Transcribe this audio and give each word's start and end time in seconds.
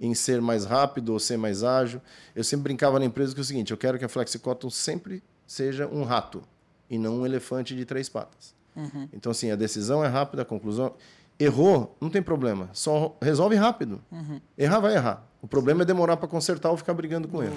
em 0.00 0.14
ser 0.14 0.40
mais 0.40 0.64
rápido 0.64 1.12
ou 1.12 1.20
ser 1.20 1.36
mais 1.36 1.62
ágil. 1.62 2.00
Eu 2.34 2.42
sempre 2.42 2.64
brincava 2.64 2.98
na 2.98 3.04
empresa 3.04 3.34
que 3.34 3.40
é 3.40 3.42
o 3.42 3.44
seguinte: 3.44 3.70
eu 3.70 3.76
quero 3.76 3.98
que 3.98 4.04
a 4.04 4.08
FlexiCotton 4.08 4.70
sempre 4.70 5.22
seja 5.46 5.86
um 5.86 6.02
rato 6.02 6.42
e 6.88 6.98
não 6.98 7.20
um 7.20 7.26
elefante 7.26 7.76
de 7.76 7.84
três 7.84 8.08
patas. 8.08 8.54
Uhum. 8.74 9.08
Então, 9.12 9.30
assim, 9.30 9.50
a 9.50 9.56
decisão 9.56 10.04
é 10.04 10.08
rápida, 10.08 10.42
a 10.42 10.44
conclusão. 10.44 10.94
Errou, 11.38 11.96
não 12.00 12.10
tem 12.10 12.22
problema. 12.22 12.68
Só 12.72 13.16
resolve 13.20 13.56
rápido. 13.56 14.00
Uhum. 14.10 14.40
Errar 14.56 14.80
vai 14.80 14.94
errar. 14.94 15.26
O 15.40 15.48
problema 15.48 15.82
é 15.82 15.84
demorar 15.84 16.16
para 16.16 16.28
consertar 16.28 16.70
ou 16.70 16.76
ficar 16.76 16.92
brigando 16.92 17.26
com 17.28 17.42
ele. 17.42 17.54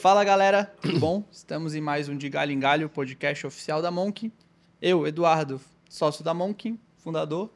Fala 0.00 0.24
galera, 0.24 0.64
tudo 0.80 0.98
bom? 0.98 1.22
Estamos 1.30 1.74
em 1.74 1.80
mais 1.82 2.08
um 2.08 2.16
de 2.16 2.26
Galho 2.30 2.52
em 2.52 2.58
Galho, 2.58 2.88
podcast 2.88 3.46
oficial 3.46 3.82
da 3.82 3.90
Monk. 3.90 4.32
Eu, 4.80 5.06
Eduardo, 5.06 5.60
sócio 5.90 6.24
da 6.24 6.32
Monk, 6.32 6.80
fundador, 6.96 7.50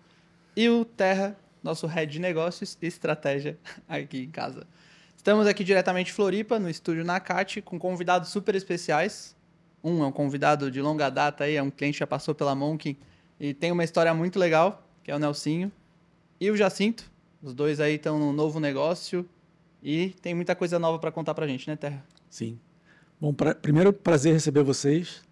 e 0.55 0.69
o 0.69 0.85
Terra, 0.85 1.39
nosso 1.63 1.87
head 1.87 2.13
de 2.13 2.19
negócios 2.19 2.77
e 2.83 2.87
estratégia 2.87 3.59
aqui 3.89 4.25
em 4.25 4.31
casa. 4.31 4.67
Estamos 5.17 5.47
aqui 5.47 5.65
diretamente 5.65 6.11
em 6.11 6.15
Floripa, 6.15 6.59
no 6.59 6.69
estúdio 6.69 7.03
Nakati, 7.03 7.63
com 7.63 7.79
convidados 7.79 8.29
super 8.29 8.55
especiais. 8.55 9.35
Um 9.83 10.05
é 10.05 10.07
um 10.07 10.13
convidado 10.13 10.71
de 10.71 10.83
longa 10.83 11.09
data 11.09 11.45
aí, 11.45 11.57
é 11.57 11.63
um 11.63 11.71
cliente 11.71 11.95
que 11.95 12.01
já 12.01 12.07
passou 12.07 12.35
pela 12.35 12.55
Monk 12.55 12.95
e 13.41 13.55
tem 13.55 13.73
uma 13.73 13.85
história 13.85 14.13
muito 14.13 14.39
legal, 14.39 14.87
que 15.03 15.11
é 15.11 15.17
o 15.17 15.19
Nelsinho. 15.19 15.73
E 16.39 16.51
o 16.51 16.57
Jacinto, 16.59 17.11
os 17.43 17.55
dois 17.55 17.81
aí 17.81 17.95
estão 17.95 18.19
num 18.19 18.35
novo 18.35 18.61
negócio 18.61 19.27
e 19.83 20.11
tem 20.21 20.35
muita 20.35 20.55
coisa 20.55 20.79
nova 20.79 20.99
para 20.99 21.11
contar 21.11 21.33
pra 21.33 21.47
gente, 21.49 21.71
né, 21.71 21.75
Terra? 21.75 22.05
Sim. 22.35 22.59
Bom, 23.21 23.33
pra, 23.33 23.55
primeiro, 23.55 23.93
prazer 23.93 24.33
receber 24.33 24.65
vocês. 24.65 25.23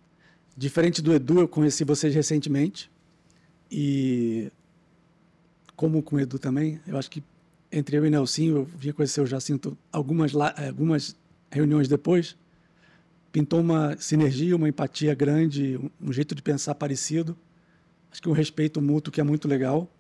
Diferente 0.56 1.02
do 1.02 1.12
Edu, 1.12 1.41
eu 1.41 1.48
conheci 1.48 1.83
vocês 1.83 2.15
recentemente. 2.15 2.88
E, 3.69 4.52
como 5.74 6.01
com 6.01 6.15
o 6.15 6.21
Edu 6.21 6.38
também, 6.38 6.80
eu 6.87 6.96
acho 6.96 7.10
que 7.10 7.21
entre 7.73 7.96
eu 7.96 8.07
e 8.07 8.10
Nelson, 8.10 8.43
eu 8.43 8.65
vinha 8.77 8.95
conhecer 8.95 9.21
o 9.21 9.27
Jacinto 9.27 9.77
algumas, 9.90 10.30
algumas 10.68 11.16
reuniões 11.51 11.88
depois. 11.88 12.37
Pintou 13.32 13.59
uma 13.59 13.96
sinergia, 13.96 14.55
uma 14.55 14.68
empatia 14.68 15.12
grande, 15.12 15.80
um 16.01 16.12
jeito 16.12 16.37
de 16.37 16.43
pensar 16.43 16.73
parecido. 16.77 17.37
Acho 18.12 18.23
que 18.23 18.29
um 18.29 18.32
respeito 18.32 18.80
mútuo 18.80 19.12
que 19.12 19.21
é 19.21 19.24
muito 19.24 19.49
legal. 19.49 19.90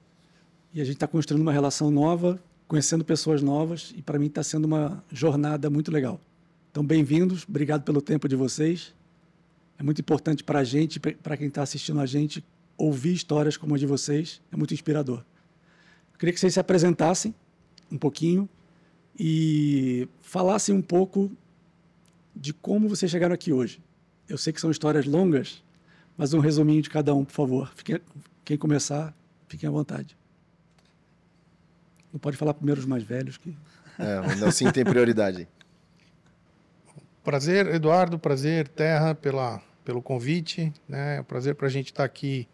E 0.72 0.80
a 0.80 0.84
gente 0.84 0.94
está 0.94 1.08
construindo 1.08 1.42
uma 1.42 1.52
relação 1.52 1.90
nova, 1.90 2.40
conhecendo 2.68 3.04
pessoas 3.04 3.42
novas, 3.42 3.92
e 3.96 4.02
para 4.02 4.20
mim 4.20 4.26
está 4.26 4.44
sendo 4.44 4.66
uma 4.66 5.02
jornada 5.10 5.68
muito 5.68 5.90
legal. 5.90 6.20
Então, 6.72 6.82
bem-vindos, 6.82 7.44
obrigado 7.46 7.82
pelo 7.82 8.00
tempo 8.00 8.26
de 8.26 8.34
vocês. 8.34 8.94
É 9.78 9.82
muito 9.82 10.00
importante 10.00 10.42
para 10.42 10.60
a 10.60 10.64
gente, 10.64 10.98
para 10.98 11.36
quem 11.36 11.48
está 11.48 11.60
assistindo 11.60 12.00
a 12.00 12.06
gente, 12.06 12.42
ouvir 12.78 13.12
histórias 13.12 13.58
como 13.58 13.74
a 13.74 13.78
de 13.78 13.84
vocês, 13.84 14.40
é 14.50 14.56
muito 14.56 14.72
inspirador. 14.72 15.18
Eu 16.14 16.18
queria 16.18 16.32
que 16.32 16.40
vocês 16.40 16.54
se 16.54 16.58
apresentassem 16.58 17.34
um 17.90 17.98
pouquinho 17.98 18.48
e 19.20 20.08
falassem 20.22 20.74
um 20.74 20.80
pouco 20.80 21.30
de 22.34 22.54
como 22.54 22.88
vocês 22.88 23.10
chegaram 23.10 23.34
aqui 23.34 23.52
hoje. 23.52 23.78
Eu 24.26 24.38
sei 24.38 24.50
que 24.50 24.58
são 24.58 24.70
histórias 24.70 25.04
longas, 25.04 25.62
mas 26.16 26.32
um 26.32 26.40
resuminho 26.40 26.80
de 26.80 26.88
cada 26.88 27.14
um, 27.14 27.22
por 27.22 27.34
favor. 27.34 27.70
Fiquem, 27.76 28.00
quem 28.46 28.56
começar, 28.56 29.14
fiquem 29.46 29.68
à 29.68 29.70
vontade. 29.70 30.16
Não 32.10 32.18
pode 32.18 32.38
falar 32.38 32.54
primeiro 32.54 32.80
os 32.80 32.86
mais 32.86 33.02
velhos 33.02 33.36
que. 33.36 33.54
É, 33.98 34.20
o 34.42 34.46
assim 34.48 34.72
tem 34.72 34.86
prioridade. 34.86 35.46
Prazer, 37.24 37.68
Eduardo, 37.68 38.18
prazer, 38.18 38.66
Terra, 38.66 39.14
pela, 39.14 39.62
pelo 39.84 40.02
convite. 40.02 40.72
Né? 40.88 41.18
É 41.18 41.20
um 41.20 41.24
prazer 41.24 41.54
para 41.54 41.68
a 41.68 41.70
gente 41.70 41.92
estar 41.92 42.02
tá 42.02 42.04
aqui 42.04 42.48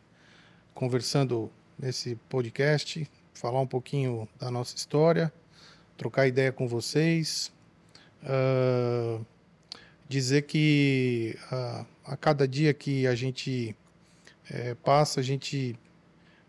conversando 0.75 1.51
nesse 1.79 2.17
podcast, 2.29 3.11
falar 3.33 3.63
um 3.63 3.67
pouquinho 3.67 4.29
da 4.39 4.51
nossa 4.51 4.77
história, 4.77 5.33
trocar 5.97 6.27
ideia 6.27 6.53
com 6.53 6.69
vocês. 6.69 7.51
Uh, 8.23 9.25
dizer 10.07 10.43
que 10.43 11.35
uh, 11.51 11.87
a 12.05 12.15
cada 12.15 12.47
dia 12.47 12.75
que 12.75 13.07
a 13.07 13.15
gente 13.15 13.75
é, 14.51 14.75
passa, 14.75 15.21
a 15.21 15.23
gente 15.23 15.79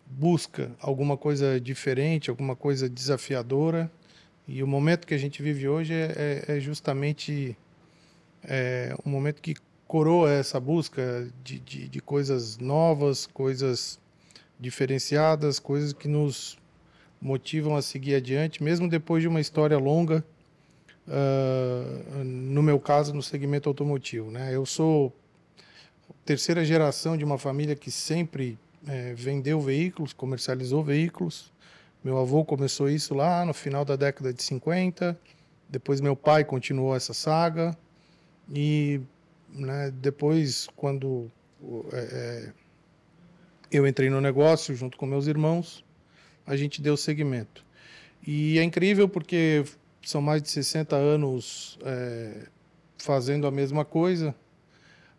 busca 0.05 0.69
alguma 0.81 1.15
coisa 1.15 1.57
diferente, 1.57 2.29
alguma 2.29 2.55
coisa 2.55 2.89
desafiadora. 2.89 3.89
E 4.45 4.61
o 4.61 4.67
momento 4.67 5.07
que 5.07 5.13
a 5.13 5.17
gente 5.17 5.41
vive 5.41 5.69
hoje 5.69 5.93
é, 5.93 6.43
é, 6.49 6.57
é 6.57 6.59
justamente 6.59 7.55
é 8.43 8.95
um 9.05 9.09
momento 9.09 9.41
que 9.41 9.55
coroa 9.87 10.31
essa 10.31 10.59
busca 10.59 11.27
de, 11.43 11.59
de, 11.59 11.87
de, 11.87 12.01
coisas 12.01 12.57
novas, 12.57 13.25
coisas 13.25 13.99
diferenciadas, 14.59 15.57
coisas 15.59 15.93
que 15.93 16.07
nos 16.07 16.57
motivam 17.21 17.75
a 17.75 17.81
seguir 17.81 18.15
adiante, 18.15 18.63
mesmo 18.63 18.87
depois 18.87 19.21
de 19.21 19.27
uma 19.27 19.41
história 19.41 19.77
longa, 19.77 20.23
uh, 21.07 22.23
no 22.23 22.61
meu 22.61 22.79
caso, 22.79 23.13
no 23.13 23.23
segmento 23.23 23.67
automotivo. 23.67 24.29
Né? 24.29 24.55
Eu 24.55 24.65
sou 24.65 25.13
terceira 26.23 26.63
geração 26.63 27.17
de 27.17 27.25
uma 27.25 27.37
família 27.37 27.75
que 27.75 27.89
sempre 27.89 28.57
é, 28.87 29.13
vendeu 29.15 29.59
veículos, 29.59 30.13
comercializou 30.13 30.83
veículos. 30.83 31.51
Meu 32.03 32.17
avô 32.17 32.45
começou 32.45 32.89
isso 32.89 33.13
lá 33.13 33.43
no 33.43 33.53
final 33.53 33.83
da 33.83 33.95
década 33.95 34.31
de 34.31 34.41
50, 34.43 35.19
depois 35.67 35.99
meu 35.99 36.15
pai 36.15 36.45
continuou 36.45 36.95
essa 36.95 37.13
saga. 37.13 37.75
E 38.53 39.01
né, 39.49 39.91
depois, 39.91 40.67
quando 40.75 41.31
é, 41.91 41.97
é, 41.97 42.53
eu 43.71 43.87
entrei 43.87 44.09
no 44.09 44.21
negócio 44.21 44.75
junto 44.75 44.97
com 44.97 45.05
meus 45.05 45.27
irmãos, 45.27 45.83
a 46.45 46.55
gente 46.55 46.81
deu 46.81 46.97
seguimento. 46.97 47.65
E 48.25 48.57
é 48.57 48.63
incrível 48.63 49.07
porque 49.07 49.63
são 50.01 50.21
mais 50.21 50.41
de 50.41 50.49
60 50.49 50.95
anos 50.95 51.77
é, 51.83 52.47
fazendo 52.97 53.45
a 53.47 53.51
mesma 53.51 53.85
coisa, 53.85 54.35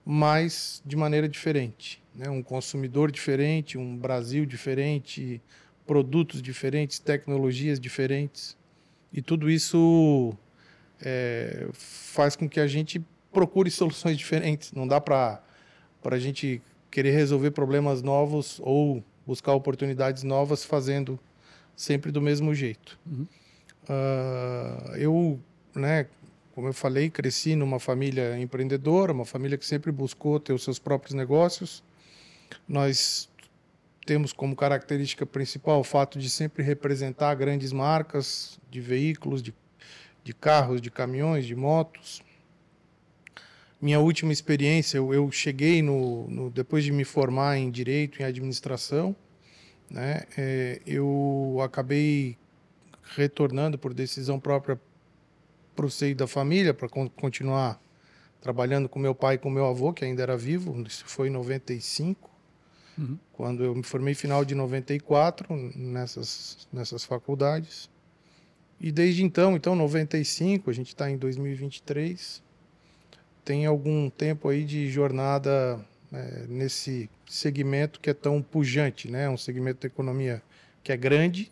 mas 0.04 0.82
de 0.84 0.96
maneira 0.96 1.28
diferente. 1.28 2.02
Né? 2.14 2.28
Um 2.28 2.42
consumidor 2.42 3.10
diferente, 3.10 3.78
um 3.78 3.96
Brasil 3.96 4.44
diferente, 4.44 5.40
produtos 5.86 6.42
diferentes, 6.42 6.98
tecnologias 6.98 7.78
diferentes. 7.78 8.56
E 9.12 9.22
tudo 9.22 9.50
isso 9.50 10.32
é, 11.00 11.68
faz 11.72 12.36
com 12.36 12.48
que 12.48 12.60
a 12.60 12.66
gente 12.66 13.04
procure 13.32 13.70
soluções 13.70 14.16
diferentes. 14.16 14.72
Não 14.72 14.86
dá 14.86 15.00
para 15.00 15.40
a 16.04 16.18
gente 16.18 16.60
querer 16.90 17.12
resolver 17.12 17.52
problemas 17.52 18.02
novos 18.02 18.60
ou 18.62 19.02
buscar 19.26 19.52
oportunidades 19.52 20.22
novas 20.22 20.64
fazendo 20.64 21.18
sempre 21.76 22.10
do 22.10 22.20
mesmo 22.20 22.54
jeito. 22.54 22.98
Uhum. 23.06 23.26
Uh, 23.84 24.96
eu, 24.96 25.40
né, 25.74 26.06
como 26.54 26.68
eu 26.68 26.72
falei, 26.72 27.08
cresci 27.08 27.54
numa 27.54 27.78
família 27.78 28.38
empreendedora, 28.38 29.12
uma 29.12 29.24
família 29.24 29.56
que 29.56 29.64
sempre 29.64 29.92
buscou 29.92 30.38
ter 30.40 30.52
os 30.52 30.64
seus 30.64 30.78
próprios 30.78 31.14
negócios. 31.14 31.82
Nós 32.68 33.28
temos 34.04 34.32
como 34.32 34.56
característica 34.56 35.24
principal 35.24 35.80
o 35.80 35.84
fato 35.84 36.18
de 36.18 36.28
sempre 36.28 36.62
representar 36.62 37.34
grandes 37.34 37.72
marcas 37.72 38.58
de 38.70 38.80
veículos, 38.80 39.40
de, 39.42 39.54
de 40.24 40.34
carros, 40.34 40.80
de 40.80 40.90
caminhões, 40.90 41.46
de 41.46 41.54
motos 41.54 42.22
minha 43.80 43.98
última 43.98 44.32
experiência, 44.32 44.98
eu, 44.98 45.14
eu 45.14 45.30
cheguei 45.30 45.80
no, 45.80 46.28
no, 46.28 46.50
depois 46.50 46.84
de 46.84 46.92
me 46.92 47.04
formar 47.04 47.56
em 47.56 47.70
direito, 47.70 48.20
em 48.20 48.24
administração, 48.24 49.16
né, 49.90 50.22
é, 50.36 50.80
eu 50.86 51.58
acabei 51.62 52.36
retornando 53.16 53.78
por 53.78 53.94
decisão 53.94 54.38
própria 54.38 54.78
para 55.74 55.86
o 55.86 55.90
seio 55.90 56.14
da 56.14 56.26
família 56.26 56.74
para 56.74 56.88
con 56.88 57.08
continuar 57.08 57.80
trabalhando 58.40 58.88
com 58.88 58.98
meu 58.98 59.14
pai 59.14 59.34
e 59.34 59.38
com 59.38 59.50
meu 59.50 59.66
avô 59.66 59.92
que 59.92 60.04
ainda 60.04 60.22
era 60.22 60.36
vivo. 60.36 60.80
Isso 60.86 61.04
foi 61.06 61.28
em 61.28 61.30
95, 61.30 62.30
uhum. 62.98 63.18
quando 63.32 63.64
eu 63.64 63.74
me 63.74 63.82
formei 63.82 64.14
final 64.14 64.44
de 64.44 64.54
94 64.54 65.54
nessas 65.74 66.68
nessas 66.72 67.04
faculdades. 67.04 67.90
E 68.80 68.90
desde 68.90 69.22
então, 69.22 69.56
então 69.56 69.74
95, 69.74 70.70
a 70.70 70.72
gente 70.72 70.88
está 70.88 71.10
em 71.10 71.18
2023 71.18 72.42
tem 73.44 73.66
algum 73.66 74.08
tempo 74.10 74.48
aí 74.48 74.64
de 74.64 74.90
jornada 74.90 75.80
é, 76.12 76.46
nesse 76.48 77.08
segmento 77.28 78.00
que 78.00 78.10
é 78.10 78.14
tão 78.14 78.42
pujante, 78.42 79.10
né? 79.10 79.28
Um 79.28 79.36
segmento 79.36 79.82
da 79.82 79.86
economia 79.86 80.42
que 80.82 80.92
é 80.92 80.96
grande, 80.96 81.50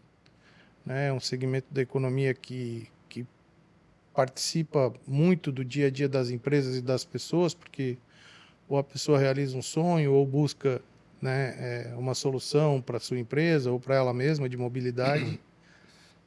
né? 0.85 1.13
Um 1.13 1.21
segmento 1.21 1.67
da 1.71 1.83
economia 1.83 2.35
que, 2.35 2.89
que 3.09 3.27
participa 4.15 4.93
muito 5.07 5.53
do 5.53 5.65
dia 5.65 5.87
a 5.87 5.91
dia 5.91 6.09
das 6.09 6.31
empresas 6.31 6.77
e 6.77 6.83
das 6.83 7.05
pessoas, 7.05 7.55
porque 7.55 7.97
ou 8.69 8.77
a 8.79 8.85
pessoa 8.85 9.19
realiza 9.19 9.57
um 9.57 9.63
sonho 9.63 10.13
ou 10.13 10.27
busca 10.27 10.83
né, 11.21 11.55
é, 11.59 11.95
uma 11.97 12.15
solução 12.15 12.81
para 12.81 13.01
sua 13.01 13.19
empresa 13.19 13.71
ou 13.71 13.81
para 13.81 13.97
ela 13.97 14.13
mesma 14.13 14.49
de 14.49 14.57
mobilidade. 14.57 15.41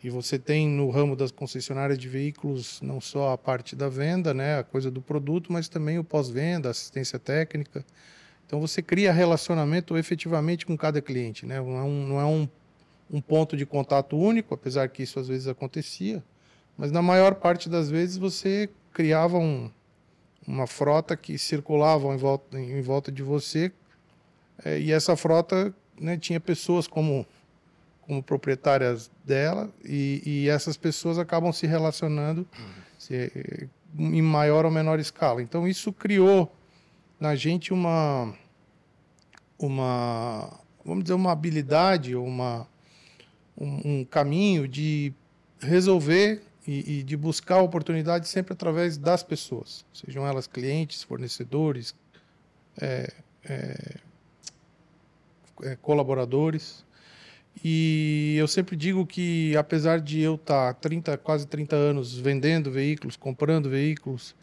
E 0.03 0.09
você 0.09 0.39
tem 0.39 0.68
no 0.68 0.89
ramo 0.89 1.15
das 1.15 1.31
concessionárias 1.31 1.98
de 1.98 2.09
veículos 2.09 2.81
não 2.81 3.00
só 3.00 3.33
a 3.33 3.38
parte 3.38 3.75
da 3.75 3.88
venda, 3.88 4.33
né, 4.33 4.59
a 4.59 4.63
coisa 4.63 4.89
do 4.89 5.01
produto, 5.01 5.53
mas 5.53 5.69
também 5.69 6.00
o 6.00 6.03
pós-venda, 6.03 6.69
assistência 6.69 7.19
técnica. 7.19 7.86
Então 8.48 8.59
você 8.59 8.81
cria 8.81 9.13
relacionamento 9.13 9.95
efetivamente 9.98 10.65
com 10.65 10.75
cada 10.75 11.01
cliente, 11.01 11.45
né? 11.45 11.62
Não 11.62 11.77
é 11.77 11.83
um, 11.83 12.07
não 12.07 12.19
é 12.19 12.25
um, 12.25 12.50
um 13.09 13.21
ponto 13.21 13.56
de 13.56 13.65
contato 13.65 14.18
único, 14.18 14.53
apesar 14.53 14.89
que 14.89 15.03
isso 15.03 15.19
às 15.19 15.27
vezes 15.27 15.48
acontecia, 15.48 16.24
mas 16.77 16.92
na 16.92 17.01
maior 17.01 17.36
parte 17.36 17.69
das 17.69 17.89
vezes 17.89 18.18
você 18.18 18.69
criava 18.92 19.38
um, 19.38 19.69
uma 20.48 20.65
frota 20.65 21.15
que 21.15 21.38
circulava 21.38 22.07
em 22.13 22.18
volta, 22.18 22.59
em 22.59 22.81
volta 22.81 23.12
de 23.12 23.21
você 23.21 23.71
é, 24.65 24.80
e 24.80 24.92
essa 24.92 25.15
frota 25.15 25.74
né, 26.00 26.18
tinha 26.18 26.39
pessoas 26.39 26.88
como 26.88 27.25
como 28.01 28.21
proprietárias 28.21 29.12
dela 29.24 29.69
e, 29.83 30.21
e 30.25 30.50
essas 30.50 30.75
pessoas 30.75 31.18
acabam 31.18 31.51
se 31.51 31.68
relacionando 31.68 32.48
se, 32.98 33.31
em 33.98 34.21
maior 34.21 34.65
ou 34.65 34.71
menor 34.71 35.00
escala. 35.00 35.42
Então 35.42 35.68
isso 35.68 35.94
criou 35.94 36.53
na 37.19 37.36
gente 37.36 37.71
uma 37.71 38.33
uma 39.57 40.59
vamos 40.83 41.03
dizer 41.03 41.13
uma 41.13 41.31
habilidade 41.31 42.15
uma 42.15 42.68
um, 43.57 44.00
um 44.00 44.06
caminho 44.06 44.68
de 44.68 45.13
resolver 45.59 46.42
e, 46.68 47.00
e, 47.00 47.03
de 47.03 47.18
buscar 47.18 47.62
oportunidades 47.62 48.30
sempre 48.30 48.53
através 48.53 48.98
das 48.98 49.24
pessoas, 49.24 49.86
sejam 49.94 50.25
elas 50.25 50.48
clientes, 50.48 51.03
fornecedores, 51.03 51.95
é, 52.80 53.12
é, 53.44 53.95
é, 55.63 55.75
colaboradores. 55.77 56.86
E 57.63 58.36
eu 58.38 58.48
sempre 58.48 58.75
digo 58.75 59.06
que, 59.06 59.56
apesar 59.56 60.00
de 60.00 60.19
eu 60.19 60.36
estar 60.36 60.74
30, 60.75 61.18
quase 61.18 61.46
30 61.46 61.75
anos 61.75 62.18
vendendo 62.18 62.72
veículos, 62.72 63.16
comprando 63.16 63.69
veículos 63.69 64.36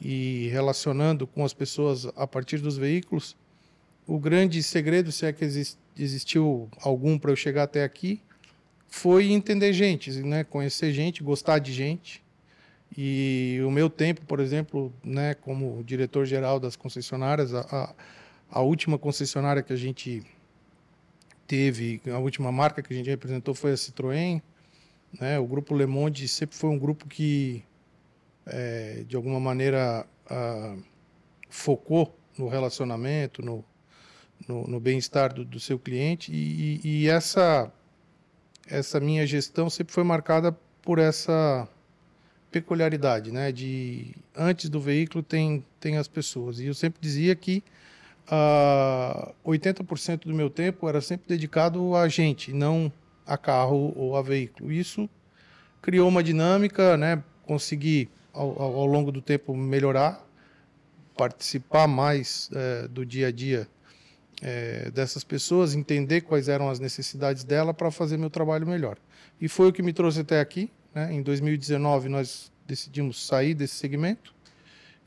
e 0.00 0.48
relacionando 0.52 1.26
com 1.26 1.42
as 1.42 1.54
pessoas 1.54 2.06
a 2.16 2.26
partir 2.26 2.58
dos 2.58 2.76
veículos, 2.76 3.34
o 4.06 4.18
grande 4.18 4.62
segredo, 4.62 5.10
se 5.10 5.24
é 5.24 5.32
que 5.32 5.44
existiu 5.98 6.68
algum 6.82 7.18
para 7.18 7.30
eu 7.30 7.36
chegar 7.36 7.62
até 7.62 7.82
aqui, 7.82 8.20
foi 8.88 9.32
entender 9.32 9.72
gente, 9.72 10.10
né? 10.22 10.44
conhecer 10.44 10.92
gente, 10.92 11.22
gostar 11.22 11.58
de 11.58 11.72
gente. 11.72 12.22
E 12.96 13.58
o 13.66 13.70
meu 13.70 13.90
tempo, 13.90 14.24
por 14.26 14.38
exemplo, 14.38 14.92
né, 15.02 15.34
como 15.34 15.82
diretor-geral 15.82 16.60
das 16.60 16.76
concessionárias, 16.76 17.52
a, 17.52 17.60
a, 17.60 17.94
a 18.50 18.60
última 18.60 18.96
concessionária 18.96 19.62
que 19.62 19.72
a 19.72 19.76
gente 19.76 20.22
teve, 21.46 22.00
a 22.12 22.18
última 22.18 22.50
marca 22.50 22.82
que 22.82 22.92
a 22.92 22.96
gente 22.96 23.08
representou 23.08 23.54
foi 23.54 23.72
a 23.72 23.74
Citroën. 23.74 24.42
Né? 25.20 25.38
O 25.38 25.46
grupo 25.46 25.74
Le 25.74 25.86
Monde 25.86 26.26
sempre 26.28 26.56
foi 26.56 26.70
um 26.70 26.78
grupo 26.78 27.06
que, 27.08 27.64
é, 28.44 29.04
de 29.06 29.16
alguma 29.16 29.40
maneira, 29.40 30.06
a, 30.28 30.76
focou 31.48 32.16
no 32.36 32.48
relacionamento, 32.48 33.42
no, 33.42 33.64
no, 34.46 34.66
no 34.66 34.80
bem-estar 34.80 35.32
do, 35.32 35.44
do, 35.44 35.58
seu 35.60 35.78
cliente. 35.78 36.32
E, 36.32 36.80
e, 36.84 37.02
e, 37.02 37.08
essa, 37.08 37.72
essa 38.66 39.00
minha 39.00 39.26
gestão 39.26 39.70
sempre 39.70 39.92
foi 39.92 40.04
marcada 40.04 40.52
por 40.82 40.98
essa 40.98 41.68
peculiaridade, 42.50 43.30
né? 43.32 43.50
De 43.52 44.14
antes 44.34 44.68
do 44.68 44.80
veículo 44.80 45.22
tem, 45.22 45.64
tem 45.80 45.96
as 45.96 46.08
pessoas. 46.08 46.60
E 46.60 46.66
eu 46.66 46.74
sempre 46.74 47.00
dizia 47.00 47.34
que 47.34 47.62
uh, 48.30 49.34
80% 49.44 50.24
do 50.24 50.34
meu 50.34 50.50
tempo 50.50 50.88
era 50.88 51.00
sempre 51.00 51.28
dedicado 51.28 51.94
a 51.94 52.08
gente, 52.08 52.52
não 52.52 52.92
a 53.26 53.36
carro 53.36 53.92
ou 53.96 54.16
a 54.16 54.22
veículo. 54.22 54.72
Isso 54.72 55.08
criou 55.82 56.08
uma 56.08 56.22
dinâmica, 56.22 56.96
né? 56.96 57.22
Consegui 57.44 58.08
ao, 58.32 58.60
ao 58.60 58.86
longo 58.86 59.10
do 59.10 59.20
tempo 59.20 59.56
melhorar, 59.56 60.24
participar 61.16 61.86
mais 61.86 62.50
é, 62.52 62.88
do 62.88 63.04
dia 63.04 63.28
a 63.28 63.32
dia 63.32 63.68
é, 64.42 64.90
dessas 64.90 65.24
pessoas, 65.24 65.74
entender 65.74 66.20
quais 66.20 66.48
eram 66.48 66.68
as 66.68 66.78
necessidades 66.78 67.44
dela 67.44 67.72
para 67.72 67.90
fazer 67.90 68.16
meu 68.16 68.30
trabalho 68.30 68.66
melhor. 68.66 68.98
E 69.40 69.48
foi 69.48 69.68
o 69.68 69.72
que 69.72 69.82
me 69.82 69.92
trouxe 69.92 70.20
até 70.20 70.40
aqui. 70.40 70.70
Né? 70.94 71.12
Em 71.12 71.22
2019 71.22 72.08
nós 72.08 72.52
decidimos 72.66 73.24
sair 73.24 73.54
desse 73.54 73.74
segmento 73.74 74.35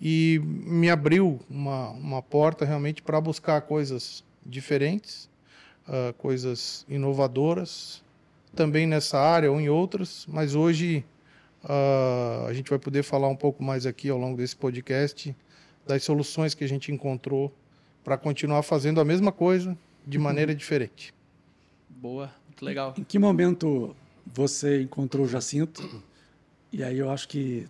e 0.01 0.39
me 0.43 0.89
abriu 0.89 1.39
uma, 1.49 1.89
uma 1.89 2.21
porta 2.21 2.65
realmente 2.65 3.01
para 3.01 3.19
buscar 3.19 3.61
coisas 3.61 4.23
diferentes, 4.45 5.29
uh, 5.87 6.13
coisas 6.13 6.85
inovadoras, 6.87 8.01
também 8.55 8.87
nessa 8.87 9.19
área 9.19 9.51
ou 9.51 9.59
em 9.59 9.69
outras, 9.69 10.25
mas 10.27 10.55
hoje 10.55 11.03
uh, 11.63 12.47
a 12.47 12.53
gente 12.53 12.69
vai 12.69 12.79
poder 12.79 13.03
falar 13.03 13.27
um 13.27 13.35
pouco 13.35 13.63
mais 13.63 13.85
aqui 13.85 14.09
ao 14.09 14.17
longo 14.17 14.37
desse 14.37 14.55
podcast 14.55 15.35
das 15.85 16.03
soluções 16.03 16.53
que 16.53 16.63
a 16.63 16.67
gente 16.67 16.91
encontrou 16.91 17.51
para 18.03 18.17
continuar 18.17 18.61
fazendo 18.61 19.01
a 19.01 19.05
mesma 19.05 19.31
coisa 19.31 19.77
de 20.05 20.17
uhum. 20.17 20.23
maneira 20.23 20.53
diferente. 20.53 21.13
Boa, 21.89 22.31
muito 22.47 22.63
legal. 22.63 22.93
Em 22.97 23.03
que 23.03 23.17
momento 23.17 23.95
você 24.25 24.83
encontrou 24.83 25.25
o 25.25 25.27
Jacinto? 25.27 26.03
E 26.71 26.83
aí 26.83 26.99
eu 26.99 27.09
acho 27.09 27.27
que 27.27 27.67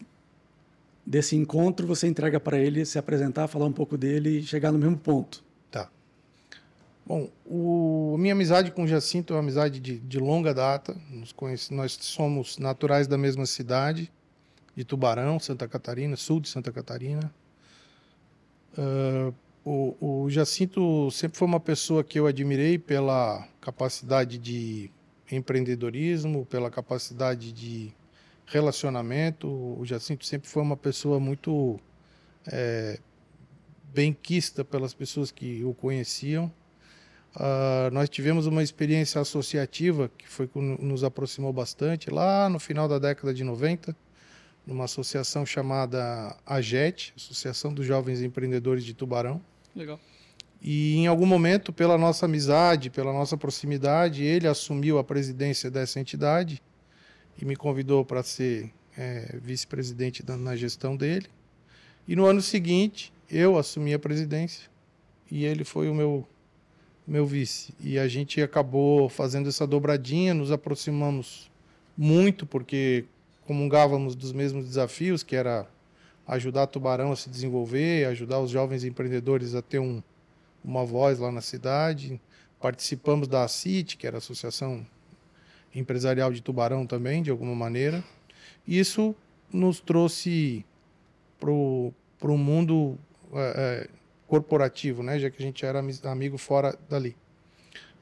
desse 1.09 1.35
encontro 1.35 1.87
você 1.87 2.07
entrega 2.07 2.39
para 2.39 2.59
ele 2.59 2.85
se 2.85 2.99
apresentar, 2.99 3.47
falar 3.47 3.65
um 3.65 3.71
pouco 3.71 3.97
dele 3.97 4.37
e 4.37 4.43
chegar 4.43 4.71
no 4.71 4.77
mesmo 4.77 4.95
ponto. 4.95 5.43
Tá. 5.71 5.89
Bom, 7.03 7.27
o, 7.43 8.15
minha 8.19 8.33
amizade 8.33 8.69
com 8.69 8.83
o 8.83 8.87
Jacinto 8.87 9.33
é 9.33 9.35
uma 9.35 9.41
amizade 9.41 9.79
de, 9.79 9.97
de 9.97 10.19
longa 10.19 10.53
data. 10.53 10.95
Conhece, 11.35 11.73
nós 11.73 11.97
somos 11.99 12.59
naturais 12.59 13.07
da 13.07 13.17
mesma 13.17 13.47
cidade, 13.47 14.11
de 14.75 14.85
Tubarão, 14.85 15.39
Santa 15.39 15.67
Catarina, 15.67 16.15
sul 16.15 16.39
de 16.39 16.47
Santa 16.47 16.71
Catarina. 16.71 17.33
Uh, 18.77 19.33
o, 19.65 20.23
o 20.25 20.29
Jacinto 20.29 21.09
sempre 21.09 21.39
foi 21.39 21.47
uma 21.47 21.59
pessoa 21.59 22.03
que 22.03 22.19
eu 22.19 22.27
admirei 22.27 22.77
pela 22.77 23.47
capacidade 23.59 24.37
de 24.37 24.91
empreendedorismo, 25.31 26.45
pela 26.45 26.69
capacidade 26.69 27.51
de 27.51 27.91
relacionamento. 28.49 29.47
O 29.47 29.85
Jacinto 29.85 30.25
sempre 30.25 30.49
foi 30.49 30.61
uma 30.61 30.75
pessoa 30.75 31.19
muito 31.19 31.79
é, 32.51 32.99
benquista 33.93 34.63
pelas 34.65 34.93
pessoas 34.93 35.31
que 35.31 35.63
o 35.63 35.73
conheciam. 35.73 36.51
Uh, 37.35 37.93
nós 37.93 38.09
tivemos 38.09 38.47
uma 38.47 38.63
experiência 38.63 39.21
associativa 39.21 40.09
que 40.17 40.27
foi 40.27 40.47
que 40.47 40.59
nos 40.59 41.03
aproximou 41.03 41.53
bastante 41.53 42.09
lá 42.09 42.49
no 42.49 42.59
final 42.59 42.87
da 42.87 42.97
década 42.97 43.31
de 43.31 43.43
90, 43.43 43.95
numa 44.65 44.85
associação 44.85 45.45
chamada 45.45 46.35
AGET, 46.43 47.13
Associação 47.15 47.71
dos 47.71 47.85
Jovens 47.85 48.21
Empreendedores 48.23 48.83
de 48.83 48.95
Tubarão. 48.95 49.39
Legal. 49.75 49.99
E 50.59 50.95
em 50.95 51.07
algum 51.07 51.25
momento, 51.25 51.71
pela 51.71 51.99
nossa 51.99 52.25
amizade, 52.25 52.89
pela 52.89 53.13
nossa 53.13 53.37
proximidade, 53.37 54.23
ele 54.23 54.47
assumiu 54.47 54.97
a 54.97 55.03
presidência 55.03 55.69
dessa 55.69 55.99
entidade 55.99 56.61
e 57.39 57.45
me 57.45 57.55
convidou 57.55 58.03
para 58.03 58.21
ser 58.21 58.71
é, 58.97 59.37
vice-presidente 59.41 60.23
na 60.27 60.55
gestão 60.55 60.95
dele. 60.95 61.27
E 62.07 62.15
no 62.15 62.25
ano 62.25 62.41
seguinte, 62.41 63.13
eu 63.29 63.57
assumi 63.57 63.93
a 63.93 63.99
presidência 63.99 64.69
e 65.31 65.45
ele 65.45 65.63
foi 65.63 65.89
o 65.89 65.95
meu 65.95 66.27
meu 67.07 67.25
vice. 67.25 67.73
E 67.79 67.97
a 67.97 68.07
gente 68.07 68.39
acabou 68.39 69.09
fazendo 69.09 69.49
essa 69.49 69.65
dobradinha, 69.65 70.31
nos 70.31 70.51
aproximamos 70.51 71.49
muito 71.97 72.45
porque 72.45 73.05
comungávamos 73.47 74.15
dos 74.15 74.31
mesmos 74.31 74.65
desafios, 74.65 75.23
que 75.23 75.35
era 75.35 75.67
ajudar 76.27 76.67
Tubarão 76.67 77.11
a 77.11 77.15
se 77.15 77.27
desenvolver, 77.27 78.05
ajudar 78.05 78.39
os 78.39 78.51
jovens 78.51 78.83
empreendedores 78.83 79.55
a 79.55 79.61
ter 79.61 79.79
um, 79.79 80.03
uma 80.63 80.85
voz 80.85 81.17
lá 81.17 81.31
na 81.31 81.41
cidade. 81.41 82.21
Participamos 82.61 83.27
da 83.27 83.43
ACIT, 83.43 83.97
que 83.97 84.05
era 84.05 84.17
a 84.17 84.19
Associação 84.19 84.85
empresarial 85.73 86.31
de 86.31 86.41
Tubarão 86.41 86.85
também, 86.85 87.21
de 87.21 87.29
alguma 87.29 87.55
maneira. 87.55 88.03
Isso 88.67 89.15
nos 89.51 89.79
trouxe 89.79 90.65
para 91.39 91.51
o 91.51 92.37
mundo 92.37 92.97
é, 93.33 93.87
é, 93.87 93.89
corporativo, 94.27 95.01
né? 95.01 95.19
já 95.19 95.29
que 95.29 95.41
a 95.41 95.45
gente 95.45 95.65
era 95.65 95.81
amigo 96.03 96.37
fora 96.37 96.77
dali. 96.89 97.15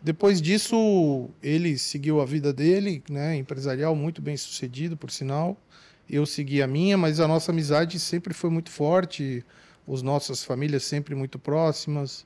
Depois 0.02 0.42
disso, 0.42 1.30
ele 1.42 1.78
seguiu 1.78 2.22
a 2.22 2.26
vida 2.26 2.54
dele, 2.54 3.04
né? 3.10 3.36
empresarial 3.36 3.96
muito 3.96 4.22
bem 4.22 4.38
sucedido, 4.38 4.96
por 4.96 5.10
sinal. 5.10 5.58
Eu 6.10 6.26
segui 6.26 6.62
a 6.62 6.68
minha, 6.68 6.98
mas 6.98 7.20
a 7.20 7.28
nossa 7.28 7.52
amizade 7.52 8.00
sempre 8.00 8.34
foi 8.34 8.50
muito 8.50 8.70
forte, 8.70 9.44
as 9.92 10.02
nossas 10.02 10.44
famílias 10.44 10.84
sempre 10.84 11.16
muito 11.16 11.40
próximas. 11.40 12.26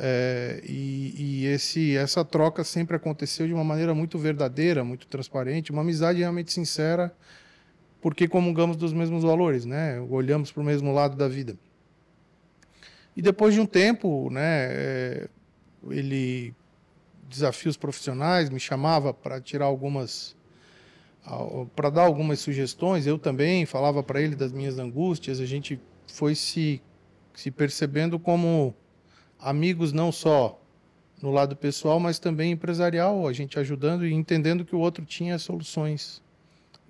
É, 0.00 0.62
e, 0.64 1.14
e 1.16 1.46
esse, 1.46 1.96
essa 1.96 2.24
troca 2.24 2.62
sempre 2.62 2.94
aconteceu 2.94 3.48
de 3.48 3.52
uma 3.52 3.64
maneira 3.64 3.92
muito 3.94 4.16
verdadeira, 4.16 4.84
muito 4.84 5.08
transparente, 5.08 5.72
uma 5.72 5.82
amizade 5.82 6.20
realmente 6.20 6.52
sincera, 6.52 7.12
porque 8.00 8.28
comungamos 8.28 8.76
dos 8.76 8.92
mesmos 8.92 9.24
valores, 9.24 9.64
né? 9.64 10.00
Olhamos 10.08 10.52
para 10.52 10.62
o 10.62 10.64
mesmo 10.64 10.92
lado 10.92 11.16
da 11.16 11.26
vida. 11.26 11.56
E 13.16 13.20
depois 13.22 13.52
de 13.52 13.60
um 13.60 13.66
tempo, 13.66 14.30
né, 14.30 14.68
é, 14.70 15.28
ele 15.90 16.54
desafios 17.28 17.76
profissionais 17.76 18.48
me 18.48 18.60
chamava 18.60 19.12
para 19.12 19.40
tirar 19.40 19.66
algumas 19.66 20.36
para 21.76 21.90
dar 21.90 22.04
algumas 22.04 22.38
sugestões, 22.38 23.06
eu 23.06 23.18
também 23.18 23.66
falava 23.66 24.02
para 24.02 24.22
ele 24.22 24.34
das 24.34 24.50
minhas 24.50 24.78
angústias, 24.78 25.40
a 25.40 25.44
gente 25.44 25.78
foi 26.06 26.34
se 26.34 26.80
se 27.34 27.50
percebendo 27.50 28.18
como 28.18 28.74
amigos 29.38 29.92
não 29.92 30.10
só 30.10 30.60
no 31.22 31.30
lado 31.30 31.56
pessoal, 31.56 31.98
mas 31.98 32.18
também 32.18 32.52
empresarial, 32.52 33.26
a 33.26 33.32
gente 33.32 33.58
ajudando 33.58 34.06
e 34.06 34.12
entendendo 34.12 34.64
que 34.64 34.74
o 34.74 34.78
outro 34.78 35.04
tinha 35.04 35.38
soluções 35.38 36.22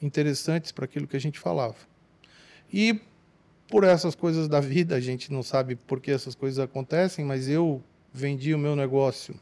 interessantes 0.02 0.70
para 0.70 0.84
aquilo 0.84 1.06
que 1.06 1.16
a 1.16 1.20
gente 1.20 1.38
falava. 1.38 1.76
E 2.72 3.00
por 3.68 3.84
essas 3.84 4.14
coisas 4.14 4.48
da 4.48 4.60
vida, 4.60 4.94
a 4.94 5.00
gente 5.00 5.32
não 5.32 5.42
sabe 5.42 5.76
por 5.76 6.00
que 6.00 6.10
essas 6.10 6.34
coisas 6.34 6.58
acontecem, 6.58 7.24
mas 7.24 7.48
eu 7.48 7.82
vendi 8.12 8.54
o 8.54 8.58
meu 8.58 8.74
negócio, 8.74 9.38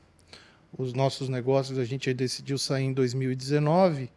os 0.76 0.92
nossos 0.92 1.28
negócios, 1.28 1.78
a 1.78 1.84
gente 1.84 2.12
decidiu 2.12 2.58
sair 2.58 2.84
em 2.84 2.92
2019 2.92 4.10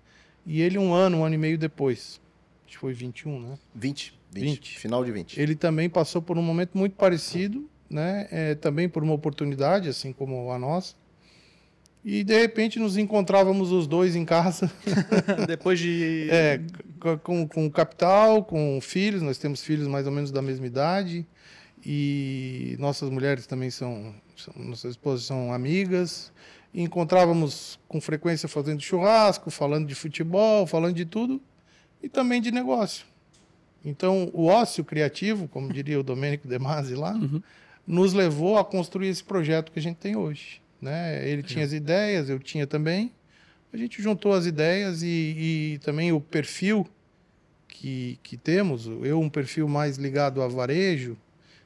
e 0.45 0.61
ele 0.61 0.77
um 0.77 0.93
ano, 0.93 1.17
um 1.17 1.25
ano 1.25 1.35
e 1.35 1.37
meio 1.37 1.57
depois, 1.57 2.19
acho 2.65 2.75
que 2.75 2.77
foi 2.77 2.93
21, 2.93 3.39
né? 3.39 3.59
20, 3.75 4.19
20, 4.31 4.45
20. 4.45 4.79
final 4.79 5.05
de 5.05 5.11
20. 5.11 5.39
Ele 5.39 5.55
também 5.55 5.89
passou 5.89 6.21
por 6.21 6.37
um 6.37 6.41
momento 6.41 6.77
muito 6.77 6.95
parecido, 6.95 7.68
né? 7.89 8.27
É, 8.31 8.55
também 8.55 8.87
por 8.87 9.03
uma 9.03 9.13
oportunidade, 9.13 9.89
assim 9.89 10.13
como 10.13 10.51
a 10.51 10.59
nossa. 10.59 10.95
E 12.03 12.23
de 12.23 12.37
repente 12.37 12.79
nos 12.79 12.97
encontrávamos 12.97 13.71
os 13.71 13.85
dois 13.85 14.15
em 14.15 14.23
casa, 14.23 14.71
Depois 15.47 15.79
de. 15.79 16.29
é, 16.31 16.61
com, 17.23 17.47
com 17.47 17.69
capital, 17.69 18.43
com 18.43 18.79
filhos. 18.81 19.21
Nós 19.21 19.37
temos 19.37 19.61
filhos 19.61 19.87
mais 19.87 20.05
ou 20.05 20.11
menos 20.11 20.31
da 20.31 20.41
mesma 20.41 20.65
idade. 20.65 21.25
E 21.85 22.75
nossas 22.79 23.09
mulheres 23.09 23.47
também 23.47 23.69
são, 23.69 24.13
são 24.35 24.53
nossas 24.57 24.91
esposas 24.91 25.25
são 25.25 25.53
amigas. 25.53 26.31
E 26.73 26.81
encontrávamos 26.81 27.79
com 27.87 27.99
frequência 27.99 28.47
fazendo 28.47 28.81
churrasco, 28.81 29.49
falando 29.49 29.87
de 29.87 29.95
futebol, 29.95 30.65
falando 30.67 30.95
de 30.95 31.05
tudo. 31.05 31.41
E 32.01 32.07
também 32.07 32.41
de 32.41 32.51
negócio. 32.51 33.05
Então, 33.83 34.29
o 34.33 34.45
ócio 34.45 34.83
criativo, 34.83 35.47
como 35.47 35.71
diria 35.71 35.99
o 35.99 36.03
Domênico 36.03 36.47
De 36.47 36.59
Masi 36.59 36.95
lá, 36.95 37.13
nos 37.89 38.13
levou 38.13 38.55
a 38.59 38.63
construir 38.63 39.07
esse 39.07 39.23
projeto 39.23 39.71
que 39.71 39.79
a 39.79 39.81
gente 39.81 39.97
tem 39.97 40.15
hoje. 40.15 40.61
Né? 40.79 41.27
Ele 41.27 41.41
tinha 41.41 41.65
as 41.65 41.73
ideias, 41.73 42.29
eu 42.29 42.37
tinha 42.37 42.67
também. 42.67 43.11
A 43.73 43.77
gente 43.77 43.99
juntou 43.99 44.31
as 44.31 44.45
ideias 44.45 45.01
e, 45.01 45.07
e 45.07 45.79
também 45.79 46.11
o 46.11 46.21
perfil 46.21 46.87
que, 47.67 48.19
que 48.21 48.37
temos. 48.37 48.85
Eu, 48.85 49.19
um 49.19 49.27
perfil 49.27 49.67
mais 49.67 49.97
ligado 49.97 50.43
a 50.43 50.47
varejo, 50.47 51.17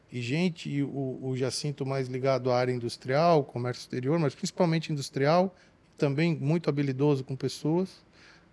e 0.10 0.22
gente, 0.22 0.70
e 0.70 0.82
o, 0.82 1.20
o 1.22 1.36
Jacinto 1.36 1.86
mais 1.86 2.08
ligado 2.08 2.50
à 2.50 2.58
área 2.58 2.72
industrial, 2.72 3.44
comércio 3.44 3.82
exterior, 3.82 4.18
mas 4.18 4.34
principalmente 4.34 4.94
industrial, 4.94 5.54
também 5.98 6.38
muito 6.40 6.70
habilidoso 6.70 7.26
com 7.26 7.36
pessoas. 7.36 8.02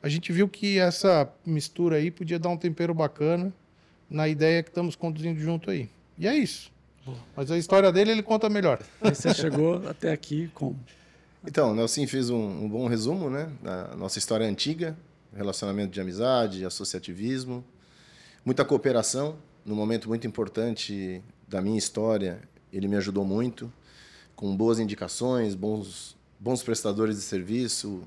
A 0.02 0.08
gente 0.08 0.32
viu 0.32 0.48
que 0.48 0.80
essa 0.80 1.32
mistura 1.46 1.96
aí 1.96 2.10
podia 2.10 2.38
dar 2.38 2.48
um 2.48 2.56
tempero 2.56 2.92
bacana 2.92 3.54
na 4.08 4.26
ideia 4.26 4.60
que 4.60 4.70
estamos 4.70 4.96
conduzindo 4.96 5.38
junto 5.38 5.70
aí. 5.70 5.88
E 6.18 6.26
é 6.26 6.34
isso. 6.34 6.72
Mas 7.37 7.50
a 7.50 7.59
história 7.59 7.90
dele 7.90 8.12
ele 8.12 8.23
conta 8.23 8.49
melhor. 8.49 8.80
Aí 9.00 9.14
você 9.14 9.33
chegou 9.35 9.88
até 9.88 10.12
aqui 10.12 10.50
como? 10.54 10.78
Então, 11.47 11.73
o 11.73 11.75
Nelson 11.75 12.07
fez 12.07 12.28
um, 12.28 12.64
um 12.64 12.69
bom 12.69 12.87
resumo, 12.87 13.30
né? 13.30 13.50
Da 13.62 13.97
nossa 13.97 14.19
história 14.19 14.47
antiga, 14.47 14.97
relacionamento 15.35 15.90
de 15.90 16.00
amizade, 16.00 16.64
associativismo, 16.64 17.64
muita 18.45 18.64
cooperação. 18.64 19.37
Num 19.64 19.75
momento 19.75 20.09
muito 20.09 20.26
importante 20.26 21.23
da 21.49 21.61
minha 21.61 21.78
história, 21.78 22.40
ele 22.73 22.88
me 22.88 22.97
ajudou 22.97 23.25
muito, 23.25 23.73
com 24.37 24.57
boas 24.57 24.78
indicações, 24.78 25.54
bons, 25.54 26.16
bons 26.38 26.62
prestadores 26.62 27.16
de 27.16 27.23
serviço, 27.23 28.02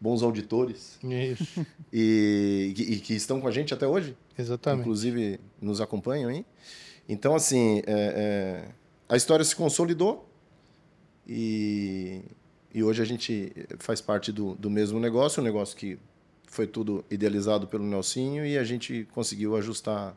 bons 0.00 0.22
auditores, 0.22 0.98
Isso. 1.02 1.66
e, 1.92 2.74
e 2.76 2.96
que 3.00 3.14
estão 3.14 3.40
com 3.40 3.48
a 3.48 3.50
gente 3.50 3.72
até 3.72 3.86
hoje. 3.86 4.16
Exatamente. 4.38 4.80
inclusive 4.80 5.40
nos 5.60 5.80
acompanham 5.80 6.30
aí. 6.30 6.44
Então, 7.08 7.34
assim, 7.34 7.82
é, 7.86 8.64
é, 8.66 8.68
a 9.08 9.16
história 9.16 9.44
se 9.44 9.54
consolidou 9.54 10.28
e, 11.26 12.22
e 12.72 12.82
hoje 12.82 13.02
a 13.02 13.04
gente 13.04 13.52
faz 13.78 14.00
parte 14.00 14.32
do, 14.32 14.54
do 14.54 14.70
mesmo 14.70 14.98
negócio, 14.98 15.40
um 15.40 15.44
negócio 15.44 15.76
que 15.76 15.98
foi 16.46 16.66
tudo 16.66 17.04
idealizado 17.10 17.66
pelo 17.66 17.84
Nelsinho 17.84 18.46
e 18.46 18.56
a 18.56 18.64
gente 18.64 19.06
conseguiu 19.12 19.56
ajustar 19.56 20.16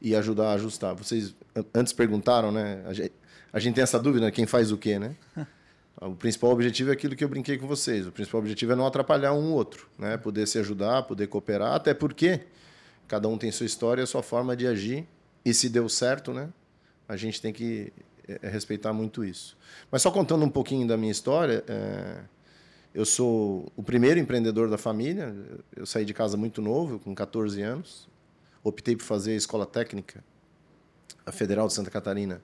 e 0.00 0.14
ajudar 0.14 0.50
a 0.50 0.52
ajustar. 0.54 0.94
Vocês 0.94 1.34
an- 1.54 1.64
antes 1.74 1.92
perguntaram, 1.92 2.52
né? 2.52 2.82
A 2.86 2.92
gente, 2.92 3.12
a 3.52 3.58
gente 3.58 3.74
tem 3.74 3.82
essa 3.82 3.98
dúvida, 3.98 4.30
quem 4.30 4.46
faz 4.46 4.70
o 4.72 4.78
quê, 4.78 4.98
né? 4.98 5.16
O 6.00 6.16
principal 6.16 6.50
objetivo 6.50 6.90
é 6.90 6.94
aquilo 6.94 7.14
que 7.14 7.22
eu 7.22 7.28
brinquei 7.28 7.56
com 7.58 7.66
vocês. 7.68 8.06
O 8.06 8.10
principal 8.10 8.40
objetivo 8.40 8.72
é 8.72 8.74
não 8.74 8.86
atrapalhar 8.86 9.34
um 9.34 9.52
outro, 9.52 9.86
né? 9.96 10.16
Poder 10.16 10.48
se 10.48 10.58
ajudar, 10.58 11.02
poder 11.04 11.28
cooperar, 11.28 11.74
até 11.74 11.94
porque 11.94 12.40
cada 13.06 13.28
um 13.28 13.38
tem 13.38 13.52
sua 13.52 13.66
história, 13.66 14.04
sua 14.04 14.22
forma 14.22 14.56
de 14.56 14.66
agir. 14.66 15.06
E 15.44 15.52
se 15.52 15.68
deu 15.68 15.88
certo, 15.88 16.32
né? 16.32 16.50
A 17.08 17.16
gente 17.16 17.40
tem 17.40 17.52
que 17.52 17.92
é, 18.28 18.48
respeitar 18.48 18.92
muito 18.92 19.24
isso. 19.24 19.56
Mas 19.90 20.02
só 20.02 20.10
contando 20.10 20.44
um 20.44 20.50
pouquinho 20.50 20.86
da 20.86 20.96
minha 20.96 21.10
história, 21.10 21.64
é, 21.66 22.20
eu 22.94 23.04
sou 23.04 23.72
o 23.76 23.82
primeiro 23.82 24.20
empreendedor 24.20 24.68
da 24.70 24.78
família. 24.78 25.34
Eu 25.74 25.86
saí 25.86 26.04
de 26.04 26.14
casa 26.14 26.36
muito 26.36 26.60
novo, 26.60 26.98
com 26.98 27.14
14 27.14 27.60
anos. 27.62 28.08
Optei 28.62 28.94
por 28.94 29.04
fazer 29.04 29.32
a 29.32 29.36
escola 29.36 29.66
técnica, 29.66 30.22
a 31.26 31.32
Federal 31.32 31.66
de 31.66 31.74
Santa 31.74 31.90
Catarina, 31.90 32.40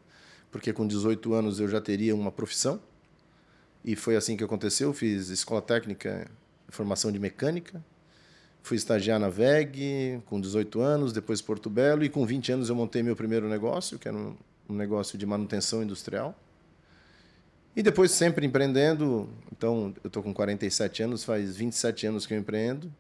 porque 0.50 0.72
com 0.72 0.86
18 0.86 1.32
anos 1.32 1.60
eu 1.60 1.68
já 1.68 1.80
teria 1.80 2.14
uma 2.14 2.32
profissão. 2.32 2.80
E 3.84 3.94
foi 3.94 4.16
assim 4.16 4.36
que 4.36 4.42
aconteceu. 4.42 4.92
Fiz 4.92 5.28
escola 5.28 5.62
técnica, 5.62 6.28
formação 6.68 7.12
de 7.12 7.18
mecânica. 7.18 7.84
Fui 8.68 8.76
estagiar 8.76 9.18
na 9.18 9.30
VEG 9.30 10.22
com 10.26 10.38
18 10.38 10.78
anos, 10.82 11.10
depois 11.10 11.40
Porto 11.40 11.70
Belo, 11.70 12.04
e 12.04 12.10
com 12.10 12.26
20 12.26 12.52
anos 12.52 12.68
eu 12.68 12.74
montei 12.74 13.02
meu 13.02 13.16
primeiro 13.16 13.48
negócio, 13.48 13.98
que 13.98 14.06
era 14.06 14.14
um, 14.14 14.36
negócio 14.68 15.16
de 15.16 15.24
manutenção 15.24 15.82
industrial. 15.82 16.38
E 17.74 17.82
depois 17.82 18.10
sempre 18.10 18.44
empreendendo. 18.44 19.26
Então, 19.50 19.94
eu 20.04 20.08
estou 20.08 20.22
com 20.22 20.34
47 20.34 21.02
anos, 21.02 21.24
faz 21.24 21.56
27 21.56 22.08
anos 22.08 22.26
que 22.26 22.34
eu 22.34 22.38
empreendo. 22.38 22.92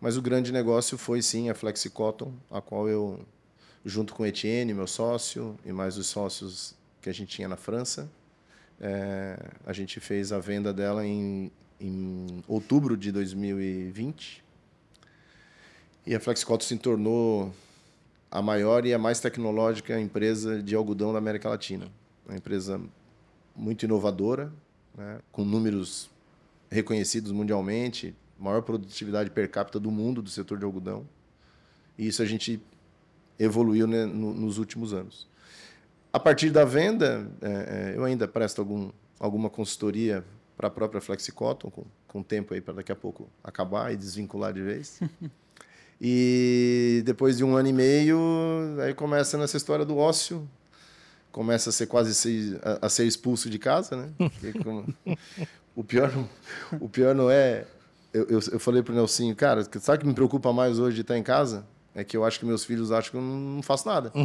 Mas 0.00 0.16
o 0.16 0.22
grande 0.22 0.52
negócio 0.52 0.96
foi 0.96 1.20
sim 1.20 1.50
a 1.50 1.54
Flexicotton, 1.56 2.32
a 2.48 2.60
qual 2.60 2.88
eu, 2.88 3.26
junto 3.84 4.14
com 4.14 4.24
Etienne, 4.24 4.72
meu 4.72 4.86
sócio, 4.86 5.58
e 5.66 5.72
mais 5.72 5.98
os 5.98 6.06
sócios 6.06 6.76
que 7.00 7.10
a 7.10 7.12
gente 7.12 7.34
tinha 7.34 7.48
na 7.48 7.56
França, 7.56 8.08
é, 8.80 9.36
a 9.66 9.72
gente 9.72 9.98
fez 9.98 10.30
a 10.30 10.38
venda 10.38 10.72
dela 10.72 11.04
em, 11.04 11.50
em 11.80 12.44
outubro 12.46 12.96
de 12.96 13.10
2020. 13.10 14.51
E 16.04 16.14
a 16.14 16.20
Flexicotton 16.20 16.66
se 16.66 16.76
tornou 16.78 17.52
a 18.30 18.42
maior 18.42 18.84
e 18.84 18.92
a 18.92 18.98
mais 18.98 19.20
tecnológica 19.20 20.00
empresa 20.00 20.60
de 20.60 20.74
algodão 20.74 21.12
da 21.12 21.18
América 21.18 21.48
Latina. 21.48 21.86
Uma 22.26 22.36
empresa 22.36 22.80
muito 23.54 23.84
inovadora, 23.84 24.52
né, 24.96 25.20
com 25.30 25.44
números 25.44 26.10
reconhecidos 26.70 27.30
mundialmente, 27.30 28.16
maior 28.38 28.62
produtividade 28.62 29.30
per 29.30 29.48
capita 29.50 29.78
do 29.78 29.90
mundo 29.90 30.22
do 30.22 30.30
setor 30.30 30.58
de 30.58 30.64
algodão. 30.64 31.06
E 31.96 32.08
isso 32.08 32.22
a 32.22 32.26
gente 32.26 32.60
evoluiu 33.38 33.86
né, 33.86 34.04
no, 34.04 34.34
nos 34.34 34.58
últimos 34.58 34.92
anos. 34.92 35.28
A 36.12 36.18
partir 36.18 36.50
da 36.50 36.64
venda, 36.64 37.30
é, 37.40 37.92
é, 37.92 37.96
eu 37.96 38.04
ainda 38.04 38.26
presto 38.26 38.60
algum, 38.60 38.90
alguma 39.20 39.48
consultoria 39.48 40.24
para 40.56 40.68
a 40.68 40.70
própria 40.70 41.00
Flexicotton, 41.00 41.70
com, 41.70 41.84
com 42.08 42.22
tempo 42.22 42.54
aí 42.54 42.60
para 42.60 42.74
daqui 42.74 42.90
a 42.92 42.96
pouco 42.96 43.28
acabar 43.42 43.92
e 43.92 43.96
desvincular 43.96 44.52
de 44.52 44.62
vez. 44.62 45.00
E 46.00 47.02
depois 47.04 47.36
de 47.36 47.44
um 47.44 47.56
ano 47.56 47.68
e 47.68 47.72
meio, 47.72 48.18
aí 48.80 48.92
começa 48.94 49.38
nessa 49.38 49.56
história 49.56 49.84
do 49.84 49.96
ócio, 49.96 50.48
começa 51.30 51.70
a 51.70 51.72
ser 51.72 51.86
quase 51.86 52.14
ser, 52.14 52.60
a, 52.62 52.86
a 52.86 52.88
ser 52.88 53.04
expulso 53.06 53.48
de 53.48 53.58
casa, 53.58 53.96
né? 53.96 54.10
Porque 54.18 54.52
como- 54.58 54.86
o 55.76 55.84
pior, 55.84 56.12
não- 56.12 56.28
o 56.80 56.88
pior 56.88 57.14
não 57.14 57.30
é. 57.30 57.66
Eu, 58.12 58.24
eu, 58.28 58.40
eu 58.52 58.60
falei 58.60 58.82
pro 58.82 58.94
Nelsinho, 58.94 59.34
cara, 59.34 59.66
sabe 59.80 59.98
o 59.98 60.00
que 60.00 60.06
me 60.06 60.14
preocupa 60.14 60.52
mais 60.52 60.78
hoje 60.78 60.96
de 60.96 61.00
estar 61.02 61.16
em 61.16 61.22
casa? 61.22 61.64
É 61.94 62.02
que 62.04 62.16
eu 62.16 62.24
acho 62.24 62.38
que 62.40 62.44
meus 62.46 62.64
filhos 62.64 62.90
acham 62.92 63.10
que 63.12 63.16
eu 63.16 63.22
não, 63.22 63.38
não 63.56 63.62
faço 63.62 63.86
nada. 63.88 64.12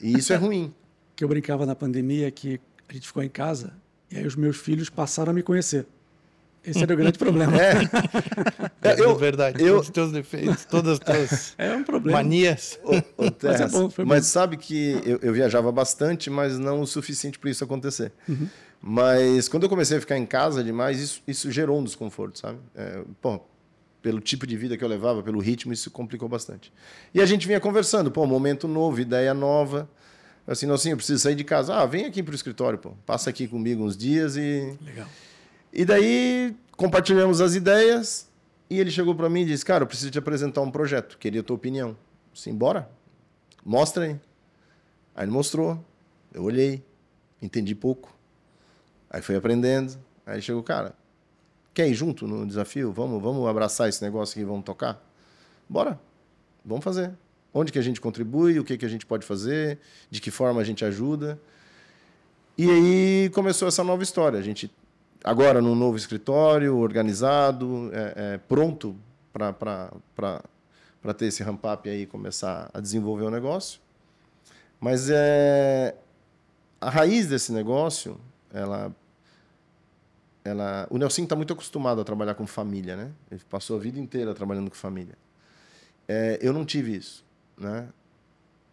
E 0.00 0.16
isso 0.16 0.32
é 0.32 0.36
ruim. 0.36 0.72
Que 1.16 1.24
eu 1.24 1.28
brincava 1.28 1.66
na 1.66 1.74
pandemia 1.74 2.30
que 2.30 2.60
a 2.88 2.92
gente 2.92 3.08
ficou 3.08 3.20
em 3.22 3.28
casa 3.28 3.72
e 4.10 4.16
aí 4.16 4.24
os 4.26 4.36
meus 4.36 4.56
filhos 4.56 4.88
passaram 4.88 5.32
a 5.32 5.34
me 5.34 5.42
conhecer. 5.42 5.86
Esse 6.70 6.82
era 6.82 6.92
o 6.94 6.96
grande 6.96 7.18
problema. 7.18 7.52
É, 8.82 8.90
É, 8.90 9.00
eu- 9.00 9.16
verdade. 9.16 9.60
eu- 9.62 9.74
Todos 9.74 9.86
os 9.88 9.92
teus 9.92 10.12
defeitos, 10.12 10.64
todas 10.64 10.92
as 10.94 10.98
tuas 11.00 11.54
É 11.58 11.74
um 11.74 11.82
problema. 11.82 12.18
manias. 12.18 12.78
Ô, 12.84 13.30
Terras, 13.32 13.72
bom, 13.72 13.90
foi 13.90 14.04
bom. 14.04 14.08
mas 14.08 14.26
sabe 14.26 14.56
que 14.56 15.00
eu, 15.04 15.18
eu 15.22 15.32
viajava 15.32 15.70
bastante, 15.72 16.30
mas 16.30 16.58
não 16.58 16.80
o 16.80 16.86
suficiente 16.86 17.38
para 17.38 17.50
isso 17.50 17.64
acontecer. 17.64 18.12
Mas 18.80 19.48
quando 19.48 19.64
eu 19.64 19.68
comecei 19.68 19.98
a 19.98 20.00
ficar 20.00 20.16
em 20.16 20.24
casa 20.26 20.62
demais, 20.62 21.00
isso, 21.00 21.22
isso 21.26 21.50
gerou 21.50 21.78
um 21.80 21.84
desconforto, 21.84 22.38
sabe? 22.38 22.58
É, 22.76 23.02
pô, 23.20 23.40
pelo 24.00 24.20
tipo 24.20 24.46
de 24.46 24.56
vida 24.56 24.76
que 24.76 24.84
eu 24.84 24.88
levava, 24.88 25.22
pelo 25.22 25.40
ritmo, 25.40 25.72
isso 25.72 25.90
complicou 25.90 26.28
bastante. 26.28 26.72
E 27.12 27.20
a 27.20 27.26
gente 27.26 27.46
vinha 27.46 27.58
conversando, 27.58 28.10
pô, 28.10 28.24
momento 28.26 28.68
novo, 28.68 29.00
ideia 29.00 29.34
nova. 29.34 29.88
Assim, 30.46 30.64
não, 30.66 30.76
assim, 30.76 30.90
eu 30.92 30.96
preciso 30.96 31.18
sair 31.22 31.34
de 31.34 31.44
casa. 31.44 31.74
Ah, 31.74 31.84
vem 31.84 32.04
aqui 32.06 32.22
para 32.22 32.32
o 32.32 32.34
escritório, 32.34 32.78
pô. 32.78 32.92
Passa 33.04 33.28
aqui 33.28 33.46
comigo 33.48 33.84
uns 33.84 33.96
dias 33.96 34.36
e 34.36 34.72
Legal. 34.82 35.06
E 35.78 35.84
daí 35.84 36.56
compartilhamos 36.76 37.40
as 37.40 37.54
ideias 37.54 38.28
e 38.68 38.80
ele 38.80 38.90
chegou 38.90 39.14
para 39.14 39.30
mim 39.30 39.42
e 39.42 39.44
disse: 39.44 39.64
Cara, 39.64 39.84
eu 39.84 39.86
preciso 39.86 40.10
te 40.10 40.18
apresentar 40.18 40.60
um 40.60 40.72
projeto, 40.72 41.16
queria 41.16 41.40
a 41.40 41.44
tua 41.44 41.54
opinião. 41.54 41.96
Sim, 42.34 42.52
bora? 42.52 42.90
Mostra 43.64 44.06
aí. 44.06 44.20
Aí 45.14 45.24
ele 45.24 45.30
mostrou, 45.30 45.78
eu 46.34 46.42
olhei. 46.42 46.84
entendi 47.40 47.76
pouco. 47.76 48.12
Aí 49.08 49.22
fui 49.22 49.36
aprendendo. 49.36 49.96
Aí 50.26 50.42
chegou, 50.42 50.64
cara, 50.64 50.96
quer 51.72 51.86
ir 51.86 51.94
junto 51.94 52.26
no 52.26 52.44
desafio? 52.44 52.90
Vamos, 52.90 53.22
vamos 53.22 53.46
abraçar 53.46 53.88
esse 53.88 54.02
negócio 54.02 54.36
aqui, 54.36 54.44
vamos 54.44 54.64
tocar? 54.64 55.00
Bora, 55.68 55.96
vamos 56.64 56.82
fazer. 56.82 57.12
Onde 57.54 57.70
que 57.70 57.78
a 57.78 57.82
gente 57.82 58.00
contribui, 58.00 58.58
o 58.58 58.64
que, 58.64 58.76
que 58.76 58.84
a 58.84 58.88
gente 58.88 59.06
pode 59.06 59.24
fazer, 59.24 59.78
de 60.10 60.20
que 60.20 60.32
forma 60.32 60.60
a 60.60 60.64
gente 60.64 60.84
ajuda. 60.84 61.40
E 62.56 62.68
aí 62.68 63.30
começou 63.32 63.68
essa 63.68 63.84
nova 63.84 64.02
história. 64.02 64.40
A 64.40 64.42
gente, 64.42 64.74
agora, 65.22 65.60
num 65.60 65.74
novo 65.74 65.96
escritório, 65.96 66.76
organizado, 66.76 67.90
é, 67.92 68.14
é, 68.16 68.38
pronto 68.38 68.96
para 69.32 71.14
ter 71.16 71.26
esse 71.26 71.42
ramp-up 71.42 71.88
aí 71.88 72.02
e 72.02 72.06
começar 72.06 72.70
a 72.72 72.80
desenvolver 72.80 73.24
o 73.24 73.30
negócio. 73.30 73.80
Mas 74.80 75.08
é, 75.10 75.94
a 76.80 76.90
raiz 76.90 77.26
desse 77.26 77.52
negócio, 77.52 78.20
ela, 78.52 78.94
ela, 80.44 80.86
o 80.90 80.98
Nelson 80.98 81.22
está 81.22 81.34
muito 81.36 81.52
acostumado 81.52 82.00
a 82.00 82.04
trabalhar 82.04 82.34
com 82.34 82.46
família, 82.46 82.96
né? 82.96 83.10
Ele 83.30 83.40
passou 83.48 83.76
a 83.76 83.80
vida 83.80 83.98
inteira 83.98 84.34
trabalhando 84.34 84.70
com 84.70 84.76
família. 84.76 85.16
É, 86.06 86.38
eu 86.40 86.52
não 86.52 86.64
tive 86.64 86.96
isso, 86.96 87.24
né? 87.56 87.88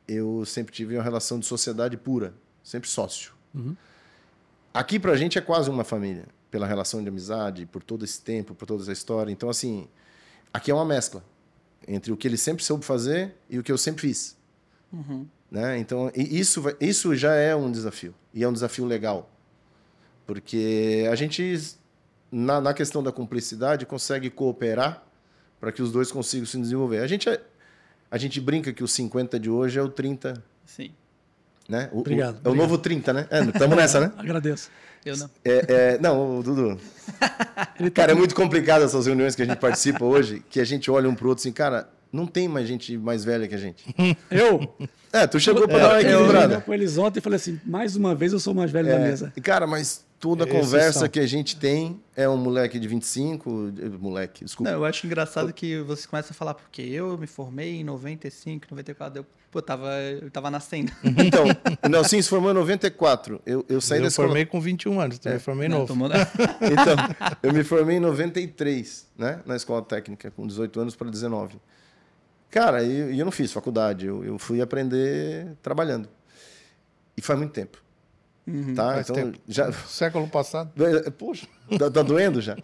Eu 0.07 0.45
sempre 0.45 0.73
tive 0.73 0.95
uma 0.95 1.03
relação 1.03 1.39
de 1.39 1.45
sociedade 1.47 1.97
pura, 1.97 2.33
sempre 2.63 2.87
sócio. 2.87 3.33
Uhum. 3.53 3.75
Aqui 4.71 4.99
para 4.99 5.13
a 5.13 5.17
gente 5.17 5.37
é 5.37 5.41
quase 5.41 5.69
uma 5.69 5.83
família, 5.83 6.25
pela 6.55 6.65
relação 6.65 7.03
de 7.03 7.09
amizade, 7.09 7.65
por 7.65 7.83
todo 7.83 8.05
esse 8.05 8.21
tempo, 8.21 8.55
por 8.55 8.65
toda 8.65 8.81
essa 8.81 8.93
história. 8.93 9.29
Então 9.29 9.49
assim, 9.49 9.89
aqui 10.53 10.71
é 10.71 10.73
uma 10.73 10.85
mescla 10.85 11.21
entre 11.85 12.13
o 12.13 12.15
que 12.15 12.25
ele 12.25 12.37
sempre 12.37 12.63
soube 12.63 12.85
fazer 12.85 13.35
e 13.49 13.59
o 13.59 13.63
que 13.63 13.69
eu 13.69 13.77
sempre 13.77 14.03
fiz. 14.03 14.37
Uhum. 14.93 15.27
Né? 15.51 15.77
Então, 15.77 16.09
isso, 16.15 16.63
isso 16.79 17.13
já 17.13 17.35
é 17.35 17.53
um 17.53 17.69
desafio. 17.69 18.15
E 18.33 18.41
é 18.41 18.47
um 18.47 18.53
desafio 18.53 18.85
legal. 18.85 19.29
Porque 20.25 21.05
a 21.11 21.15
gente, 21.15 21.75
na, 22.31 22.61
na 22.61 22.73
questão 22.73 23.03
da 23.03 23.11
cumplicidade, 23.11 23.85
consegue 23.85 24.29
cooperar 24.29 25.03
para 25.59 25.73
que 25.73 25.81
os 25.81 25.91
dois 25.91 26.09
consigam 26.09 26.45
se 26.45 26.57
desenvolver. 26.57 26.99
A 26.99 27.07
gente, 27.07 27.27
é, 27.27 27.43
a 28.09 28.17
gente 28.17 28.39
brinca 28.39 28.71
que 28.71 28.81
o 28.81 28.87
50 28.87 29.37
de 29.37 29.49
hoje 29.49 29.77
é 29.77 29.83
o 29.83 29.89
30. 29.89 30.41
Sim. 30.65 30.93
Né? 31.67 31.89
O, 31.91 31.99
obrigado. 31.99 32.39
O, 32.43 32.49
é 32.49 32.51
o 32.51 32.55
novo 32.55 32.77
30, 32.77 33.13
né? 33.13 33.27
Estamos 33.53 33.77
é, 33.77 33.81
nessa, 33.81 33.99
né? 33.99 34.11
Agradeço. 34.17 34.69
Eu 35.05 35.17
não. 35.17 35.29
É, 35.43 35.65
é, 35.67 35.97
não, 35.99 36.41
Dudu. 36.41 36.79
cara, 37.93 38.11
é 38.11 38.15
muito 38.15 38.33
complicado 38.33 38.83
essas 38.83 39.05
reuniões 39.05 39.35
que 39.35 39.41
a 39.41 39.45
gente 39.45 39.57
participa 39.57 40.03
hoje, 40.05 40.43
que 40.49 40.59
a 40.59 40.65
gente 40.65 40.89
olha 40.89 41.07
um 41.09 41.15
pro 41.15 41.29
outro 41.29 41.41
assim, 41.41 41.51
cara, 41.51 41.87
não 42.11 42.25
tem 42.25 42.47
mais 42.47 42.67
gente 42.67 42.97
mais 42.97 43.23
velha 43.23 43.47
que 43.47 43.55
a 43.55 43.57
gente. 43.57 43.83
Eu? 44.31 44.75
É, 45.13 45.27
tu 45.27 45.39
chegou 45.39 45.67
para 45.67 45.79
dar 45.79 45.89
uma 45.89 46.01
equilibrada. 46.01 46.55
Eu 46.55 46.61
com 46.61 46.73
eles 46.73 46.97
ontem 46.97 47.19
e 47.19 47.21
falei 47.21 47.37
assim, 47.37 47.59
mais 47.65 47.95
uma 47.95 48.15
vez 48.15 48.33
eu 48.33 48.39
sou 48.39 48.53
mais 48.53 48.71
velho 48.71 48.89
é, 48.89 48.91
da 48.93 48.99
mesa. 48.99 49.33
Cara, 49.43 49.67
mas 49.67 50.05
toda 50.19 50.45
a 50.45 50.47
conversa 50.47 50.99
são. 50.99 51.09
que 51.09 51.19
a 51.19 51.27
gente 51.27 51.57
tem 51.57 52.01
é 52.15 52.27
um 52.27 52.37
moleque 52.37 52.79
de 52.79 52.87
25, 52.87 53.49
moleque, 53.99 54.45
desculpa. 54.45 54.71
Não, 54.71 54.79
eu 54.79 54.85
acho 54.85 55.05
engraçado 55.05 55.51
que 55.53 55.79
você 55.81 56.07
começa 56.07 56.31
a 56.31 56.35
falar, 56.35 56.53
porque 56.53 56.81
eu 56.81 57.17
me 57.17 57.27
formei 57.27 57.81
em 57.81 57.83
95, 57.83 58.67
94, 58.69 59.19
eu, 59.19 59.25
pô, 59.51 59.61
tava, 59.61 59.93
eu 60.01 60.31
tava 60.31 60.49
nascendo. 60.49 60.91
Então, 61.25 61.45
o 61.83 61.89
Nelson 61.89 62.21
se 62.21 62.29
formou 62.29 62.51
em 62.51 62.55
94, 62.55 63.41
eu, 63.45 63.65
eu 63.67 63.81
saí 63.81 63.99
eu 63.99 64.03
da 64.03 64.07
escola... 64.07 64.27
Eu 64.27 64.29
formei 64.29 64.45
com 64.45 64.59
21 64.59 64.99
anos, 64.99 65.19
também 65.19 65.37
é. 65.37 65.39
formei 65.39 65.67
Não, 65.67 65.79
novo. 65.79 65.93
Tomou... 65.93 66.09
então, 66.61 66.95
eu 67.43 67.53
me 67.53 67.63
formei 67.63 67.97
em 67.97 67.99
93, 67.99 69.07
né, 69.17 69.41
na 69.45 69.55
escola 69.55 69.81
técnica, 69.81 70.31
com 70.31 70.47
18 70.47 70.79
anos 70.79 70.95
para 70.95 71.09
19. 71.09 71.57
Cara, 72.55 72.83
e 72.83 72.97
eu, 72.97 73.13
eu, 73.13 73.25
não 73.25 73.31
fiz 73.31 73.51
faculdade, 73.51 74.05
eu, 74.05 74.23
eu, 74.23 74.39
fui 74.39 74.61
aprender 74.61 75.57
trabalhando. 75.61 76.07
E 77.17 77.21
faz 77.21 77.37
muito 77.37 77.51
tempo. 77.51 77.83
Uhum, 78.47 78.75
tá? 78.75 79.01
Então, 79.01 79.15
tempo. 79.15 79.39
já 79.47 79.71
século 79.87 80.27
passado. 80.27 80.71
É, 80.83 81.09
poxa, 81.09 81.47
tá, 81.77 81.89
tá 81.89 82.01
doendo 82.01 82.41
já. 82.41 82.57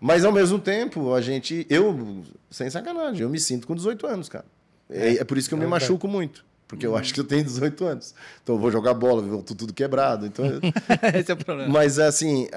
Mas 0.00 0.24
ao 0.24 0.32
mesmo 0.32 0.58
tempo, 0.58 1.14
a 1.14 1.20
gente, 1.20 1.66
eu, 1.70 2.24
sem 2.50 2.68
sacanagem, 2.70 3.22
eu 3.22 3.30
me 3.30 3.40
sinto 3.40 3.66
com 3.66 3.74
18 3.74 4.06
anos, 4.06 4.28
cara. 4.28 4.44
É, 4.88 5.16
é 5.16 5.24
por 5.24 5.36
isso 5.36 5.48
que 5.48 5.54
eu 5.54 5.58
é 5.58 5.62
me 5.62 5.66
machuco 5.66 6.06
muito. 6.06 6.44
Porque 6.68 6.84
eu 6.84 6.92
uhum. 6.92 6.96
acho 6.96 7.14
que 7.14 7.20
eu 7.20 7.24
tenho 7.24 7.44
18 7.44 7.84
anos. 7.84 8.14
Então 8.42 8.56
eu 8.56 8.60
vou 8.60 8.70
jogar 8.70 8.92
bola, 8.94 9.22
volto 9.22 9.54
tudo 9.54 9.72
quebrado. 9.72 10.26
Então, 10.26 10.44
Esse 11.14 11.30
é 11.30 11.34
o 11.34 11.36
problema. 11.36 11.72
Mas 11.72 11.98
assim, 11.98 12.48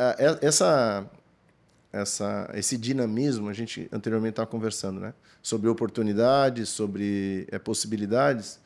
essa, 0.41 1.05
essa, 1.93 2.49
esse 2.55 2.75
dinamismo, 2.77 3.49
a 3.49 3.53
gente 3.53 3.87
anteriormente 3.91 4.31
estava 4.31 4.47
conversando, 4.47 4.99
né? 4.99 5.13
Sobre 5.43 5.69
oportunidades, 5.69 6.69
sobre 6.69 7.47
é, 7.51 7.59
possibilidades. 7.59 8.59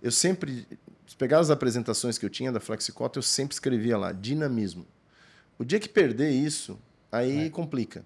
Eu 0.00 0.12
sempre, 0.12 0.66
se 1.16 1.18
pegar 1.18 1.38
as 1.38 1.48
apresentações 1.48 2.18
que 2.18 2.26
eu 2.26 2.30
tinha 2.30 2.52
da 2.52 2.60
Flexicota, 2.60 3.18
eu 3.18 3.22
sempre 3.22 3.54
escrevia 3.54 3.96
lá, 3.96 4.12
dinamismo. 4.12 4.86
O 5.58 5.64
dia 5.64 5.80
que 5.80 5.88
perder 5.88 6.28
isso, 6.28 6.78
aí 7.10 7.46
é. 7.46 7.50
complica. 7.50 8.04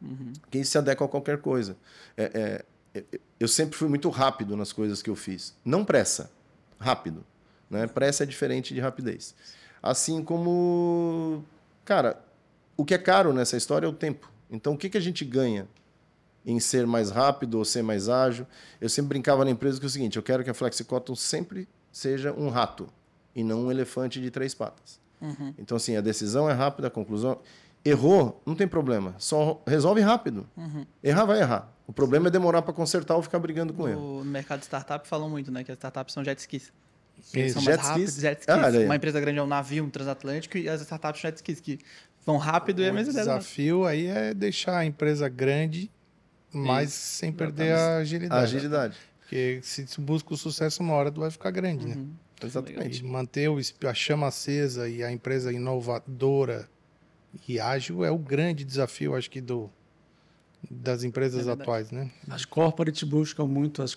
Uhum. 0.00 0.32
Quem 0.50 0.64
se 0.64 0.76
adequa 0.76 1.04
a 1.04 1.08
qualquer 1.08 1.38
coisa. 1.38 1.76
É, 2.16 2.64
é, 2.94 2.98
é, 2.98 3.20
eu 3.38 3.46
sempre 3.46 3.78
fui 3.78 3.88
muito 3.88 4.08
rápido 4.10 4.56
nas 4.56 4.72
coisas 4.72 5.00
que 5.00 5.08
eu 5.08 5.14
fiz. 5.14 5.54
Não 5.64 5.84
pressa, 5.84 6.32
rápido. 6.80 7.24
Né? 7.70 7.86
Pressa 7.86 8.24
é 8.24 8.26
diferente 8.26 8.74
de 8.74 8.80
rapidez. 8.80 9.36
Assim 9.80 10.24
como, 10.24 11.44
cara, 11.84 12.20
o 12.76 12.84
que 12.84 12.92
é 12.92 12.98
caro 12.98 13.32
nessa 13.32 13.56
história 13.56 13.86
é 13.86 13.88
o 13.88 13.92
tempo. 13.92 14.28
Então, 14.50 14.74
o 14.74 14.76
que, 14.76 14.90
que 14.90 14.98
a 14.98 15.00
gente 15.00 15.24
ganha 15.24 15.68
em 16.44 16.58
ser 16.58 16.88
mais 16.88 17.08
rápido 17.08 17.56
ou 17.58 17.64
ser 17.64 17.82
mais 17.82 18.08
ágil? 18.08 18.48
Eu 18.80 18.88
sempre 18.88 19.10
brincava 19.10 19.44
na 19.44 19.52
empresa 19.52 19.78
que 19.78 19.86
é 19.86 19.88
o 19.88 19.90
seguinte: 19.90 20.16
eu 20.16 20.24
quero 20.24 20.42
que 20.42 20.50
a 20.50 20.54
FlexiCotton 20.54 21.14
sempre 21.14 21.68
seja 21.92 22.32
um 22.32 22.48
rato 22.48 22.88
e 23.34 23.44
não 23.44 23.66
um 23.66 23.70
elefante 23.70 24.20
de 24.20 24.30
três 24.30 24.54
patas. 24.54 25.00
Uhum. 25.20 25.54
Então, 25.58 25.76
assim, 25.76 25.96
a 25.96 26.00
decisão 26.00 26.50
é 26.50 26.52
rápida, 26.52 26.88
a 26.88 26.90
conclusão. 26.90 27.38
Errou, 27.84 28.40
não 28.44 28.54
tem 28.54 28.66
problema. 28.66 29.14
Só 29.18 29.62
resolve 29.66 30.00
rápido. 30.00 30.48
Uhum. 30.56 30.86
Errar 31.02 31.24
vai 31.24 31.40
errar. 31.40 31.72
O 31.86 31.92
problema 31.92 32.28
é 32.28 32.30
demorar 32.30 32.62
para 32.62 32.72
consertar 32.72 33.16
ou 33.16 33.22
ficar 33.22 33.38
brigando 33.38 33.72
com 33.72 33.88
ele. 33.88 33.96
No 33.96 34.24
mercado 34.24 34.60
de 34.60 34.66
startup 34.66 35.06
falam 35.06 35.28
muito, 35.28 35.50
né? 35.50 35.62
Que 35.64 35.72
as 35.72 35.76
startups 35.76 36.14
são 36.14 36.24
jet 36.24 36.38
skis. 36.38 36.72
Eles 37.34 37.52
são 37.52 37.62
jet 37.62 37.76
mais 37.76 37.88
rápidos, 37.88 38.14
jet 38.14 38.40
skis. 38.40 38.48
Ah, 38.48 38.84
Uma 38.84 38.96
empresa 38.96 39.20
grande 39.20 39.38
é 39.38 39.42
um 39.42 39.46
navio, 39.46 39.84
um 39.84 39.90
transatlântico, 39.90 40.58
e 40.58 40.68
as 40.68 40.80
startups 40.80 41.20
jet 41.20 41.36
skis, 41.36 41.60
que 41.60 41.78
vão 42.24 42.36
rápido 42.36 42.82
e 42.82 42.84
é 42.84 42.88
a 42.88 42.92
mesma 42.92 43.12
ideia. 43.12 43.24
O 43.24 43.38
desafio 43.38 43.84
aí 43.84 44.06
é 44.06 44.32
deixar 44.32 44.78
a 44.78 44.84
empresa 44.84 45.28
grande, 45.28 45.90
mas 46.52 46.90
Isso, 46.90 47.16
sem 47.18 47.32
perder 47.32 47.74
a 47.74 47.96
agilidade. 47.98 48.40
A 48.40 48.44
agilidade. 48.44 48.96
Porque 49.32 49.60
se 49.62 49.86
tu 49.86 50.02
busca 50.02 50.34
o 50.34 50.36
sucesso, 50.36 50.82
uma 50.82 50.92
hora 50.92 51.10
tu 51.10 51.20
vai 51.20 51.30
ficar 51.30 51.50
grande, 51.50 51.86
né? 51.86 51.94
uhum. 51.94 52.02
né? 52.02 52.08
Exatamente. 52.42 53.00
E 53.00 53.02
manter 53.02 53.48
a 53.88 53.94
chama 53.94 54.26
acesa 54.26 54.86
e 54.86 55.02
a 55.02 55.10
empresa 55.10 55.50
inovadora 55.50 56.68
e 57.48 57.58
ágil 57.58 58.04
é 58.04 58.10
o 58.10 58.18
grande 58.18 58.62
desafio, 58.62 59.14
acho 59.14 59.30
que, 59.30 59.40
do, 59.40 59.70
das 60.70 61.02
empresas 61.02 61.48
é 61.48 61.50
atuais, 61.50 61.90
né? 61.90 62.10
As 62.28 62.44
corporates 62.44 63.04
buscam 63.04 63.46
muito 63.46 63.82
as 63.82 63.96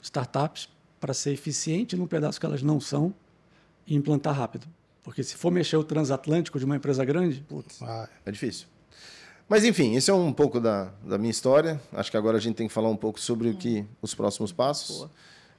startups 0.00 0.68
para 1.00 1.12
ser 1.12 1.32
eficiente 1.32 1.96
no 1.96 2.06
pedaço 2.06 2.38
que 2.38 2.46
elas 2.46 2.62
não 2.62 2.80
são 2.80 3.12
e 3.88 3.96
implantar 3.96 4.36
rápido. 4.36 4.68
Porque 5.02 5.24
se 5.24 5.34
for 5.34 5.50
mexer 5.50 5.78
o 5.78 5.82
transatlântico 5.82 6.60
de 6.60 6.64
uma 6.64 6.76
empresa 6.76 7.04
grande, 7.04 7.40
putz. 7.40 7.82
Ah, 7.82 8.08
é 8.24 8.30
difícil. 8.30 8.68
Mas 9.48 9.64
enfim, 9.64 9.94
esse 9.94 10.10
é 10.10 10.14
um 10.14 10.32
pouco 10.32 10.58
da, 10.58 10.90
da 11.04 11.16
minha 11.16 11.30
história. 11.30 11.80
Acho 11.92 12.10
que 12.10 12.16
agora 12.16 12.36
a 12.36 12.40
gente 12.40 12.56
tem 12.56 12.66
que 12.66 12.74
falar 12.74 12.88
um 12.88 12.96
pouco 12.96 13.20
sobre 13.20 13.48
o 13.48 13.54
que 13.54 13.84
os 14.02 14.14
próximos 14.14 14.50
passos. 14.52 14.98
Boa. 14.98 15.10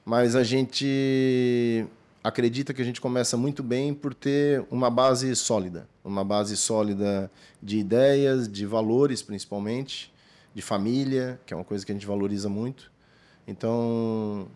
Mas 0.04 0.36
a 0.36 0.42
gente 0.42 1.86
acredita 2.22 2.74
que 2.74 2.82
a 2.82 2.84
gente 2.84 3.00
começa 3.00 3.36
muito 3.36 3.62
bem 3.62 3.94
por 3.94 4.12
ter 4.12 4.64
uma 4.70 4.90
base 4.90 5.34
sólida, 5.34 5.88
uma 6.04 6.24
base 6.24 6.56
sólida 6.56 7.30
de 7.62 7.78
ideias, 7.78 8.48
de 8.48 8.66
valores 8.66 9.22
principalmente, 9.22 10.12
de 10.54 10.60
família, 10.60 11.40
que 11.46 11.54
é 11.54 11.56
uma 11.56 11.64
coisa 11.64 11.84
que 11.84 11.92
a 11.92 11.94
gente 11.94 12.06
valoriza 12.06 12.48
muito. 12.48 12.90
Então 13.46 14.48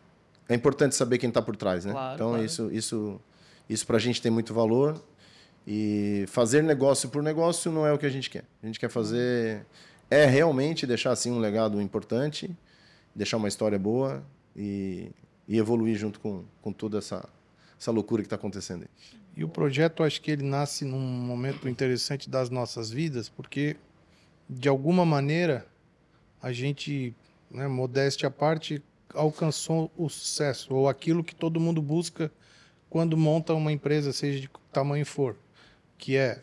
é 0.48 0.54
importante 0.54 0.94
saber 0.94 1.16
quem 1.16 1.28
está 1.28 1.40
por 1.40 1.56
trás, 1.56 1.84
né? 1.84 1.92
Claro, 1.92 2.14
então 2.14 2.28
claro. 2.30 2.44
isso 2.44 2.70
isso 2.70 3.20
isso 3.68 3.86
para 3.86 3.96
a 3.96 4.00
gente 4.00 4.20
tem 4.20 4.30
muito 4.30 4.52
valor. 4.52 5.02
E 5.66 6.24
fazer 6.28 6.62
negócio 6.62 7.08
por 7.08 7.22
negócio 7.22 7.70
não 7.70 7.86
é 7.86 7.92
o 7.92 7.98
que 7.98 8.06
a 8.06 8.10
gente 8.10 8.28
quer. 8.28 8.44
A 8.62 8.66
gente 8.66 8.80
quer 8.80 8.90
fazer. 8.90 9.64
É 10.10 10.26
realmente 10.26 10.86
deixar 10.86 11.12
assim 11.12 11.30
um 11.30 11.38
legado 11.38 11.80
importante, 11.80 12.50
deixar 13.14 13.36
uma 13.38 13.48
história 13.48 13.78
boa 13.78 14.22
e, 14.54 15.10
e 15.48 15.56
evoluir 15.56 15.96
junto 15.96 16.20
com, 16.20 16.44
com 16.60 16.72
toda 16.72 16.98
essa, 16.98 17.26
essa 17.78 17.90
loucura 17.90 18.22
que 18.22 18.26
está 18.26 18.36
acontecendo 18.36 18.82
aí. 18.82 18.88
E 19.34 19.44
o 19.44 19.48
projeto, 19.48 20.02
acho 20.02 20.20
que 20.20 20.30
ele 20.30 20.42
nasce 20.42 20.84
num 20.84 20.98
momento 20.98 21.66
interessante 21.66 22.28
das 22.28 22.50
nossas 22.50 22.90
vidas, 22.90 23.30
porque 23.30 23.76
de 24.48 24.68
alguma 24.68 25.06
maneira 25.06 25.66
a 26.42 26.52
gente, 26.52 27.14
né, 27.50 27.66
modéstia 27.66 28.28
à 28.28 28.30
parte, 28.30 28.82
alcançou 29.14 29.90
o 29.96 30.08
sucesso, 30.08 30.74
ou 30.74 30.88
aquilo 30.88 31.24
que 31.24 31.34
todo 31.34 31.60
mundo 31.60 31.80
busca 31.80 32.30
quando 32.90 33.16
monta 33.16 33.54
uma 33.54 33.72
empresa, 33.72 34.12
seja 34.12 34.40
de 34.40 34.50
tamanho 34.70 35.06
for, 35.06 35.36
que 36.02 36.16
é 36.16 36.42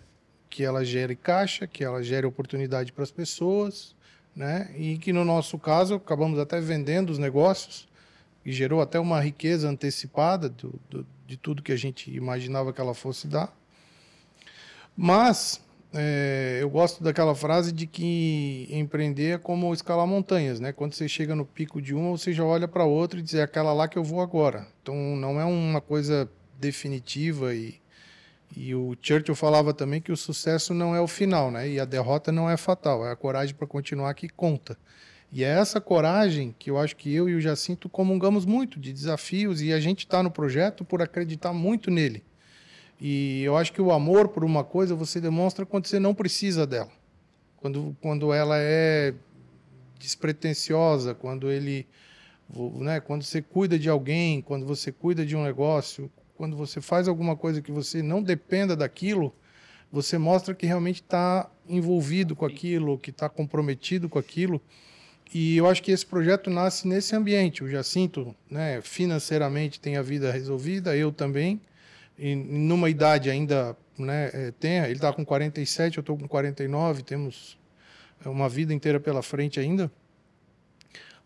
que 0.49 0.63
ela 0.63 0.85
gere 0.85 1.17
caixa, 1.17 1.67
que 1.67 1.83
ela 1.83 2.01
gere 2.01 2.25
oportunidade 2.25 2.93
para 2.93 3.03
as 3.03 3.11
pessoas, 3.11 3.93
né? 4.33 4.73
E 4.77 4.97
que 4.97 5.11
no 5.11 5.25
nosso 5.25 5.59
caso 5.59 5.95
acabamos 5.95 6.39
até 6.39 6.61
vendendo 6.61 7.09
os 7.09 7.17
negócios 7.17 7.85
e 8.45 8.53
gerou 8.53 8.81
até 8.81 8.97
uma 8.97 9.19
riqueza 9.19 9.67
antecipada 9.67 10.47
do, 10.47 10.79
do, 10.89 11.05
de 11.27 11.35
tudo 11.35 11.61
que 11.61 11.73
a 11.73 11.75
gente 11.75 12.09
imaginava 12.09 12.71
que 12.71 12.79
ela 12.79 12.93
fosse 12.93 13.27
dar. 13.27 13.53
Mas 14.95 15.61
é, 15.93 16.59
eu 16.61 16.69
gosto 16.69 17.03
daquela 17.03 17.35
frase 17.35 17.73
de 17.73 17.85
que 17.85 18.65
empreender 18.71 19.35
é 19.35 19.37
como 19.37 19.73
escalar 19.73 20.07
montanhas, 20.07 20.61
né? 20.61 20.71
Quando 20.71 20.93
você 20.93 21.09
chega 21.09 21.35
no 21.35 21.45
pico 21.45 21.81
de 21.81 21.93
uma, 21.93 22.11
você 22.11 22.31
já 22.31 22.45
olha 22.45 22.67
para 22.67 22.85
outra 22.85 23.19
e 23.19 23.21
diz 23.21 23.33
é 23.33 23.43
aquela 23.43 23.73
lá 23.73 23.89
que 23.89 23.97
eu 23.97 24.05
vou 24.05 24.21
agora. 24.21 24.65
Então 24.81 24.95
não 25.17 25.37
é 25.37 25.43
uma 25.43 25.81
coisa 25.81 26.31
definitiva 26.57 27.53
e, 27.53 27.78
e 28.55 28.73
o 28.73 28.95
Churchill 29.01 29.35
falava 29.35 29.73
também 29.73 30.01
que 30.01 30.11
o 30.11 30.17
sucesso 30.17 30.73
não 30.73 30.95
é 30.95 31.01
o 31.01 31.07
final, 31.07 31.51
né? 31.51 31.69
E 31.69 31.79
a 31.79 31.85
derrota 31.85 32.31
não 32.31 32.49
é 32.49 32.57
fatal, 32.57 33.05
é 33.05 33.11
a 33.11 33.15
coragem 33.15 33.55
para 33.55 33.67
continuar 33.67 34.13
que 34.13 34.27
conta. 34.27 34.77
E 35.31 35.43
é 35.43 35.47
essa 35.47 35.79
coragem 35.79 36.55
que 36.57 36.71
eu 36.71 36.77
acho 36.79 36.95
que 36.95 37.13
eu 37.13 37.29
e 37.29 37.35
o 37.35 37.41
Jacinto 37.41 37.87
comungamos 37.87 38.45
muito 38.45 38.79
de 38.79 38.91
desafios 38.91 39.61
e 39.61 39.71
a 39.71 39.79
gente 39.79 39.99
está 39.99 40.23
no 40.23 40.31
projeto 40.31 40.83
por 40.83 41.01
acreditar 41.01 41.53
muito 41.53 41.91
nele. 41.91 42.23
E 42.99 43.43
eu 43.43 43.55
acho 43.55 43.71
que 43.71 43.81
o 43.81 43.91
amor 43.91 44.29
por 44.29 44.43
uma 44.43 44.63
coisa 44.63 44.95
você 44.95 45.21
demonstra 45.21 45.65
quando 45.65 45.85
você 45.85 45.99
não 45.99 46.15
precisa 46.15 46.65
dela. 46.65 46.91
Quando, 47.57 47.95
quando 48.01 48.33
ela 48.33 48.57
é 48.57 49.13
despretensiosa, 49.99 51.13
quando 51.13 51.51
ele, 51.51 51.87
né, 52.75 52.99
quando 52.99 53.23
você 53.23 53.41
cuida 53.41 53.77
de 53.77 53.87
alguém, 53.87 54.41
quando 54.41 54.65
você 54.65 54.91
cuida 54.91 55.25
de 55.25 55.35
um 55.35 55.43
negócio, 55.43 56.11
quando 56.39 56.55
você 56.55 56.79
faz 56.79 57.09
alguma 57.09 57.35
coisa 57.35 57.61
que 57.61 57.69
você 57.69 58.01
não 58.01 58.23
dependa 58.23 58.73
daquilo, 58.73 59.35
você 59.91 60.17
mostra 60.17 60.55
que 60.55 60.65
realmente 60.65 61.01
está 61.01 61.51
envolvido 61.67 62.33
com 62.33 62.45
aquilo, 62.45 62.97
que 62.97 63.09
está 63.09 63.27
comprometido 63.27 64.07
com 64.07 64.17
aquilo. 64.17 64.61
E 65.33 65.57
eu 65.57 65.67
acho 65.67 65.83
que 65.83 65.91
esse 65.91 66.05
projeto 66.05 66.49
nasce 66.49 66.87
nesse 66.87 67.13
ambiente. 67.13 67.61
O 67.61 67.67
Jacinto, 67.67 68.33
né, 68.49 68.79
financeiramente 68.81 69.81
tem 69.81 69.97
a 69.97 70.01
vida 70.01 70.31
resolvida, 70.31 70.95
eu 70.95 71.11
também 71.11 71.59
e 72.17 72.33
numa 72.33 72.89
idade 72.89 73.29
ainda 73.29 73.75
né, 73.97 74.29
é, 74.33 74.51
tenha, 74.57 74.85
ele 74.85 74.93
está 74.93 75.11
com 75.11 75.25
47, 75.25 75.97
eu 75.97 76.01
estou 76.01 76.17
com 76.17 76.25
49, 76.25 77.03
temos 77.03 77.57
uma 78.23 78.47
vida 78.47 78.73
inteira 78.73 78.97
pela 78.97 79.21
frente 79.21 79.59
ainda. 79.59 79.91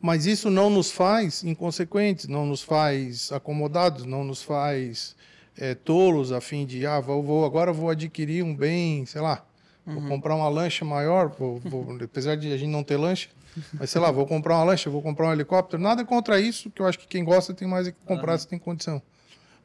Mas 0.04 0.26
isso 0.26 0.50
não 0.50 0.70
nos 0.70 0.92
faz 0.92 1.46
inconsequentes, 1.46 2.28
não 2.28 2.46
nos 2.46 2.62
faz 2.62 3.32
acomodados, 3.32 4.04
não 4.04 4.26
nos 4.26 4.44
faz 4.44 5.16
é, 5.58 5.74
tolos 5.74 6.34
a 6.34 6.42
fim 6.42 6.66
de, 6.66 6.86
ah, 6.86 7.00
vou, 7.00 7.24
vou, 7.24 7.46
agora 7.46 7.72
vou 7.72 7.90
adquirir 7.90 8.44
um 8.44 8.54
bem, 8.54 9.06
sei 9.06 9.22
lá, 9.22 9.46
uhum. 9.88 9.94
vou 9.94 10.10
comprar 10.10 10.36
uma 10.36 10.50
lancha 10.50 10.84
maior, 10.84 11.30
vou, 11.30 11.58
vou, 11.62 11.98
apesar 12.04 12.36
de 12.36 12.52
a 12.52 12.58
gente 12.58 12.70
não 12.70 12.84
ter 12.84 12.98
lancha, 12.98 13.30
mas 13.72 13.92
sei 13.92 14.02
lá, 14.02 14.12
vou 14.12 14.28
comprar 14.28 14.58
uma 14.58 14.66
lancha, 14.66 14.90
vou 14.90 15.02
comprar 15.02 15.30
um 15.30 15.32
helicóptero, 15.32 15.82
nada 15.82 16.04
contra 16.04 16.38
isso, 16.38 16.70
que 16.70 16.82
eu 16.82 16.86
acho 16.86 17.00
que 17.00 17.08
quem 17.08 17.24
gosta 17.24 17.54
tem 17.54 17.66
mais 17.66 17.88
é 17.88 17.94
que 17.94 18.06
comprar 18.06 18.34
uhum. 18.34 18.40
se 18.40 18.48
tem 18.50 18.60
condição 18.60 19.02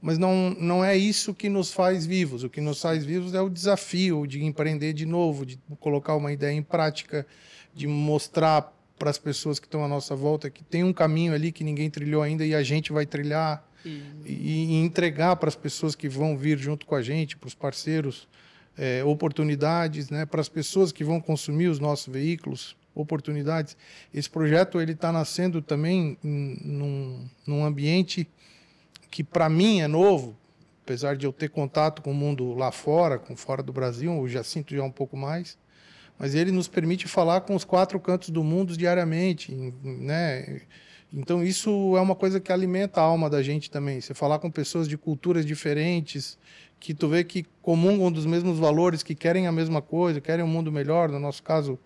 mas 0.01 0.17
não, 0.17 0.51
não 0.51 0.85
é 0.85 0.97
isso 0.97 1.35
que 1.35 1.49
nos 1.49 1.73
faz 1.73 2.07
vivos. 2.07 2.45
O 2.45 2.49
que 2.49 2.61
nos 2.61 2.81
faz 2.81 3.05
vivos 3.05 3.35
é 3.35 3.41
o 3.41 3.49
desafio 3.49 4.29
de 4.29 4.45
empreender 4.45 4.93
de 4.93 5.05
novo, 5.05 5.45
de 5.45 5.59
colocar 5.81 6.15
uma 6.15 6.33
ideia 6.33 6.53
em 6.53 6.63
prática, 6.63 7.27
de 7.75 7.89
mostrar 7.89 8.73
para 8.99 9.11
as 9.11 9.19
pessoas 9.19 9.59
que 9.59 9.67
estão 9.67 9.85
à 9.85 9.89
nossa 9.89 10.15
volta 10.17 10.51
que 10.51 10.65
tem 10.65 10.83
um 10.85 10.93
caminho 10.93 11.33
ali 11.33 11.53
que 11.53 11.63
ninguém 11.63 11.89
trilhou 11.89 12.23
ainda 12.23 12.45
e 12.45 12.55
a 12.55 12.63
gente 12.63 12.93
vai 12.93 13.07
trilhar 13.07 13.67
e, 14.25 14.65
e 14.73 14.75
entregar 14.75 15.37
para 15.37 15.49
as 15.49 15.57
pessoas 15.57 15.95
que 15.95 16.09
vão 16.09 16.37
vir 16.37 16.59
junto 16.59 16.85
com 16.85 16.95
a 16.95 17.03
gente, 17.03 17.37
para 17.37 17.47
os 17.47 17.55
parceiros, 17.55 18.29
é, 18.77 19.03
oportunidades, 19.05 20.11
né, 20.11 20.27
para 20.27 20.41
as 20.41 20.49
pessoas 20.49 20.93
que 20.93 21.05
vão 21.05 21.21
consumir 21.21 21.69
os 21.69 21.79
nossos 21.79 22.13
veículos, 22.13 22.77
oportunidades. 22.95 23.77
Esse 24.13 24.29
projeto 24.29 24.81
ele 24.81 24.93
está 24.93 25.13
nascendo 25.13 25.63
também 25.63 26.19
num, 26.23 27.29
num 27.47 27.65
ambiente 27.65 28.29
que 29.11 29.23
para 29.25 29.49
mim 29.49 29.81
é 29.81 29.89
novo, 29.89 30.37
apesar 30.83 31.17
de 31.17 31.27
eu 31.27 31.33
ter 31.33 31.49
contato 31.49 32.03
com 32.03 32.11
o 32.11 32.15
mundo 32.15 32.55
lá 32.55 32.71
fora, 32.71 33.19
com 33.19 33.37
fora 33.37 33.63
do 33.63 33.73
Brasil, 33.73 34.13
eu 34.13 34.29
já 34.29 34.43
sinto 34.43 34.75
já 34.75 34.83
um 34.83 34.91
pouco 34.91 35.17
mais, 35.17 35.57
mas 36.19 36.35
ele 36.35 36.51
nos 36.51 36.67
permite 36.67 37.07
falar 37.07 37.43
com 37.43 37.55
os 37.55 37.65
quatro 37.65 38.01
cantos 38.01 38.31
do 38.31 38.43
mundo 38.43 38.77
diariamente, 38.77 39.55
né? 39.83 40.63
Então 41.13 41.43
isso 41.43 41.97
é 41.97 42.01
uma 42.01 42.15
coisa 42.15 42.39
que 42.41 42.53
alimenta 42.53 43.01
a 43.01 43.05
alma 43.05 43.31
da 43.31 43.43
gente 43.43 43.71
também. 43.71 44.01
Você 44.01 44.13
falar 44.13 44.39
com 44.39 44.51
pessoas 44.51 44.89
de 44.89 44.99
culturas 44.99 45.47
diferentes, 45.47 46.37
que 46.79 46.93
tu 46.93 47.09
vê 47.09 47.25
que 47.25 47.47
comungam 47.63 48.13
dos 48.13 48.27
mesmos 48.27 48.59
valores, 48.59 49.03
que 49.03 49.15
querem 49.15 49.47
a 49.47 49.53
mesma 49.53 49.81
coisa, 49.81 50.21
querem 50.21 50.45
um 50.45 50.49
mundo 50.49 50.71
melhor, 50.71 51.09
no 51.09 51.19
nosso 51.19 51.43
caso, 51.43 51.79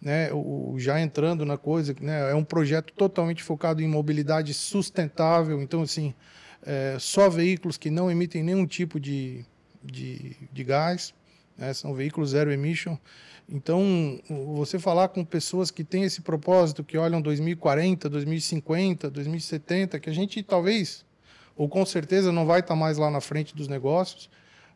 né, 0.00 0.32
o, 0.32 0.74
já 0.78 1.00
entrando 1.00 1.44
na 1.44 1.56
coisa, 1.56 1.94
né, 2.00 2.30
é 2.30 2.34
um 2.34 2.44
projeto 2.44 2.92
totalmente 2.94 3.42
focado 3.42 3.82
em 3.82 3.88
mobilidade 3.88 4.52
sustentável. 4.54 5.62
Então 5.62 5.82
assim, 5.82 6.14
é, 6.62 6.96
só 6.98 7.28
veículos 7.28 7.76
que 7.76 7.90
não 7.90 8.10
emitem 8.10 8.42
nenhum 8.42 8.66
tipo 8.66 8.98
de, 8.98 9.44
de, 9.82 10.36
de 10.52 10.64
gás, 10.64 11.14
né? 11.56 11.72
são 11.72 11.94
veículos 11.94 12.30
zero 12.30 12.52
emission. 12.52 12.96
Então, 13.48 14.20
você 14.54 14.78
falar 14.78 15.08
com 15.08 15.24
pessoas 15.24 15.70
que 15.70 15.82
têm 15.82 16.04
esse 16.04 16.20
propósito, 16.20 16.84
que 16.84 16.98
olham 16.98 17.20
2040, 17.22 18.08
2050, 18.08 19.10
2070, 19.10 19.98
que 20.00 20.10
a 20.10 20.12
gente 20.12 20.42
talvez, 20.42 21.04
ou 21.56 21.68
com 21.68 21.84
certeza, 21.86 22.30
não 22.30 22.44
vai 22.44 22.60
estar 22.60 22.76
mais 22.76 22.98
lá 22.98 23.10
na 23.10 23.20
frente 23.20 23.56
dos 23.56 23.68
negócios, 23.68 24.28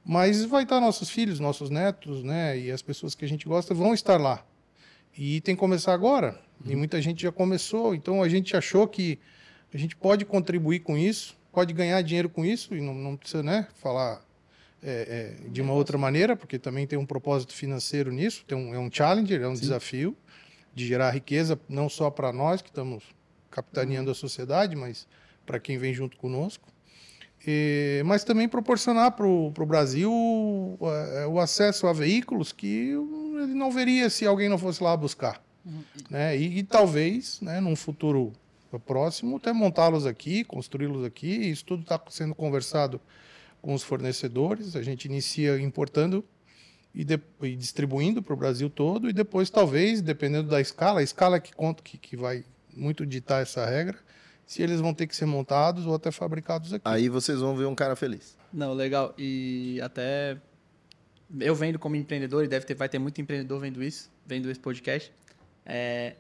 mas 0.05 0.45
vai 0.45 0.63
estar 0.63 0.81
nossos 0.81 1.11
filhos, 1.11 1.39
nossos 1.39 1.69
netos, 1.69 2.25
né, 2.25 2.59
e 2.59 2.71
as 2.71 2.81
pessoas 2.81 3.15
que 3.15 3.25
a 3.25 3.29
gente 3.29 3.47
gosta 3.47 3.75
vão 3.75 3.93
estar 3.93 4.19
lá. 4.19 4.45
E 5.17 5.41
tem 5.43 5.55
que 5.55 5.61
começar 5.61 5.93
agora. 5.93 6.41
E 6.65 6.75
muita 6.75 7.03
gente 7.03 7.23
já 7.23 7.31
começou. 7.31 7.95
Então, 7.95 8.23
a 8.23 8.29
gente 8.29 8.57
achou 8.57 8.89
que 8.89 9.19
a 9.73 9.77
gente 9.77 9.95
pode 9.95 10.25
contribuir 10.25 10.81
com 10.81 10.97
isso 10.97 11.37
pode 11.53 11.73
ganhar 11.75 12.01
dinheiro 12.03 12.31
com 12.31 12.45
isso 12.45 12.75
e 12.75 12.81
não, 12.81 12.95
não 12.95 13.17
precisa 13.17 13.43
né, 13.43 13.69
falar 13.75 14.25
é, 14.83 15.37
é, 15.45 15.49
de 15.49 15.63
uma 15.63 15.73
outra 15.73 15.97
maneira, 15.97 16.35
porque 16.35 16.59
também 16.59 16.87
tem 16.87 16.99
um 16.99 17.07
propósito 17.07 17.53
financeiro 17.53 18.11
nisso, 18.11 18.45
tem 18.47 18.59
um, 18.59 18.75
é 18.75 18.79
um 18.79 18.91
challenger, 18.91 19.41
é 19.41 19.49
um 19.49 19.55
Sim. 19.55 19.63
desafio 19.63 20.17
de 20.75 20.87
gerar 20.87 21.11
riqueza 21.11 21.59
não 21.69 21.89
só 21.89 22.11
para 22.11 22.33
nós 22.33 22.61
que 22.61 22.69
estamos 22.69 23.05
capitaneando 23.51 24.11
a 24.11 24.15
sociedade, 24.15 24.75
mas 24.75 25.07
para 25.47 25.61
quem 25.61 25.79
vem 25.79 25.95
junto 25.95 26.17
conosco. 26.17 26.69
E, 27.47 28.03
mas 28.07 28.25
também 28.25 28.49
proporcionar 28.49 29.13
para 29.13 29.27
o 29.27 29.67
Brasil 29.67 30.13
o, 30.13 30.79
é, 30.83 31.27
o, 31.27 31.39
acesso 31.39 31.87
a 31.87 31.93
veículos 31.93 32.53
que 32.53 32.91
ele 33.43 33.55
não 33.55 33.71
veria 33.71 34.09
se 34.09 34.27
alguém 34.27 34.49
não 34.49 34.59
fosse 34.59 34.83
lá 34.83 34.97
buscar. 34.97 35.43
Uhum. 35.65 35.83
Né? 36.11 36.37
E, 36.37 36.59
e, 36.59 36.63
talvez, 36.63 37.41
né, 37.41 37.61
num 37.61 37.77
futuro 37.77 38.33
próximo, 38.87 39.37
até 39.37 39.53
montá-los 39.53 40.07
aqui, 40.07 40.45
construí-los 40.45 41.05
aqui. 41.05 41.51
Isso 41.51 41.65
tudo 41.65 41.83
está 41.83 42.01
sendo 42.09 42.35
conversado 42.35 43.01
com 43.63 43.73
os 43.73 43.83
fornecedores. 43.83 44.77
A 44.77 44.83
gente 44.83 45.07
inicia 45.07 45.59
importando 45.59 46.23
e, 46.95 47.05
de, 47.05 47.19
e 47.41 47.57
distribuindo 47.57 48.23
para 48.23 48.35
o 48.35 48.37
Brasil 48.37 48.69
todo 48.69 49.09
e 49.09 49.13
depois 49.13 49.49
talvez, 49.49 50.03
dependendo 50.03 50.49
da 50.49 50.61
escala, 50.61 51.01
a 51.01 51.03
escala 51.03 51.41
que 51.41 51.55
conta 51.55 51.83
que, 51.83 51.97
que 51.97 52.17
vai 52.17 52.45
muito 52.77 53.07
ditar 53.07 53.43
essa 53.43 53.65
regra, 53.65 53.99
se 54.45 54.63
eles 54.63 54.81
vão 54.81 54.93
ter 54.93 55.07
que 55.07 55.17
ser 55.17 55.27
montados 55.27 55.87
ou 55.87 55.95
até 55.95 56.11
fabricados 56.11 56.73
aqui. 56.73 56.83
Aí 56.85 57.09
vocês 57.09 57.39
vão 57.41 57.57
ver 57.57 57.67
um 57.67 57.75
cara 57.75 57.97
feliz. 57.97 58.37
Não, 58.53 58.75
legal. 58.75 59.15
E 59.17 59.81
até 59.83 60.37
eu 61.41 61.55
vendo 61.55 61.79
como 61.79 61.97
empreendedor 61.97 62.45
e 62.45 62.49
deve 62.49 62.67
ter, 62.67 62.75
vai 62.75 62.89
ter 62.89 62.99
muito 62.99 63.21
empreendedor 63.21 63.61
vendo 63.61 63.83
isso, 63.83 64.11
vendo 64.27 64.51
esse 64.51 64.61
podcast. 64.61 65.13
É, 65.65 66.17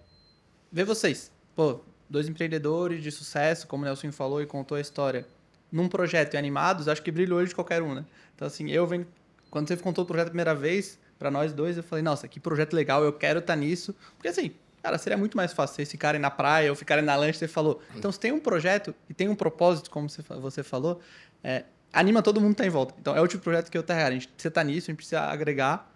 ver 0.70 0.84
vocês. 0.84 1.30
Pô, 1.54 1.80
dois 2.08 2.28
empreendedores 2.28 3.02
de 3.02 3.10
sucesso, 3.10 3.66
como 3.66 3.82
o 3.82 3.86
Nelson 3.86 4.12
falou 4.12 4.40
e 4.40 4.46
contou 4.46 4.76
a 4.76 4.80
história, 4.80 5.26
num 5.72 5.88
projeto 5.88 6.34
e 6.34 6.36
animados, 6.36 6.86
acho 6.86 7.02
que 7.02 7.10
brilha 7.10 7.34
o 7.34 7.38
olho 7.38 7.48
de 7.48 7.54
qualquer 7.54 7.82
um, 7.82 7.94
né? 7.94 8.04
Então, 8.34 8.46
assim, 8.46 8.70
eu 8.70 8.86
venho. 8.86 9.06
Quando 9.50 9.68
você 9.68 9.76
contou 9.76 10.04
o 10.04 10.06
projeto 10.06 10.26
a 10.26 10.30
primeira 10.30 10.54
vez, 10.54 10.98
para 11.18 11.30
nós 11.30 11.52
dois, 11.52 11.76
eu 11.76 11.82
falei, 11.82 12.02
nossa, 12.02 12.28
que 12.28 12.38
projeto 12.38 12.74
legal, 12.74 13.02
eu 13.02 13.12
quero 13.12 13.38
estar 13.38 13.54
tá 13.54 13.58
nisso. 13.58 13.94
Porque, 14.16 14.28
assim, 14.28 14.52
cara, 14.82 14.98
seria 14.98 15.16
muito 15.16 15.36
mais 15.36 15.52
fácil 15.52 15.76
vocês 15.76 15.90
ficarem 15.90 16.20
na 16.20 16.30
praia 16.30 16.70
ou 16.70 16.76
ficarem 16.76 17.04
na 17.04 17.16
lancha, 17.16 17.38
você 17.38 17.48
falou. 17.48 17.80
Então, 17.96 18.12
se 18.12 18.20
tem 18.20 18.32
um 18.32 18.40
projeto 18.40 18.94
e 19.08 19.14
tem 19.14 19.28
um 19.28 19.34
propósito, 19.34 19.90
como 19.90 20.08
você 20.08 20.62
falou, 20.62 21.00
é, 21.42 21.64
anima 21.92 22.22
todo 22.22 22.40
mundo 22.40 22.50
que 22.50 22.58
tá 22.58 22.66
em 22.66 22.70
volta. 22.70 22.94
Então, 23.00 23.16
é 23.16 23.20
o 23.20 23.26
tipo 23.26 23.40
de 23.40 23.44
projeto 23.44 23.70
que 23.70 23.76
eu 23.76 23.82
tenho. 23.82 24.06
A 24.06 24.10
gente 24.10 24.30
estar 24.36 24.50
tá 24.50 24.64
nisso, 24.64 24.90
a 24.90 24.92
gente 24.92 24.98
precisa 24.98 25.20
agregar. 25.22 25.90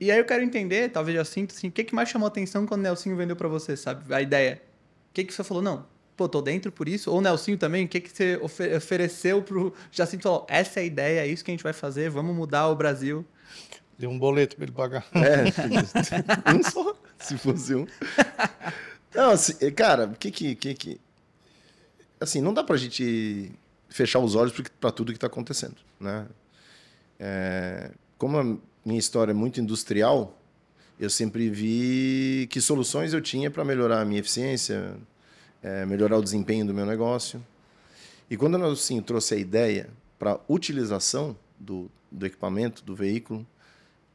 E 0.00 0.10
aí 0.10 0.18
eu 0.18 0.24
quero 0.24 0.42
entender, 0.42 0.90
talvez 0.90 1.16
eu 1.16 1.24
sinta, 1.24 1.54
assim, 1.54 1.68
o 1.68 1.72
que, 1.72 1.84
que 1.84 1.94
mais 1.94 2.08
chamou 2.08 2.28
atenção 2.28 2.66
quando 2.66 2.80
o 2.80 2.82
Nelson 2.84 3.16
vendeu 3.16 3.34
para 3.34 3.48
você, 3.48 3.76
sabe? 3.76 4.14
A 4.14 4.22
ideia 4.22 4.62
que, 5.22 5.24
que 5.24 5.34
você 5.34 5.42
falou? 5.42 5.62
Não, 5.62 5.84
pô, 6.18 6.28
tô 6.28 6.42
dentro 6.42 6.72
por 6.72 6.88
isso. 6.88 7.12
Ou 7.12 7.18
o 7.18 7.20
Nelsinho 7.20 7.56
também, 7.56 7.84
o 7.84 7.88
que, 7.88 8.00
que 8.00 8.10
você 8.10 8.36
ofe 8.42 8.74
ofereceu 8.74 9.40
pro 9.40 9.72
Jacinto? 9.92 10.24
Falou, 10.24 10.44
essa 10.50 10.80
é 10.80 10.82
a 10.82 10.86
ideia, 10.86 11.20
é 11.20 11.26
isso 11.28 11.44
que 11.44 11.52
a 11.52 11.54
gente 11.54 11.62
vai 11.62 11.72
fazer, 11.72 12.10
vamos 12.10 12.34
mudar 12.34 12.66
o 12.68 12.74
Brasil. 12.74 13.24
Deu 13.96 14.10
um 14.10 14.18
boleto 14.18 14.56
para 14.56 14.64
ele 14.64 14.72
pagar. 14.72 15.06
É, 15.14 15.44
um 16.52 16.62
só, 16.62 16.96
se 17.18 17.38
fosse 17.38 17.74
um. 17.74 17.86
Não, 19.14 19.30
assim, 19.30 19.54
cara, 19.70 20.06
o 20.06 20.16
que 20.16 20.30
que, 20.30 20.54
que 20.56 20.74
que... 20.74 21.00
Assim, 22.20 22.40
não 22.40 22.52
dá 22.52 22.64
pra 22.64 22.76
gente 22.76 23.52
fechar 23.88 24.18
os 24.18 24.34
olhos 24.34 24.52
para 24.80 24.90
tudo 24.90 25.12
que 25.12 25.16
está 25.16 25.28
acontecendo, 25.28 25.76
né? 26.00 26.26
É, 27.18 27.92
como 28.16 28.38
a 28.38 28.44
minha 28.84 28.98
história 28.98 29.30
é 29.30 29.34
muito 29.34 29.60
industrial, 29.60 30.36
eu 30.98 31.08
sempre 31.08 31.48
vi 31.48 32.48
que 32.50 32.60
soluções 32.60 33.12
eu 33.12 33.20
tinha 33.20 33.50
para 33.50 33.64
melhorar 33.64 34.00
a 34.00 34.04
minha 34.04 34.20
eficiência, 34.20 34.96
é, 35.62 35.84
melhorar 35.86 36.16
o 36.18 36.22
desempenho 36.22 36.66
do 36.66 36.74
meu 36.74 36.86
negócio. 36.86 37.44
E 38.30 38.36
quando 38.36 38.58
eu 38.58 38.70
assim, 38.72 39.00
trouxe 39.00 39.34
a 39.34 39.36
ideia 39.36 39.88
para 40.18 40.38
utilização 40.48 41.36
do, 41.58 41.90
do 42.10 42.26
equipamento, 42.26 42.82
do 42.84 42.94
veículo, 42.94 43.46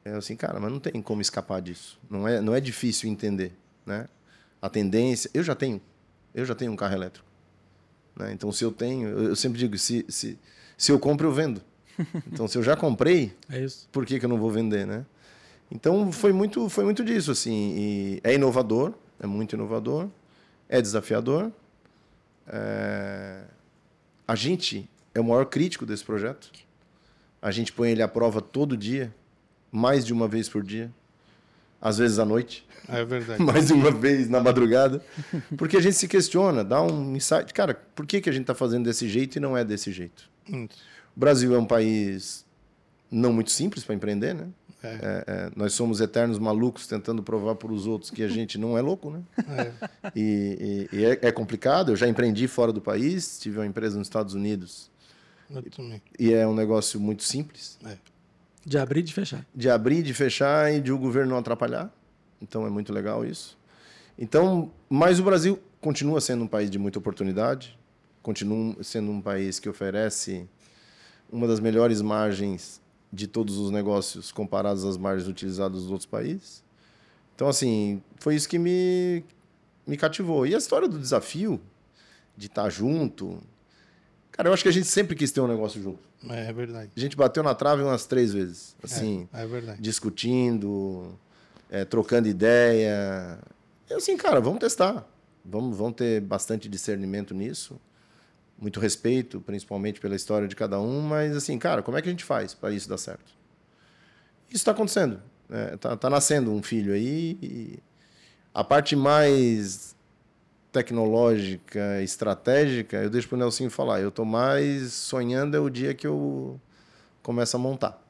É 0.05 0.11
assim, 0.13 0.35
cara, 0.35 0.59
mas 0.59 0.71
não 0.71 0.79
tem 0.79 1.01
como 1.01 1.21
escapar 1.21 1.61
disso. 1.61 1.97
Não 2.09 2.27
é, 2.27 2.41
não 2.41 2.53
é 2.53 2.59
difícil 2.59 3.09
entender, 3.09 3.53
né? 3.85 4.07
A 4.61 4.69
tendência, 4.69 5.29
eu 5.33 5.41
já 5.43 5.55
tenho, 5.55 5.81
eu 6.35 6.45
já 6.45 6.53
tenho 6.53 6.71
um 6.71 6.75
carro 6.75 6.93
elétrico, 6.93 7.25
né? 8.15 8.31
Então 8.33 8.51
se 8.51 8.63
eu 8.65 8.71
tenho, 8.71 9.07
eu, 9.09 9.23
eu 9.29 9.35
sempre 9.35 9.57
digo, 9.59 9.77
se, 9.77 10.05
se 10.09 10.37
se 10.77 10.91
eu 10.91 10.99
compro 10.99 11.27
eu 11.27 11.31
vendo. 11.33 11.61
Então 12.31 12.47
se 12.47 12.57
eu 12.57 12.63
já 12.63 12.75
comprei, 12.75 13.33
É 13.49 13.59
isso. 13.63 13.87
por 13.91 14.05
que, 14.05 14.19
que 14.19 14.25
eu 14.25 14.29
não 14.29 14.37
vou 14.37 14.51
vender, 14.51 14.85
né? 14.85 15.05
Então 15.71 16.11
foi 16.11 16.33
muito, 16.33 16.67
foi 16.69 16.83
muito 16.83 17.03
disso, 17.03 17.31
assim. 17.31 18.19
É 18.23 18.33
inovador, 18.33 18.93
é 19.19 19.25
muito 19.27 19.53
inovador, 19.55 20.07
é 20.69 20.81
desafiador. 20.81 21.51
É, 22.47 23.43
A 24.27 24.35
gente 24.35 24.89
é 25.13 25.19
o 25.19 25.23
maior 25.23 25.45
crítico 25.45 25.85
desse 25.85 26.03
projeto. 26.03 26.51
A 27.41 27.51
gente 27.51 27.71
põe 27.73 27.91
ele 27.91 28.01
à 28.01 28.07
prova 28.07 28.41
todo 28.41 28.75
dia, 28.77 29.13
mais 29.71 30.05
de 30.05 30.13
uma 30.13 30.27
vez 30.27 30.47
por 30.47 30.63
dia, 30.63 30.89
às 31.81 31.97
vezes 31.97 32.17
à 32.19 32.23
noite, 32.25 32.65
É 32.87 33.03
verdade. 33.03 33.41
mais 33.43 33.67
de 33.67 33.73
uma 33.73 33.91
vez 33.91 34.29
na 34.29 34.39
madrugada, 34.39 35.03
porque 35.57 35.75
a 35.75 35.81
gente 35.81 35.95
se 35.97 36.07
questiona, 36.07 36.63
dá 36.63 36.81
um 36.81 37.15
insight, 37.15 37.53
cara, 37.53 37.73
por 37.93 38.05
que, 38.05 38.21
que 38.21 38.29
a 38.29 38.31
gente 38.31 38.43
está 38.43 38.55
fazendo 38.55 38.85
desse 38.85 39.09
jeito 39.09 39.35
e 39.37 39.39
não 39.41 39.57
é 39.57 39.63
desse 39.65 39.91
jeito? 39.91 40.29
Hum, 40.49 40.67
O 41.15 41.19
Brasil 41.19 41.53
é 41.53 41.57
um 41.59 41.65
país 41.65 42.45
não 43.13 43.31
muito 43.33 43.51
simples 43.51 43.83
para 43.83 43.95
empreender, 43.95 44.33
né? 44.33 44.47
É. 44.83 44.87
É, 44.87 45.23
é, 45.27 45.51
nós 45.55 45.71
somos 45.73 46.01
eternos 46.01 46.37
malucos 46.37 46.85
tentando 46.87 47.23
provar 47.23 47.55
para 47.55 47.71
os 47.71 47.87
outros 47.87 48.11
que 48.11 48.21
a 48.21 48.27
gente 48.29 48.57
não 48.57 48.77
é 48.77 48.81
louco, 48.81 49.09
né? 49.11 49.21
É. 49.47 49.71
E, 50.13 50.87
e- 50.91 50.97
e 50.97 51.05
é, 51.05 51.19
é 51.21 51.31
complicado. 51.31 51.91
Eu 51.91 51.95
já 51.95 52.07
empreendi 52.07 52.47
fora 52.49 52.73
do 52.73 52.81
país, 52.81 53.39
tive 53.39 53.59
uma 53.59 53.65
empresa 53.65 53.97
nos 53.97 54.07
Estados 54.07 54.33
Unidos 54.33 54.91
Eu 55.49 55.61
também. 55.71 56.01
e 56.19 56.33
é 56.33 56.45
um 56.45 56.53
negócio 56.53 56.99
muito 56.99 57.23
simples 57.23 57.77
De 58.65 58.77
abrir 58.77 58.99
e 58.99 59.03
de 59.03 59.13
fechar. 59.13 59.45
de 59.55 59.69
abrir, 59.69 60.03
de 60.03 60.13
fechar 60.13 60.73
e 60.73 60.81
de 60.81 60.91
o 60.91 60.97
governo 60.97 61.31
não 61.31 61.37
atrapalhar. 61.37 61.89
Então 62.41 62.67
é 62.67 62.69
muito 62.69 62.91
legal 62.91 63.23
isso. 63.25 63.57
Então, 64.19 64.69
mas 64.89 65.17
o 65.17 65.23
Brasil 65.23 65.57
continua 65.79 66.19
sendo 66.19 66.43
um 66.43 66.47
país 66.47 66.69
de 66.69 66.77
muita 66.77 66.99
oportunidade, 66.99 67.77
continua 68.21 68.75
sendo 68.83 69.11
um 69.11 69.21
país 69.21 69.59
que 69.59 69.69
oferece 69.69 70.45
uma 71.31 71.47
das 71.47 71.59
melhores 71.61 72.01
margens 72.01 72.81
de 73.13 73.27
todos 73.27 73.57
os 73.59 73.69
negócios 73.69 74.31
comparados 74.31 74.83
às 74.83 74.97
margens 74.97 75.29
utilizadas 75.29 75.83
nos 75.83 75.91
outros 75.91 76.07
países. 76.07 76.63
Então, 77.35 77.47
assim, 77.47 78.01
foi 78.17 78.35
isso 78.35 78.49
que 78.49 78.57
me, 78.57 79.23
me 79.85 79.95
cativou. 79.95 80.47
E 80.47 80.55
a 80.55 80.57
história 80.57 80.87
do 80.87 80.97
desafio 80.97 81.61
de 82.35 82.47
estar 82.47 82.69
junto. 82.71 83.37
Cara, 84.31 84.49
eu 84.49 84.53
acho 84.53 84.63
que 84.63 84.69
a 84.69 84.71
gente 84.73 84.87
sempre 84.87 85.15
quis 85.15 85.31
ter 85.31 85.41
um 85.41 85.47
negócio 85.47 85.79
junto. 85.81 85.99
É, 86.27 86.47
é 86.49 86.53
verdade. 86.53 86.89
A 86.97 86.99
gente 86.99 87.15
bateu 87.15 87.43
na 87.43 87.53
trave 87.53 87.83
umas 87.83 88.07
três 88.07 88.33
vezes. 88.33 88.75
Assim, 88.81 89.27
É, 89.31 89.43
é 89.43 89.45
verdade. 89.45 89.79
discutindo, 89.79 91.13
é, 91.69 91.85
trocando 91.85 92.27
ideia. 92.27 93.37
E 93.89 93.93
assim, 93.93 94.17
cara, 94.17 94.41
vamos 94.41 94.59
testar. 94.59 95.07
Vamos, 95.45 95.77
vamos 95.77 95.93
ter 95.95 96.19
bastante 96.21 96.67
discernimento 96.67 97.33
nisso. 97.35 97.79
Muito 98.63 98.79
respeito, 98.79 99.41
principalmente 99.41 99.99
pela 99.99 100.15
história 100.15 100.47
de 100.47 100.55
cada 100.55 100.79
um. 100.79 101.01
Mas, 101.01 101.35
assim, 101.35 101.59
cara, 101.59 101.83
como 101.83 101.97
é 101.97 102.01
que 102.01 102.07
a 102.07 102.11
gente 102.11 102.23
faz 102.23 102.53
para 102.53 102.71
isso 102.71 102.87
dar 102.87 102.97
certo? 102.97 103.33
Isso 104.47 104.57
está 104.57 104.71
acontecendo. 104.71 105.21
né? 105.49 105.75
tá, 105.77 105.97
tá 105.97 106.09
nascendo 106.09 106.49
um 106.49 106.63
filho 106.63 106.93
aí. 106.93 107.37
E 107.41 107.79
a 108.53 108.63
parte 108.63 108.95
mais 108.95 109.93
tecnológica, 110.71 112.01
estratégica, 112.01 112.97
eu 112.97 113.09
deixo 113.09 113.27
para 113.27 113.35
o 113.35 113.39
Nelson 113.39 113.69
falar. 113.69 113.99
Eu 113.99 114.09
estou 114.09 114.23
mais 114.23 114.93
sonhando 114.93 115.57
é 115.57 115.59
o 115.59 115.69
dia 115.69 115.93
que 115.93 116.07
eu 116.07 116.57
começo 117.21 117.57
a 117.57 117.59
montar 117.59 118.03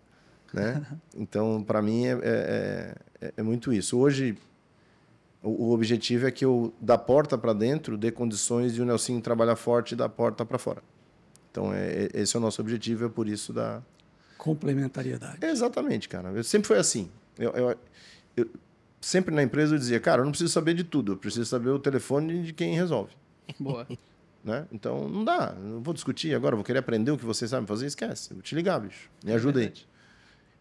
né? 0.54 0.86
Então, 1.18 1.64
para 1.64 1.82
mim, 1.82 2.06
é, 2.06 2.12
é, 2.22 2.96
é, 3.22 3.34
é 3.38 3.44
muito 3.44 3.74
isso. 3.74 3.98
Hoje, 3.98 4.38
o, 5.44 5.66
o 5.68 5.72
objetivo 5.74 6.26
é 6.28 6.32
que 6.32 6.44
eu, 6.46 6.74
da 6.82 6.98
porta 6.98 7.38
para 7.38 7.54
dentro, 7.54 7.98
dê 7.98 8.12
condições 8.12 8.74
de 8.74 8.82
o 8.82 8.86
Nelson 8.86 9.20
trabalhar 9.20 9.56
forte 9.56 9.96
da 9.96 10.08
porta 10.10 10.46
para 10.46 10.58
fora. 10.58 10.82
Então, 11.52 11.72
é, 11.74 12.06
é- 12.06 12.22
esse 12.22 12.36
é 12.36 12.40
o 12.40 12.42
nosso 12.42 12.62
objetivo, 12.62 13.06
é 13.06 13.10
por 13.10 13.28
isso 13.28 13.54
da... 13.54 13.82
Complementariedade. 14.38 15.38
Exatamente, 15.46 16.10
cara. 16.10 16.30
Eu 16.32 16.44
sempre 16.44 16.68
foi 16.68 16.78
assim. 16.78 17.10
Eu, 17.38 17.52
eu- 17.52 17.78
eu- 18.38 18.50
sempre 19.00 19.34
na 19.34 19.44
empresa 19.44 19.76
eu 19.76 19.80
dizia, 19.80 20.00
cara, 20.00 20.22
eu 20.22 20.26
não 20.26 20.32
preciso 20.32 20.52
saber 20.52 20.74
de 20.74 20.84
tudo, 20.84 21.14
eu 21.14 21.18
preciso 21.18 21.46
saber 21.46 21.70
o 21.70 21.80
telefone 21.80 22.42
de 22.44 22.54
quem 22.54 22.74
resolve. 22.76 23.14
Boa. 23.60 23.88
Né? 24.46 24.66
Então, 24.74 25.08
não 25.08 25.24
dá. 25.24 25.54
Não 25.58 25.80
vou 25.82 25.94
discutir 25.94 26.36
agora, 26.36 26.54
vou 26.54 26.66
querer 26.66 26.80
aprender 26.80 27.12
o 27.12 27.18
que 27.18 27.24
vocês 27.24 27.50
sabem 27.50 27.66
fazer, 27.66 27.86
esquece. 27.86 28.34
Vou 28.34 28.42
te 28.44 28.54
ligar, 28.54 28.78
bicho. 28.78 29.10
Me 29.24 29.32
ajuda 29.32 29.60
aí. 29.60 29.68
Verdade. 29.68 29.88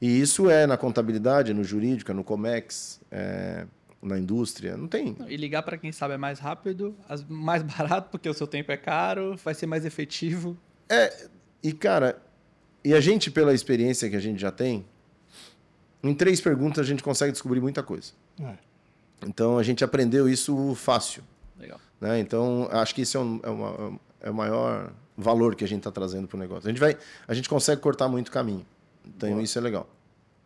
E 0.01 0.21
isso 0.21 0.49
é 0.49 0.69
na 0.69 0.77
contabilidade, 0.77 1.53
no 1.53 1.65
jurídico, 1.65 2.13
é 2.13 2.15
no 2.15 2.23
Comex, 2.23 3.01
é 3.11 3.67
na 4.03 4.19
indústria. 4.19 4.77
Não 4.77 4.89
tem. 4.89 5.17
E 5.29 5.37
ligar 5.37 5.63
para 5.63 5.79
quem 5.79 5.93
sabe 5.93 6.15
é 6.15 6.17
mais 6.19 6.39
rápido, 6.41 6.95
mais 7.29 7.63
barato, 7.65 8.11
porque 8.11 8.29
o 8.29 8.35
seu 8.35 8.47
tempo 8.47 8.71
é 8.73 8.77
caro, 8.77 9.37
vai 9.45 9.55
ser 9.55 9.67
mais 9.67 9.85
efetivo. 9.85 10.57
E, 11.63 11.73
cara, 11.73 12.21
e 12.85 12.93
a 12.93 13.01
gente, 13.01 13.31
pela 13.31 13.55
experiência 13.55 14.11
que 14.11 14.17
a 14.17 14.21
gente 14.21 14.41
já 14.41 14.51
tem, 14.51 14.85
em 16.03 16.13
três 16.15 16.41
perguntas 16.41 16.81
a 16.85 16.89
gente 16.89 17.03
consegue 17.03 17.33
descobrir 17.33 17.61
muita 17.61 17.83
coisa. 17.83 18.13
É. 18.41 18.55
Então, 19.25 19.57
a 19.57 19.63
gente 19.63 19.85
aprendeu 19.85 20.29
isso 20.29 20.75
fácil. 20.75 21.23
Legal. 21.59 21.81
Né? 22.01 22.19
Então, 22.19 22.69
acho 22.73 22.93
que 22.95 23.03
isso 23.03 23.17
é, 23.17 23.21
um- 23.21 23.41
é 23.45 23.49
uma- 23.51 24.01
é 24.21 24.31
o 24.31 24.35
maior 24.35 24.93
valor 25.17 25.55
que 25.55 25.63
a 25.63 25.69
gente 25.69 25.79
está 25.79 25.93
trazendo 25.93 26.27
para 26.27 26.37
o 26.37 26.41
negócio. 26.41 26.69
A 26.69 26.73
gente, 26.73 26.81
vai, 26.81 26.99
a 27.29 27.33
gente 27.35 27.49
consegue 27.49 27.81
cortar 27.81 28.09
muito 28.09 28.33
caminho. 28.33 28.67
Então, 29.07 29.31
Boa. 29.31 29.43
isso 29.43 29.57
é 29.57 29.61
legal. 29.63 29.89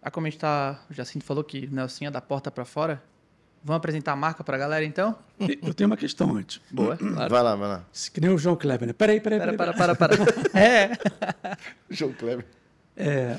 Ah, 0.02 0.10
como 0.10 0.26
a 0.26 0.30
gente 0.30 0.38
tá. 0.38 0.84
O 0.90 0.94
Jacinto 0.94 1.24
falou 1.24 1.42
que 1.42 1.66
Nelson 1.66 2.04
é 2.04 2.10
da 2.10 2.20
porta 2.20 2.50
para 2.50 2.64
fora. 2.66 3.02
Vamos 3.66 3.78
apresentar 3.78 4.12
a 4.12 4.16
marca 4.16 4.44
pra 4.44 4.56
galera 4.56 4.84
então? 4.84 5.16
Eu 5.40 5.74
tenho 5.74 5.90
uma 5.90 5.96
questão 5.96 6.36
antes. 6.36 6.60
Boa. 6.70 6.96
Claro. 6.96 7.28
Vai 7.28 7.42
lá, 7.42 7.56
vai 7.56 7.68
lá. 7.68 7.84
Se 7.92 8.08
Que 8.12 8.20
nem 8.20 8.30
o 8.30 8.38
João 8.38 8.54
Kleber, 8.54 8.86
né? 8.86 8.92
Peraí, 8.92 9.20
peraí, 9.20 9.40
Para, 9.40 9.52
peraí. 9.56 9.76
para, 9.76 9.94
para, 9.96 10.16
para. 10.16 10.24
É. 10.56 10.92
João 11.90 12.12
Kleber. 12.12 12.46
É, 12.96 13.36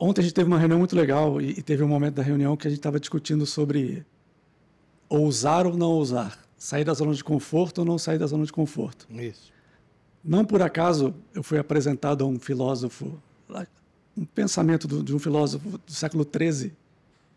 ontem 0.00 0.22
a 0.22 0.24
gente 0.24 0.32
teve 0.32 0.48
uma 0.48 0.58
reunião 0.58 0.78
muito 0.78 0.96
legal 0.96 1.38
e, 1.38 1.50
e 1.50 1.62
teve 1.62 1.82
um 1.84 1.88
momento 1.88 2.14
da 2.14 2.22
reunião 2.22 2.56
que 2.56 2.66
a 2.66 2.70
gente 2.70 2.78
estava 2.80 2.98
discutindo 2.98 3.44
sobre 3.44 4.06
ousar 5.06 5.66
ou 5.66 5.76
não 5.76 5.88
ousar, 5.88 6.38
sair 6.56 6.84
da 6.84 6.94
zona 6.94 7.12
de 7.12 7.22
conforto 7.22 7.78
ou 7.80 7.84
não 7.84 7.98
sair 7.98 8.18
da 8.18 8.26
zona 8.26 8.46
de 8.46 8.52
conforto. 8.52 9.06
Isso. 9.10 9.52
Não 10.24 10.46
por 10.46 10.62
acaso 10.62 11.14
eu 11.34 11.42
fui 11.42 11.58
apresentado 11.58 12.24
a 12.24 12.26
um 12.26 12.38
filósofo, 12.38 13.20
um 14.16 14.24
pensamento 14.24 14.88
do- 14.88 15.02
de 15.02 15.14
um 15.14 15.18
filósofo 15.18 15.78
do 15.78 15.92
século 15.92 16.26
XIII 16.26 16.72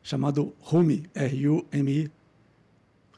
chamado 0.07 0.53
Rumi, 0.61 1.03
R-U-M-I, 1.13 2.09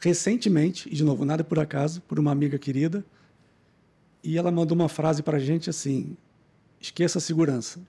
recentemente, 0.02 0.90
e 0.90 0.96
de 0.96 1.04
novo, 1.04 1.24
nada 1.24 1.44
por 1.44 1.60
acaso, 1.60 2.02
por 2.02 2.18
uma 2.18 2.32
amiga 2.32 2.58
querida, 2.58 3.06
e 4.24 4.40
ela 4.40 4.52
mandou 4.52 4.76
uma 4.76 4.90
frase 4.90 5.22
para 5.22 5.38
a 5.38 5.40
gente 5.40 5.70
assim: 5.70 6.18
esqueça 6.82 7.20
a 7.20 7.22
segurança. 7.22 7.80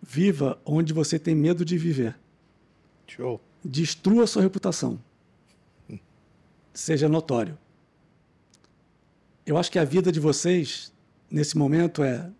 Viva 0.00 0.56
onde 0.64 0.92
você 0.92 1.18
tem 1.18 1.34
medo 1.34 1.64
de 1.64 1.76
viver. 1.76 2.16
Show. 3.08 3.40
Destrua 3.64 4.28
sua 4.28 4.42
reputação. 4.42 4.96
Seja 6.72 7.08
notório. 7.08 7.58
Eu 9.44 9.58
acho 9.58 9.72
que 9.72 9.80
a 9.80 9.84
vida 9.84 10.12
de 10.12 10.20
vocês, 10.20 10.92
nesse 11.28 11.58
momento, 11.58 12.04
é 12.04 12.30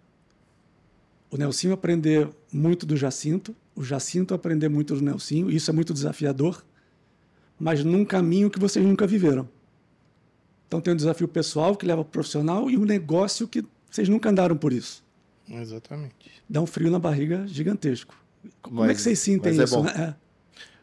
o 1.29 1.37
Nelsinho 1.37 1.75
aprender 1.75 2.31
muito 2.53 2.87
do 2.87 2.97
Jacinto, 2.97 3.55
o 3.79 3.83
Jacinto 3.85 4.35
aprender 4.35 4.69
muito 4.69 4.95
do 4.97 5.01
Nelsinho, 5.01 5.49
isso 5.49 5.71
é 5.71 5.75
muito 5.75 5.93
desafiador, 5.95 6.65
mas 7.59 7.85
num 7.85 8.05
caminho 8.05 8.51
que 8.51 8.59
vocês 8.59 8.85
nunca 8.85 9.07
viveram. 9.07 9.49
Então 10.67 10.81
tem 10.81 10.93
um 10.93 10.97
desafio 10.97 11.29
pessoal 11.29 11.77
que 11.77 11.87
leva 11.87 12.01
ao 12.01 12.05
profissional 12.05 12.69
e 12.69 12.77
um 12.77 12.85
negócio 12.85 13.47
que 13.47 13.65
vocês 13.89 14.09
nunca 14.09 14.31
andaram 14.31 14.57
por 14.57 14.73
isso. 14.73 15.05
Exatamente. 15.49 16.15
Dá 16.51 16.61
um 16.61 16.67
frio 16.67 16.91
na 16.91 16.99
barriga 16.99 17.47
gigantesco. 17.47 18.15
Como 18.61 18.83
é 18.83 18.89
Mas- 18.89 18.97
que 18.97 19.03
vocês 19.05 19.19
sentem 19.21 19.53
mas 19.53 19.61
é 19.61 19.65
isso? 19.65 19.77
bom. 19.77 19.85
né? 19.85 19.93
É. 19.97 20.29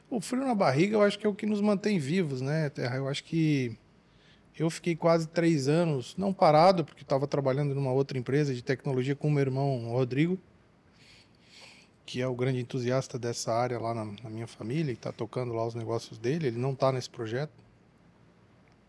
O 0.10 0.22
frio 0.22 0.46
na 0.46 0.56
barriga 0.56 0.96
eu 0.96 1.02
acho 1.02 1.20
que 1.20 1.26
é 1.28 1.30
o 1.30 1.36
que 1.36 1.46
nos 1.46 1.60
mantém 1.60 2.00
vivos, 2.00 2.40
né, 2.42 2.70
Terra? 2.70 2.96
Eu 2.96 3.08
acho 3.10 3.24
que 3.26 3.78
eu 4.58 4.70
fiquei 4.70 4.96
quase 4.96 5.28
três 5.28 5.68
anos, 5.68 6.16
não 6.18 6.32
parado, 6.34 6.86
porque 6.86 7.02
estava 7.04 7.28
trabalhando 7.28 7.76
numa 7.76 7.92
outra 7.92 8.18
empresa 8.18 8.56
de 8.56 8.64
tecnologia 8.64 9.16
com 9.16 9.28
o 9.28 9.32
meu 9.32 9.42
irmão 9.42 9.90
Rodrigo, 9.90 10.40
que 12.06 12.22
é 12.22 12.28
o 12.28 12.36
grande 12.36 12.60
entusiasta 12.60 13.18
dessa 13.18 13.54
área 13.54 13.80
lá 13.80 13.94
na, 13.94 14.06
na 14.06 14.30
minha 14.30 14.48
família, 14.48 14.92
e 14.92 14.94
está 14.94 15.12
tocando 15.12 15.54
lá 15.54 15.66
os 15.66 15.74
negócios 15.76 16.18
dele. 16.18 16.48
Ele 16.48 16.60
não 16.60 16.74
está 16.74 16.92
nesse 16.92 17.10
projeto. 17.10 17.54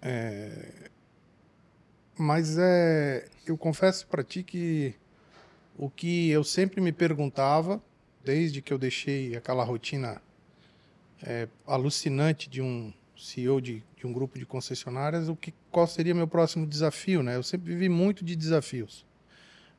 É, 0.02 0.90
Mas 2.18 2.57
é, 2.59 3.29
eu 3.46 3.57
confesso 3.57 4.07
para 4.07 4.22
ti 4.22 4.42
que 4.42 4.94
o 5.76 5.90
que 5.90 6.31
eu 6.31 6.44
sempre 6.44 6.81
me 6.81 6.92
perguntava, 6.92 7.83
desde 8.24 8.62
que 8.62 8.72
eu 8.72 8.79
deixei 8.79 9.37
aquela 9.37 9.64
rotina 9.64 10.20
é, 11.22 11.48
alucinante 11.66 12.48
de 12.48 12.61
um 12.62 12.92
CEO 13.16 13.61
de, 13.61 13.83
de 13.96 14.07
um 14.07 14.12
grupo 14.12 14.38
de 14.38 14.44
concessionárias, 14.44 15.29
o 15.29 15.37
que, 15.37 15.55
qual 15.70 15.87
seria 15.87 16.14
meu 16.14 16.29
próximo 16.29 16.66
desafio, 16.66 17.22
né? 17.22 17.37
Eu 17.37 17.42
sempre 17.42 17.72
vivi 17.72 17.88
muito 17.88 18.24
de 18.24 18.37
desafios. 18.37 19.07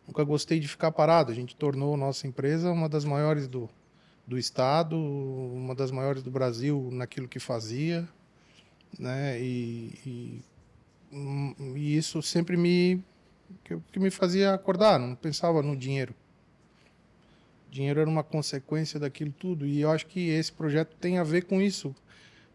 Nunca 0.07 0.23
gostei 0.23 0.59
de 0.59 0.67
ficar 0.67 0.91
parado. 0.91 1.31
A 1.31 1.35
gente 1.35 1.55
tornou 1.55 1.97
nossa 1.97 2.25
empresa 2.25 2.71
uma 2.71 2.87
das 2.87 3.03
maiores 3.03 3.47
do, 3.47 3.69
do 4.25 4.37
estado, 4.37 4.97
uma 4.97 5.75
das 5.75 5.91
maiores 5.91 6.23
do 6.23 6.31
Brasil 6.31 6.89
naquilo 6.91 7.27
que 7.27 7.39
fazia, 7.39 8.07
né? 8.97 9.39
E, 9.39 9.93
e, 10.05 10.41
hum, 11.11 11.53
e 11.75 11.97
isso 11.97 12.21
sempre 12.21 12.55
me 12.55 13.03
que, 13.63 13.77
que 13.91 13.99
me 13.99 14.09
fazia 14.09 14.53
acordar, 14.53 14.99
não 14.99 15.15
pensava 15.15 15.61
no 15.61 15.75
dinheiro. 15.75 16.13
dinheiro 17.69 17.99
era 17.99 18.09
uma 18.09 18.23
consequência 18.23 18.99
daquilo 18.99 19.31
tudo 19.31 19.65
e 19.65 19.81
eu 19.81 19.91
acho 19.91 20.05
que 20.07 20.29
esse 20.29 20.51
projeto 20.51 20.95
tem 20.97 21.17
a 21.17 21.23
ver 21.23 21.45
com 21.45 21.61
isso, 21.61 21.95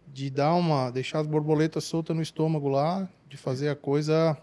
de 0.07 0.29
dar 0.29 0.55
uma, 0.55 0.91
deixar 0.91 1.21
as 1.21 1.27
borboletas 1.27 1.85
soltas 1.85 2.15
no 2.15 2.23
estômago 2.23 2.69
lá, 2.69 3.09
de 3.29 3.37
fazer 3.37 3.69
a 3.69 3.77
coisa 3.77 4.37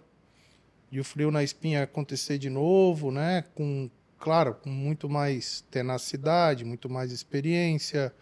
de 0.91 0.99
o 0.99 1.03
frio 1.03 1.29
na 1.31 1.43
espinha 1.43 1.83
acontecer 1.83 2.37
de 2.37 2.49
novo, 2.49 3.11
né? 3.11 3.43
Com, 3.55 3.89
claro, 4.17 4.55
com 4.55 4.69
muito 4.69 5.09
mais 5.09 5.63
tenacidade, 5.71 6.65
muito 6.65 6.89
mais 6.89 7.11
experiência, 7.11 8.13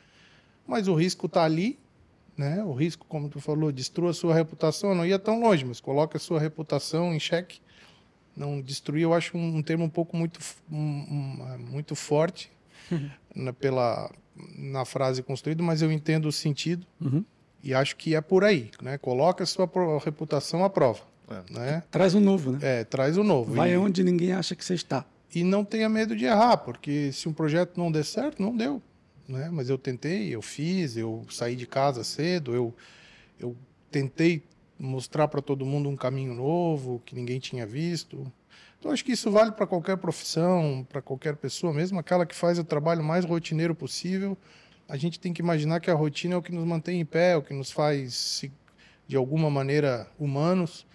mas 0.67 0.87
o 0.87 0.93
risco 0.95 1.27
está 1.27 1.43
ali, 1.43 1.79
né? 2.37 2.63
O 2.63 2.73
risco, 2.73 3.05
como 3.07 3.29
tu 3.29 3.39
falou, 3.39 3.71
destrua 3.71 4.11
a 4.11 4.13
sua 4.13 4.33
reputação, 4.33 4.93
não 4.93 5.05
ia 5.05 5.17
tão 5.17 5.39
longe, 5.39 5.63
mas 5.65 5.79
coloca 5.79 6.17
a 6.17 6.19
sua 6.19 6.39
reputação 6.39 7.13
em 7.13 7.19
xeque. 7.19 7.59
Não 8.35 8.61
destruir, 8.61 9.01
eu 9.03 9.13
acho 9.13 9.35
um, 9.35 9.63
termo 9.63 9.83
um 9.85 9.89
pouco 9.89 10.15
muito, 10.15 10.39
um, 10.71 10.77
um, 10.77 11.57
muito 11.71 11.95
forte 11.95 12.51
na, 13.35 13.51
pela, 13.51 14.11
na 14.55 14.85
frase 14.85 15.23
construída, 15.23 15.63
mas 15.63 15.81
eu 15.81 15.91
entendo 15.91 16.27
o 16.27 16.31
sentido 16.31 16.85
Uhum. 17.01 17.25
e 17.63 17.73
acho 17.73 17.95
que 17.95 18.13
é 18.13 18.21
por 18.21 18.43
aí, 18.43 18.69
né? 18.81 18.97
Coloca 18.99 19.43
a 19.43 19.47
sua 19.47 19.67
reputação 20.03 20.63
à 20.63 20.69
prova, 20.69 20.99
É. 20.99 21.03
né? 21.49 21.83
Traz 21.91 22.15
um 22.15 22.19
novo, 22.19 22.53
né? 22.53 22.59
É, 22.61 22.83
traz 22.83 23.17
o 23.17 23.23
novo. 23.23 23.53
Vai 23.53 23.73
e, 23.73 23.77
onde 23.77 24.03
ninguém 24.03 24.31
acha 24.31 24.55
que 24.55 24.63
você 24.63 24.73
está. 24.73 25.05
e 25.33 25.43
não 25.43 25.63
tenha 25.63 25.89
medo 25.89 26.15
de 26.15 26.25
errar, 26.25 26.57
porque 26.57 27.11
se 27.11 27.27
um 27.27 27.33
projeto 27.33 27.77
não 27.77 27.91
der 27.91 28.05
certo, 28.05 28.41
não 28.41 28.55
deu, 28.55 28.81
né? 29.27 29.49
Mas 29.51 29.69
eu 29.69 29.77
tentei, 29.77 30.33
eu 30.33 30.41
fiz, 30.41 30.97
eu 30.97 31.25
saí 31.29 31.55
de 31.55 31.67
casa 31.67 32.03
cedo, 32.03 32.55
eu, 32.55 32.73
eu 33.39 33.55
tentei 33.91 34.41
mostrar 34.79 35.27
para 35.27 35.41
todo 35.41 35.65
mundo 35.65 35.89
um 35.89 35.95
caminho 35.95 36.33
novo 36.33 37.01
que 37.05 37.15
ninguém 37.15 37.39
tinha 37.39 37.65
visto. 37.65 38.31
Então 38.79 38.91
acho 38.91 39.03
que 39.03 39.11
isso 39.11 39.29
vale 39.31 39.51
para 39.51 39.67
qualquer 39.67 39.97
profissão, 39.97 40.85
para 40.87 41.01
qualquer 41.01 41.35
pessoa, 41.35 41.73
mesmo 41.73 41.99
aquela 41.99 42.25
que 42.25 42.35
faz 42.35 42.57
o 42.59 42.63
trabalho 42.63 43.03
mais 43.03 43.25
rotineiro 43.25 43.75
possível. 43.75 44.37
A 44.87 44.95
gente 44.95 45.19
tem 45.19 45.33
que 45.33 45.41
imaginar 45.41 45.81
que 45.81 45.91
a 45.91 45.93
rotina 45.93 46.35
é 46.35 46.37
o 46.37 46.41
que 46.41 46.53
nos 46.53 46.65
mantém 46.65 47.01
em 47.01 47.05
pé, 47.05 47.33
é 47.33 47.35
o 47.35 47.41
que 47.41 47.53
nos 47.53 47.71
faz 47.71 48.45
de 49.05 49.17
alguma 49.17 49.49
maneira 49.49 50.07
humanos. 50.17 50.86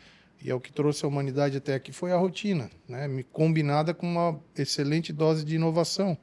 E 0.44 0.50
é 0.50 0.55
o 0.55 0.61
que 0.61 0.72
trouxe 0.72 1.05
a 1.05 1.09
humanidade 1.09 1.57
até 1.57 1.74
aqui 1.74 1.92
foi 1.92 2.11
a 2.11 2.16
rotina, 2.16 2.68
né? 2.88 3.24
Combinada 3.33 3.94
com 3.94 4.07
uma 4.07 4.40
excelente 4.57 5.12
dose 5.12 5.44
de 5.44 5.55
inovação. 5.55 6.18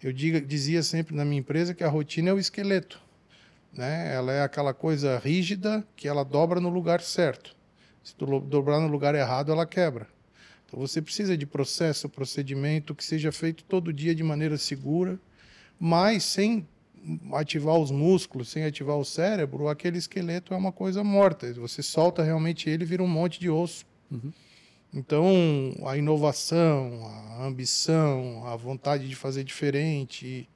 Eu 0.00 0.12
diga, 0.12 0.40
dizia 0.40 0.80
sempre 0.80 1.16
na 1.16 1.24
minha 1.24 1.40
empresa 1.40 1.74
que 1.74 1.82
a 1.82 1.88
rotina 1.88 2.30
é 2.30 2.32
o 2.32 2.38
esqueleto, 2.38 3.02
né? 3.72 4.14
Ela 4.14 4.32
é 4.32 4.42
aquela 4.42 4.72
coisa 4.72 5.18
rígida 5.18 5.84
que 5.96 6.06
ela 6.06 6.24
dobra 6.24 6.60
no 6.60 6.68
lugar 6.68 7.00
certo. 7.00 7.56
Se 8.04 8.14
tu 8.14 8.40
dobrar 8.40 8.78
no 8.78 8.86
lugar 8.86 9.16
errado, 9.16 9.50
ela 9.50 9.66
quebra. 9.66 10.06
Então 10.64 10.78
você 10.78 11.02
precisa 11.02 11.36
de 11.36 11.44
processo, 11.44 12.08
procedimento 12.08 12.94
que 12.94 13.04
seja 13.04 13.32
feito 13.32 13.64
todo 13.64 13.92
dia 13.92 14.14
de 14.14 14.22
maneira 14.22 14.56
segura, 14.56 15.18
mas 15.80 16.22
sem 16.22 16.68
ativar 17.32 17.76
os 17.76 17.90
músculos, 17.90 18.48
sem 18.48 18.64
ativar 18.64 18.96
o 18.96 19.04
cérebro, 19.04 19.68
aquele 19.68 19.98
esqueleto 19.98 20.54
é 20.54 20.56
uma 20.56 20.72
coisa 20.72 21.02
morta. 21.02 21.52
Você 21.54 21.82
solta 21.82 22.22
realmente 22.22 22.68
ele, 22.68 22.84
vira 22.84 23.02
um 23.02 23.08
monte 23.08 23.40
de 23.40 23.48
osso. 23.50 23.86
Então, 24.92 25.26
a 25.84 25.96
inovação, 25.96 27.06
a 27.38 27.44
ambição, 27.44 28.46
a 28.46 28.56
vontade 28.56 29.08
de 29.08 29.14
fazer 29.14 29.44
diferente, 29.44 30.48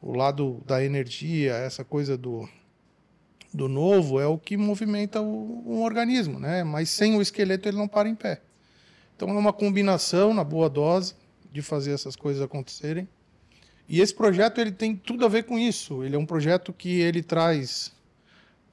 o 0.00 0.12
lado 0.12 0.62
da 0.66 0.82
energia, 0.82 1.54
essa 1.54 1.84
coisa 1.84 2.16
do, 2.16 2.48
do 3.52 3.68
novo 3.68 4.20
é 4.20 4.26
o 4.26 4.38
que 4.38 4.56
movimenta 4.56 5.20
o, 5.20 5.62
um 5.66 5.82
organismo, 5.82 6.38
né? 6.38 6.64
Mas 6.64 6.88
sem 6.88 7.14
o 7.16 7.22
esqueleto 7.22 7.68
ele 7.68 7.76
não 7.76 7.88
para 7.88 8.08
em 8.08 8.14
pé. 8.14 8.40
Então 9.16 9.28
é 9.28 9.32
uma 9.32 9.52
combinação 9.52 10.32
na 10.32 10.44
boa 10.44 10.70
dose 10.70 11.14
de 11.52 11.60
fazer 11.60 11.92
essas 11.92 12.16
coisas 12.16 12.42
acontecerem. 12.42 13.08
E 13.88 14.00
esse 14.00 14.14
projeto 14.14 14.60
ele 14.60 14.70
tem 14.70 14.94
tudo 14.94 15.24
a 15.24 15.28
ver 15.28 15.44
com 15.44 15.58
isso. 15.58 16.04
Ele 16.04 16.14
é 16.14 16.18
um 16.18 16.26
projeto 16.26 16.72
que 16.72 17.00
ele 17.00 17.22
traz 17.22 17.92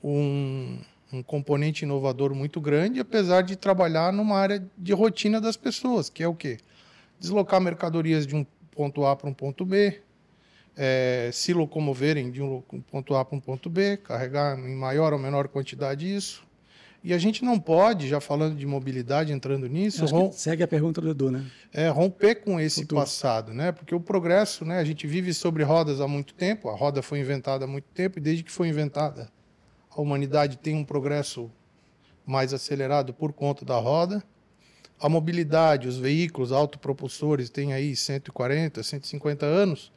um, 0.03 0.77
um 1.11 1.23
componente 1.23 1.85
inovador 1.85 2.35
muito 2.35 2.59
grande, 2.59 2.99
apesar 2.99 3.41
de 3.41 3.55
trabalhar 3.55 4.11
numa 4.11 4.37
área 4.37 4.63
de 4.77 4.93
rotina 4.93 5.39
das 5.39 5.55
pessoas, 5.55 6.09
que 6.09 6.21
é 6.21 6.27
o 6.27 6.35
quê? 6.35 6.57
Deslocar 7.17 7.61
mercadorias 7.61 8.27
de 8.27 8.35
um 8.35 8.45
ponto 8.71 9.05
A 9.05 9.15
para 9.15 9.29
um 9.29 9.33
ponto 9.33 9.65
B, 9.65 10.01
eh, 10.75 11.29
se 11.31 11.53
locomoverem 11.53 12.29
de 12.29 12.41
um 12.41 12.61
ponto 12.91 13.15
A 13.15 13.23
para 13.23 13.37
um 13.37 13.39
ponto 13.39 13.69
B, 13.69 13.95
carregar 13.95 14.59
em 14.59 14.75
maior 14.75 15.13
ou 15.13 15.19
menor 15.19 15.47
quantidade 15.47 16.13
isso. 16.13 16.44
E 17.07 17.13
a 17.13 17.19
gente 17.19 17.45
não 17.45 17.59
pode, 17.59 18.07
já 18.07 18.19
falando 18.19 18.55
de 18.55 18.65
mobilidade, 18.65 19.31
entrando 19.31 19.67
nisso, 19.69 20.03
rom- 20.07 20.31
segue 20.31 20.63
a 20.63 20.67
pergunta 20.67 20.99
do 20.99 21.11
Edu, 21.11 21.29
né? 21.29 21.45
é, 21.71 21.87
romper 21.87 22.35
com 22.43 22.59
esse 22.59 22.81
Futuro. 22.81 23.01
passado, 23.01 23.53
né? 23.53 23.71
Porque 23.71 23.93
o 23.93 23.99
progresso, 23.99 24.65
né? 24.65 24.79
A 24.79 24.83
gente 24.83 25.05
vive 25.05 25.31
sobre 25.31 25.61
rodas 25.63 26.01
há 26.01 26.07
muito 26.07 26.33
tempo, 26.33 26.67
a 26.67 26.75
roda 26.75 27.03
foi 27.03 27.19
inventada 27.19 27.65
há 27.65 27.67
muito 27.67 27.85
tempo, 27.93 28.17
e 28.17 28.21
desde 28.21 28.43
que 28.43 28.51
foi 28.51 28.69
inventada, 28.69 29.29
a 29.95 30.01
humanidade 30.01 30.57
tem 30.57 30.75
um 30.75 30.83
progresso 30.83 31.51
mais 32.25 32.53
acelerado 32.55 33.13
por 33.13 33.31
conta 33.33 33.63
da 33.63 33.77
roda. 33.77 34.23
A 34.99 35.07
mobilidade, 35.07 35.87
os 35.87 35.97
veículos 35.97 36.51
autopropulsores 36.51 37.51
têm 37.51 37.71
aí 37.71 37.95
140, 37.95 38.81
150 38.81 39.45
anos 39.45 39.91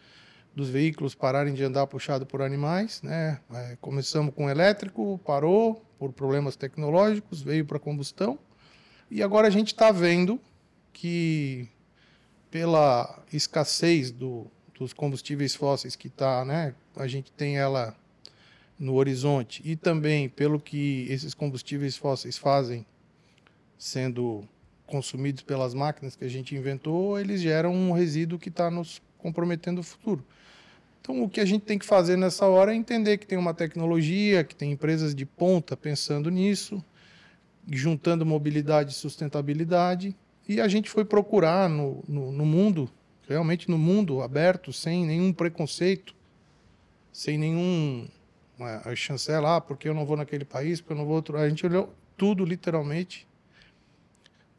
dos 0.55 0.69
veículos 0.69 1.15
pararem 1.15 1.55
de 1.55 1.63
andar 1.63 1.87
puxado 1.87 2.27
por 2.27 2.43
animais, 2.43 3.01
né? 3.03 3.41
É, 3.53 3.77
começamos 3.81 4.35
com 4.35 4.51
elétrico, 4.51 5.21
parou 5.25 5.85
por 5.99 6.13
problemas 6.13 6.57
tecnológicos, 6.57 7.43
veio 7.43 7.65
para 7.65 7.79
combustão, 7.79 8.39
e 9.11 9.23
agora 9.23 9.47
a 9.47 9.51
gente 9.51 9.69
está 9.69 9.91
vendo 9.91 10.41
que 10.93 11.69
pela 12.51 13.23
escassez 13.33 14.11
do, 14.11 14.47
dos 14.79 14.93
combustíveis 14.93 15.55
fósseis 15.55 15.95
que 15.95 16.09
tá, 16.09 16.45
né, 16.45 16.75
a 16.97 17.07
gente 17.07 17.31
tem 17.33 17.59
ela 17.59 17.97
no 18.79 18.95
horizonte 18.95 19.61
e 19.65 19.75
também 19.75 20.29
pelo 20.29 20.61
que 20.61 21.07
esses 21.11 21.35
combustíveis 21.35 21.97
fósseis 21.97 22.39
fazem 22.39 22.87
sendo 23.77 24.45
consumidos 24.87 25.43
pelas 25.43 25.75
máquinas 25.75 26.17
que 26.17 26.25
a 26.25 26.29
gente 26.29 26.55
inventou, 26.55 27.19
eles 27.19 27.41
geram 27.41 27.73
um 27.73 27.93
resíduo 27.93 28.39
que 28.39 28.49
está 28.49 28.71
nos 28.71 29.03
comprometendo 29.19 29.81
o 29.81 29.85
futuro. 29.85 30.25
Então, 31.01 31.23
o 31.23 31.29
que 31.29 31.41
a 31.41 31.45
gente 31.45 31.63
tem 31.63 31.79
que 31.79 31.87
fazer 31.87 32.17
nessa 32.17 32.47
hora 32.47 32.73
é 32.73 32.77
entender 32.77 33.19
que 33.19 33.27
tem 33.27 33.39
uma 33.39 33.55
tecnologia, 33.55 34.45
que 34.45 34.55
tem 34.55 34.73
empresas 34.73 35.15
de 35.15 35.25
ponta 35.25 35.77
pensando 35.77 36.31
nisso, 36.31 36.85
juntando 37.71 38.27
mobilidade 38.27 38.93
e 38.93 38.95
sustentabilidade. 38.95 40.15
E 40.49 40.61
a 40.61 40.69
gente 40.69 40.91
foi 40.91 41.05
procurar 41.05 41.69
no, 41.69 42.03
no, 42.09 42.33
no 42.33 42.47
mundo, 42.47 42.91
realmente 43.29 43.71
no 43.71 43.79
mundo 43.79 44.23
aberto, 44.23 44.73
sem 44.73 45.05
nenhum 45.05 45.33
preconceito, 45.33 46.15
sem 47.13 47.39
nenhum 47.39 48.09
uma, 48.59 48.95
chancela, 48.97 49.57
ah, 49.57 49.61
porque 49.61 49.89
eu 49.89 49.95
não 49.95 50.05
vou 50.05 50.17
naquele 50.17 50.45
país, 50.45 50.81
porque 50.81 50.93
eu 50.93 50.97
não 50.97 51.07
vou 51.07 51.15
outro. 51.15 51.39
A 51.39 51.49
gente 51.49 51.65
olhou 51.65 51.95
tudo 52.17 52.45
literalmente. 52.45 53.28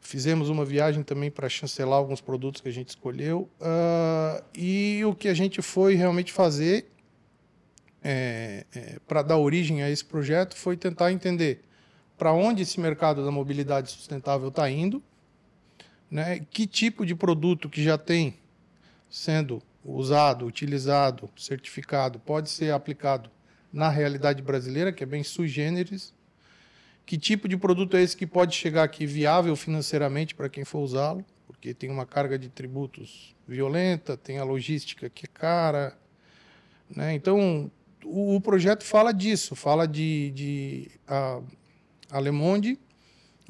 Fizemos 0.00 0.48
uma 0.48 0.64
viagem 0.64 1.02
também 1.02 1.30
para 1.30 1.48
chancelar 1.48 1.98
alguns 1.98 2.20
produtos 2.20 2.60
que 2.60 2.68
a 2.68 2.72
gente 2.72 2.88
escolheu. 2.88 3.48
ah, 3.60 4.42
e 4.54 5.02
o 5.04 5.14
que 5.14 5.28
a 5.28 5.34
gente 5.34 5.62
foi 5.62 5.94
realmente 5.94 6.32
fazer 6.32 6.90
é, 8.02 8.64
para 9.06 9.22
dar 9.22 9.36
origem 9.36 9.82
a 9.82 9.90
esse 9.90 10.04
projeto 10.04 10.56
foi 10.56 10.76
tentar 10.76 11.12
entender 11.12 11.62
para 12.16 12.32
onde 12.32 12.62
esse 12.62 12.78
mercado 12.80 13.24
da 13.24 13.30
mobilidade 13.30 13.90
sustentável 13.90 14.48
está 14.48 14.70
indo, 14.70 15.02
né? 16.10 16.40
que 16.50 16.66
tipo 16.66 17.06
de 17.06 17.14
produto 17.14 17.68
que 17.68 17.82
já 17.82 17.96
tem 17.96 18.34
sendo 19.08 19.62
usado, 19.84 20.44
utilizado, 20.44 21.30
certificado, 21.36 22.18
pode 22.18 22.50
ser 22.50 22.72
aplicado 22.72 23.30
na 23.72 23.88
realidade 23.88 24.42
brasileira, 24.42 24.92
que 24.92 25.02
é 25.02 25.06
bem 25.06 25.22
sui 25.22 25.48
generis. 25.48 26.12
Que 27.10 27.18
tipo 27.18 27.48
de 27.48 27.56
produto 27.56 27.96
é 27.96 28.02
esse 28.02 28.16
que 28.16 28.24
pode 28.24 28.54
chegar 28.54 28.84
aqui 28.84 29.04
viável 29.04 29.56
financeiramente 29.56 30.32
para 30.32 30.48
quem 30.48 30.64
for 30.64 30.78
usá-lo? 30.78 31.24
Porque 31.44 31.74
tem 31.74 31.90
uma 31.90 32.06
carga 32.06 32.38
de 32.38 32.48
tributos 32.48 33.34
violenta, 33.48 34.16
tem 34.16 34.38
a 34.38 34.44
logística 34.44 35.10
que 35.10 35.26
é 35.26 35.28
cara. 35.28 35.98
Né? 36.88 37.12
Então, 37.12 37.68
o, 38.04 38.36
o 38.36 38.40
projeto 38.40 38.84
fala 38.84 39.12
disso, 39.12 39.56
fala 39.56 39.88
de, 39.88 40.30
de 40.30 40.90
a, 41.08 41.40
a 42.12 42.20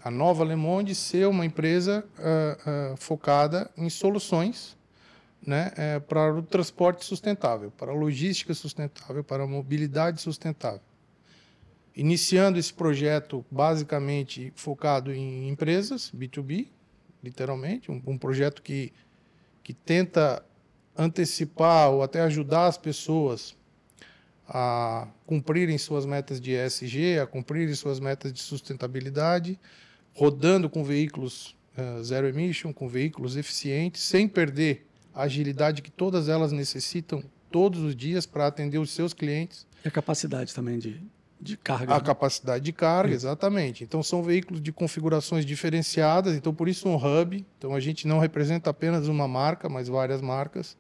a 0.03 0.11
nova 0.11 0.43
Le 0.43 0.57
Monde, 0.57 0.95
ser 0.95 1.29
uma 1.29 1.45
empresa 1.45 2.03
ah, 2.19 2.57
ah, 2.65 2.95
focada 2.97 3.71
em 3.77 3.91
soluções 3.91 4.75
né, 5.47 5.71
eh, 5.77 6.01
para 6.01 6.35
o 6.35 6.43
transporte 6.43 7.05
sustentável, 7.05 7.71
para 7.73 7.93
a 7.93 7.95
logística 7.95 8.55
sustentável, 8.55 9.23
para 9.23 9.43
a 9.43 9.47
mobilidade 9.47 10.19
sustentável. 10.23 10.81
Iniciando 12.01 12.59
esse 12.59 12.73
projeto 12.73 13.45
basicamente 13.51 14.51
focado 14.57 15.13
em 15.13 15.51
empresas, 15.51 16.11
B2B, 16.17 16.69
literalmente, 17.23 17.91
um, 17.93 18.01
um 18.07 18.17
projeto 18.17 18.63
que, 18.63 18.91
que 19.63 19.75
tenta 19.75 20.43
antecipar 20.97 21.91
ou 21.91 22.03
até 22.03 22.23
ajudar 22.23 22.69
as 22.69 22.79
pessoas 22.79 23.55
a 24.49 25.09
cumprirem 25.27 25.77
suas 25.77 26.07
metas 26.07 26.41
de 26.41 26.53
ESG, 26.53 27.19
a 27.19 27.27
cumprirem 27.27 27.75
suas 27.75 28.01
metas 28.01 28.33
de 28.33 28.41
sustentabilidade, 28.41 29.61
rodando 30.15 30.71
com 30.71 30.83
veículos 30.83 31.55
uh, 31.77 32.03
zero 32.03 32.27
emission, 32.27 32.73
com 32.73 32.89
veículos 32.89 33.37
eficientes, 33.37 34.01
sem 34.01 34.27
perder 34.27 34.87
a 35.13 35.25
agilidade 35.25 35.83
que 35.83 35.91
todas 35.91 36.31
elas 36.31 36.51
necessitam 36.51 37.23
todos 37.51 37.83
os 37.83 37.95
dias 37.95 38.25
para 38.25 38.47
atender 38.47 38.79
os 38.79 38.91
seus 38.91 39.13
clientes. 39.13 39.67
E 39.85 39.89
a 39.89 39.91
capacidade 39.91 40.55
também 40.55 40.79
de, 40.79 41.03
de 41.41 41.57
carga. 41.57 41.95
A 41.95 41.99
né? 41.99 42.05
capacidade 42.05 42.65
de 42.65 42.73
carga, 42.73 43.15
exatamente. 43.15 43.83
Então 43.83 44.03
são 44.03 44.23
veículos 44.23 44.61
de 44.61 44.73
configurações 44.73 45.47
diferenciadas, 45.47 46.37
então 46.37 46.53
por 46.53 46.69
isso 46.69 46.89
um 46.89 46.97
hub. 46.97 47.45
Então 47.59 47.75
a 47.75 47.81
gente 47.81 48.07
não 48.07 48.19
representa 48.19 48.71
apenas 48.71 49.09
uma 49.09 49.27
marca, 49.27 49.69
mas 49.69 49.89
várias 49.89 50.21
marcas, 50.21 50.77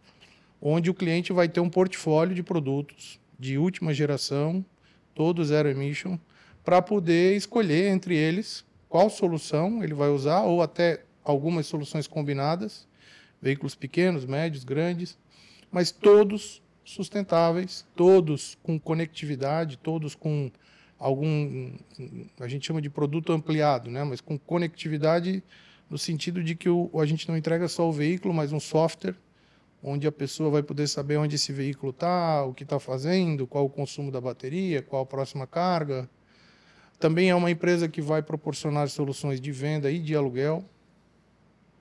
onde 0.60 0.90
o 0.90 0.94
cliente 0.94 1.32
vai 1.32 1.48
ter 1.48 1.60
um 1.60 1.70
portfólio 1.70 2.34
de 2.34 2.42
produtos 2.42 3.18
de 3.38 3.56
última 3.56 3.94
geração, 3.94 4.64
todos 5.14 5.48
zero 5.48 5.68
emission, 5.68 6.18
para 6.62 6.82
poder 6.82 7.36
escolher 7.36 7.88
entre 7.88 8.14
eles 8.14 8.64
qual 8.88 9.08
solução 9.08 9.82
ele 9.82 9.94
vai 9.94 10.10
usar 10.10 10.42
ou 10.42 10.62
até 10.62 11.04
algumas 11.24 11.66
soluções 11.66 12.06
combinadas, 12.06 12.86
veículos 13.40 13.74
pequenos, 13.74 14.26
médios, 14.26 14.64
grandes, 14.64 15.18
mas 15.70 15.90
todos 15.90 16.62
sustentáveis, 16.90 17.86
todos 17.94 18.58
com 18.62 18.78
conectividade, 18.78 19.78
todos 19.78 20.14
com 20.14 20.50
algum 20.98 21.72
a 22.38 22.48
gente 22.48 22.66
chama 22.66 22.82
de 22.82 22.90
produto 22.90 23.32
ampliado, 23.32 23.90
né? 23.90 24.04
Mas 24.04 24.20
com 24.20 24.38
conectividade 24.38 25.42
no 25.88 25.96
sentido 25.98 26.42
de 26.42 26.54
que 26.54 26.68
o, 26.68 26.90
a 27.00 27.06
gente 27.06 27.28
não 27.28 27.36
entrega 27.36 27.66
só 27.68 27.88
o 27.88 27.92
veículo, 27.92 28.34
mas 28.34 28.52
um 28.52 28.60
software 28.60 29.16
onde 29.82 30.06
a 30.06 30.12
pessoa 30.12 30.50
vai 30.50 30.62
poder 30.62 30.86
saber 30.86 31.16
onde 31.16 31.36
esse 31.36 31.52
veículo 31.52 31.90
está, 31.90 32.44
o 32.44 32.52
que 32.52 32.64
está 32.64 32.78
fazendo, 32.78 33.46
qual 33.46 33.64
o 33.64 33.70
consumo 33.70 34.10
da 34.10 34.20
bateria, 34.20 34.82
qual 34.82 35.02
a 35.02 35.06
próxima 35.06 35.46
carga. 35.46 36.08
Também 36.98 37.30
é 37.30 37.34
uma 37.34 37.50
empresa 37.50 37.88
que 37.88 38.02
vai 38.02 38.22
proporcionar 38.22 38.88
soluções 38.90 39.40
de 39.40 39.50
venda 39.50 39.90
e 39.90 39.98
de 39.98 40.14
aluguel. 40.14 40.62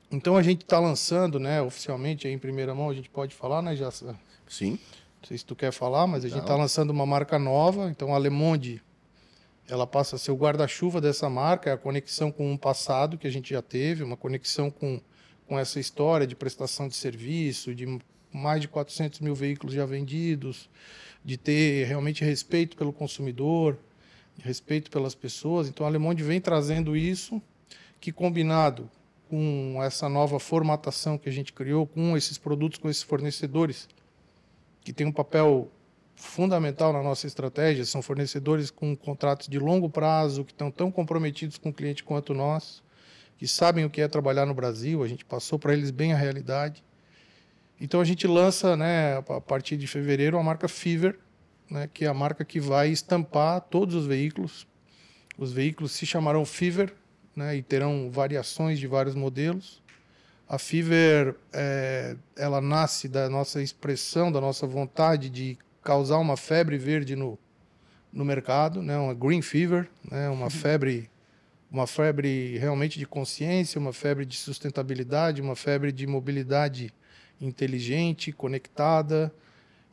Então 0.10 0.38
a 0.38 0.42
gente 0.42 0.64
está 0.64 0.80
lançando, 0.80 1.40
né, 1.40 1.62
oficialmente 1.62 2.28
em 2.28 2.40
primeira 2.40 2.74
mão, 2.74 2.90
a 2.90 2.94
gente 2.94 3.10
pode 3.10 3.36
falar, 3.36 3.62
né, 3.62 3.76
Jassa? 3.76 4.18
Sim. 4.48 4.80
Não 5.22 5.28
sei 5.28 5.38
se 5.38 5.46
tu 5.46 5.56
quer 5.56 5.72
falar, 5.72 6.08
mas 6.08 6.24
a 6.24 6.30
gente 6.30 6.42
está 6.42 6.56
lançando 6.56 6.92
uma 6.92 7.06
marca 7.06 7.38
nova. 7.38 7.90
Então 7.90 8.16
a 8.16 8.20
Le 8.20 8.30
Monde, 8.30 8.82
ela 9.68 9.86
passa 9.86 10.16
a 10.16 10.20
ser 10.20 10.32
o 10.32 10.36
guarda-chuva 10.36 11.02
dessa 11.02 11.30
marca, 11.30 11.70
é 11.70 11.74
a 11.74 11.78
conexão 11.78 12.32
com 12.32 12.52
um 12.52 12.58
passado 12.58 13.18
que 13.18 13.28
a 13.28 13.32
gente 13.32 13.54
já 13.54 13.62
teve, 13.62 14.04
uma 14.04 14.18
conexão 14.18 14.72
com 14.72 15.02
com 15.50 15.58
essa 15.58 15.80
história 15.80 16.28
de 16.28 16.36
prestação 16.36 16.88
de 16.88 16.96
serviço, 16.96 17.74
de 17.74 18.00
mais 18.32 18.62
de 18.62 18.68
400 18.68 19.20
mil 19.20 19.34
veículos 19.34 19.74
já 19.74 19.84
vendidos, 19.84 20.70
de 21.26 21.36
ter 21.38 21.88
realmente 21.88 22.24
respeito 22.24 22.78
pelo 22.78 22.94
consumidor, 22.94 23.76
respeito 24.44 24.92
pelas 24.92 25.16
pessoas. 25.16 25.68
Então, 25.68 25.88
a 25.88 25.90
Le 25.90 25.98
Monde 25.98 26.22
vem 26.22 26.40
trazendo 26.40 26.96
isso, 26.96 27.42
que 28.00 28.12
combinado 28.12 28.90
com 29.28 29.82
essa 29.84 30.08
nova 30.08 30.40
formatação 30.40 31.18
que 31.18 31.28
a 31.28 31.32
gente 31.32 31.52
criou, 31.52 31.88
com 31.88 32.16
esses 32.16 32.38
produtos, 32.38 32.78
com 32.78 32.88
esses 32.88 33.04
fornecedores, 33.04 33.90
que 34.82 34.94
tem 34.94 35.08
um 35.08 35.12
papel 35.12 35.72
fundamental 36.16 36.92
na 36.92 37.02
nossa 37.02 37.28
estratégia, 37.28 37.86
são 37.86 38.02
fornecedores 38.02 38.70
com 38.70 38.96
contratos 38.96 39.48
de 39.48 39.58
longo 39.58 39.90
prazo, 39.90 40.44
que 40.44 40.52
estão 40.52 40.70
tão 40.70 40.92
comprometidos 40.92 41.58
com 41.58 41.70
o 41.70 41.74
cliente 41.74 42.04
quanto 42.04 42.34
nós 42.34 42.84
que 43.40 43.48
sabem 43.48 43.86
o 43.86 43.90
que 43.90 44.02
é 44.02 44.08
trabalhar 44.10 44.46
no 44.46 44.54
Brasil, 44.54 45.02
a 45.02 45.08
gente 45.08 45.24
passou 45.24 45.58
para 45.58 45.72
eles 45.72 45.92
bem 45.92 46.12
a 46.12 46.18
realidade. 46.18 46.84
Então 47.80 48.02
a 48.02 48.04
gente 48.04 48.28
lança, 48.28 48.76
né, 48.76 49.16
a 49.16 49.40
partir 49.40 49.78
de 49.78 49.88
fevereiro, 49.88 50.38
a 50.38 50.44
marca 50.44 50.68
Fever, 50.68 51.18
né, 51.72 51.90
que 51.94 52.04
é 52.04 52.10
a 52.10 52.14
marca 52.14 52.44
que 52.44 52.60
vai 52.60 52.90
estampar 52.90 53.62
todos 53.62 53.96
os 53.96 54.06
veículos. 54.06 54.68
Os 55.38 55.54
veículos 55.54 55.94
se 55.94 56.06
chamarão 56.06 56.44
Fever 56.44 56.94
né, 57.34 57.56
e 57.56 57.64
terão 57.64 58.12
variações 58.12 58.78
de 58.78 58.88
vários 58.88 59.16
modelos. 59.16 59.82
A 60.50 60.58
Fever, 60.58 61.36
é, 61.54 62.16
ela 62.36 62.60
nasce 62.60 63.08
da 63.08 63.30
nossa 63.30 63.62
expressão, 63.62 64.32
da 64.32 64.42
nossa 64.42 64.66
vontade 64.66 65.30
de 65.30 65.56
causar 65.84 66.18
uma 66.18 66.36
febre 66.36 66.76
verde 66.76 67.16
no, 67.16 67.38
no 68.12 68.26
mercado, 68.26 68.82
né, 68.82 68.98
uma 68.98 69.14
Green 69.14 69.44
Fever, 69.44 69.88
né, 70.10 70.28
uma 70.28 70.50
febre 70.50 71.08
uma 71.72 71.86
febre 71.86 72.58
realmente 72.58 72.98
de 72.98 73.06
consciência, 73.06 73.78
uma 73.78 73.94
febre 73.94 74.26
de 74.26 74.36
sustentabilidade, 74.38 75.40
uma 75.40 75.56
febre 75.56 75.92
de 75.92 76.08
mobilidade 76.08 76.92
inteligente, 77.40 78.32
conectada. 78.32 79.32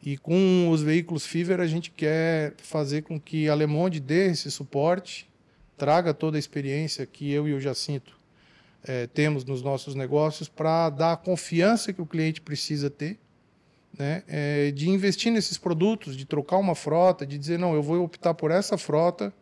E 0.03 0.17
com 0.17 0.71
os 0.71 0.81
veículos 0.81 1.27
Fiver 1.27 1.61
a 1.61 1.67
gente 1.67 1.91
quer 1.91 2.55
fazer 2.57 3.03
com 3.03 3.21
que 3.21 3.47
a 3.51 3.55
Le 3.55 3.67
Monde 3.67 4.01
dê 4.01 4.31
esse 4.31 4.51
suporte, 4.51 5.29
traga 5.77 6.15
toda 6.15 6.39
a 6.39 6.41
experiência 6.41 7.05
que 7.05 7.31
eu 7.31 7.47
e 7.47 7.53
o 7.53 7.61
Jacinto 7.61 8.17
é, 8.87 9.07
temos 9.07 9.45
nos 9.45 9.63
nossos 9.63 9.95
negócios 9.95 10.49
para 10.49 10.91
dar 10.91 11.13
a 11.13 11.17
confiança 11.17 11.93
que 11.93 12.01
o 12.01 12.07
cliente 12.07 12.41
precisa 12.41 12.89
ter, 12.89 13.19
né, 13.99 14.23
é, 14.29 14.71
de 14.71 14.89
investir 14.89 15.33
nesses 15.33 15.59
produtos, 15.59 16.17
de 16.17 16.25
trocar 16.25 16.59
uma 16.59 16.75
frota, 16.75 17.27
de 17.27 17.37
dizer, 17.37 17.59
não, 17.59 17.75
eu 17.75 17.83
vou 17.83 18.03
optar 18.03 18.35
por 18.35 18.51
essa 18.51 18.79
frota, 18.79 19.33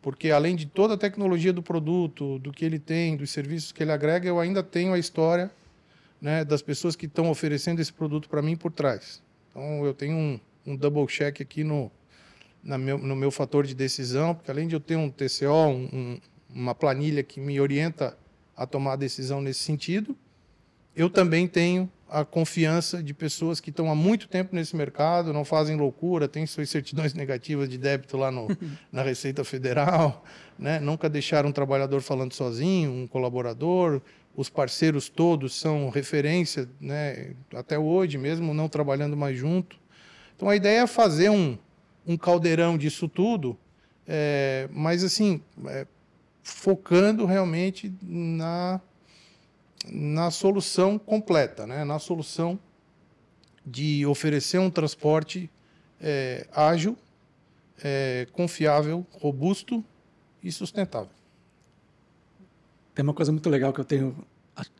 porque 0.00 0.30
além 0.30 0.56
de 0.56 0.66
toda 0.66 0.94
a 0.94 0.96
tecnologia 0.96 1.52
do 1.52 1.62
produto, 1.62 2.38
do 2.38 2.52
que 2.52 2.64
ele 2.64 2.78
tem, 2.78 3.16
dos 3.16 3.30
serviços 3.30 3.72
que 3.72 3.82
ele 3.82 3.92
agrega, 3.92 4.28
eu 4.28 4.38
ainda 4.40 4.62
tenho 4.62 4.92
a 4.92 4.98
história 4.98 5.50
né, 6.20 6.44
das 6.44 6.62
pessoas 6.62 6.96
que 6.96 7.06
estão 7.06 7.28
oferecendo 7.30 7.80
esse 7.80 7.92
produto 7.92 8.28
para 8.28 8.40
mim 8.40 8.56
por 8.56 8.72
trás. 8.72 9.22
Então 9.50 9.84
eu 9.84 9.92
tenho 9.92 10.16
um, 10.16 10.40
um 10.64 10.76
double 10.76 11.06
check 11.06 11.40
aqui 11.40 11.64
no, 11.64 11.90
meu, 12.62 12.96
no 12.96 13.16
meu 13.16 13.30
fator 13.30 13.66
de 13.66 13.74
decisão, 13.74 14.34
porque 14.34 14.50
além 14.50 14.68
de 14.68 14.76
eu 14.76 14.80
ter 14.80 14.96
um 14.96 15.10
TCO, 15.10 15.46
um, 15.46 15.88
um, 15.92 16.20
uma 16.54 16.74
planilha 16.74 17.22
que 17.24 17.40
me 17.40 17.60
orienta 17.60 18.16
a 18.58 18.66
tomar 18.66 18.94
a 18.94 18.96
decisão 18.96 19.40
nesse 19.40 19.60
sentido, 19.60 20.16
eu 20.96 21.08
também 21.08 21.46
tenho 21.46 21.88
a 22.10 22.24
confiança 22.24 23.00
de 23.00 23.14
pessoas 23.14 23.60
que 23.60 23.70
estão 23.70 23.88
há 23.88 23.94
muito 23.94 24.28
tempo 24.28 24.56
nesse 24.56 24.74
mercado, 24.74 25.32
não 25.32 25.44
fazem 25.44 25.76
loucura, 25.76 26.26
têm 26.26 26.44
suas 26.44 26.68
certidões 26.68 27.14
negativas 27.14 27.68
de 27.68 27.78
débito 27.78 28.16
lá 28.16 28.32
no, 28.32 28.48
na 28.90 29.02
Receita 29.02 29.44
Federal, 29.44 30.24
né? 30.58 30.80
nunca 30.80 31.08
deixaram 31.08 31.50
um 31.50 31.52
trabalhador 31.52 32.00
falando 32.00 32.32
sozinho, 32.32 32.90
um 32.90 33.06
colaborador, 33.06 34.00
os 34.34 34.48
parceiros 34.48 35.08
todos 35.08 35.54
são 35.54 35.88
referência, 35.88 36.68
né? 36.80 37.34
até 37.54 37.78
hoje 37.78 38.18
mesmo 38.18 38.52
não 38.52 38.68
trabalhando 38.68 39.16
mais 39.16 39.38
junto. 39.38 39.78
Então 40.34 40.48
a 40.48 40.56
ideia 40.56 40.80
é 40.80 40.86
fazer 40.86 41.28
um, 41.28 41.56
um 42.04 42.16
caldeirão 42.16 42.76
disso 42.76 43.06
tudo, 43.08 43.56
é, 44.06 44.68
mas 44.72 45.04
assim, 45.04 45.42
é, 45.66 45.86
focando 46.48 47.26
realmente 47.26 47.94
na 48.02 48.80
na 49.90 50.30
solução 50.30 50.98
completa, 50.98 51.66
né? 51.66 51.84
na 51.84 51.98
solução 51.98 52.58
de 53.64 54.04
oferecer 54.06 54.58
um 54.58 54.70
transporte 54.70 55.48
é, 56.00 56.46
ágil, 56.52 56.96
é, 57.82 58.26
confiável, 58.32 59.06
robusto 59.12 59.84
e 60.42 60.50
sustentável. 60.50 61.10
Tem 62.94 63.02
uma 63.04 63.14
coisa 63.14 63.30
muito 63.30 63.48
legal 63.48 63.72
que 63.72 63.80
eu 63.80 63.84
tenho, 63.84 64.16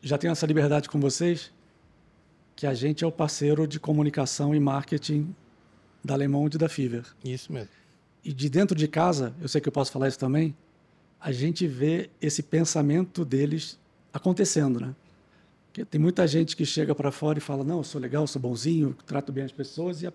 já 0.02 0.18
tenho 0.18 0.32
essa 0.32 0.46
liberdade 0.46 0.88
com 0.88 0.98
vocês, 0.98 1.52
que 2.56 2.66
a 2.66 2.74
gente 2.74 3.04
é 3.04 3.06
o 3.06 3.12
parceiro 3.12 3.68
de 3.68 3.78
comunicação 3.78 4.54
e 4.54 4.58
marketing 4.58 5.34
da 6.04 6.16
Le 6.16 6.26
Monde 6.26 6.56
e 6.56 6.58
da 6.58 6.68
Fiverr. 6.68 7.06
Isso 7.24 7.52
mesmo. 7.52 7.70
E 8.24 8.32
de 8.32 8.50
dentro 8.50 8.76
de 8.76 8.88
casa, 8.88 9.32
eu 9.40 9.48
sei 9.48 9.60
que 9.60 9.68
eu 9.68 9.72
posso 9.72 9.92
falar 9.92 10.08
isso 10.08 10.18
também, 10.18 10.54
a 11.20 11.32
gente 11.32 11.66
vê 11.66 12.10
esse 12.20 12.42
pensamento 12.42 13.24
deles 13.24 13.78
acontecendo, 14.12 14.80
né? 14.80 14.94
Porque 15.66 15.84
tem 15.84 16.00
muita 16.00 16.26
gente 16.26 16.56
que 16.56 16.64
chega 16.64 16.94
para 16.94 17.10
fora 17.10 17.38
e 17.38 17.40
fala: 17.40 17.64
não, 17.64 17.78
eu 17.78 17.84
sou 17.84 18.00
legal, 18.00 18.26
sou 18.26 18.40
bonzinho, 18.40 18.96
trato 19.06 19.32
bem 19.32 19.44
as 19.44 19.52
pessoas, 19.52 20.02
e 20.02 20.06
a, 20.06 20.12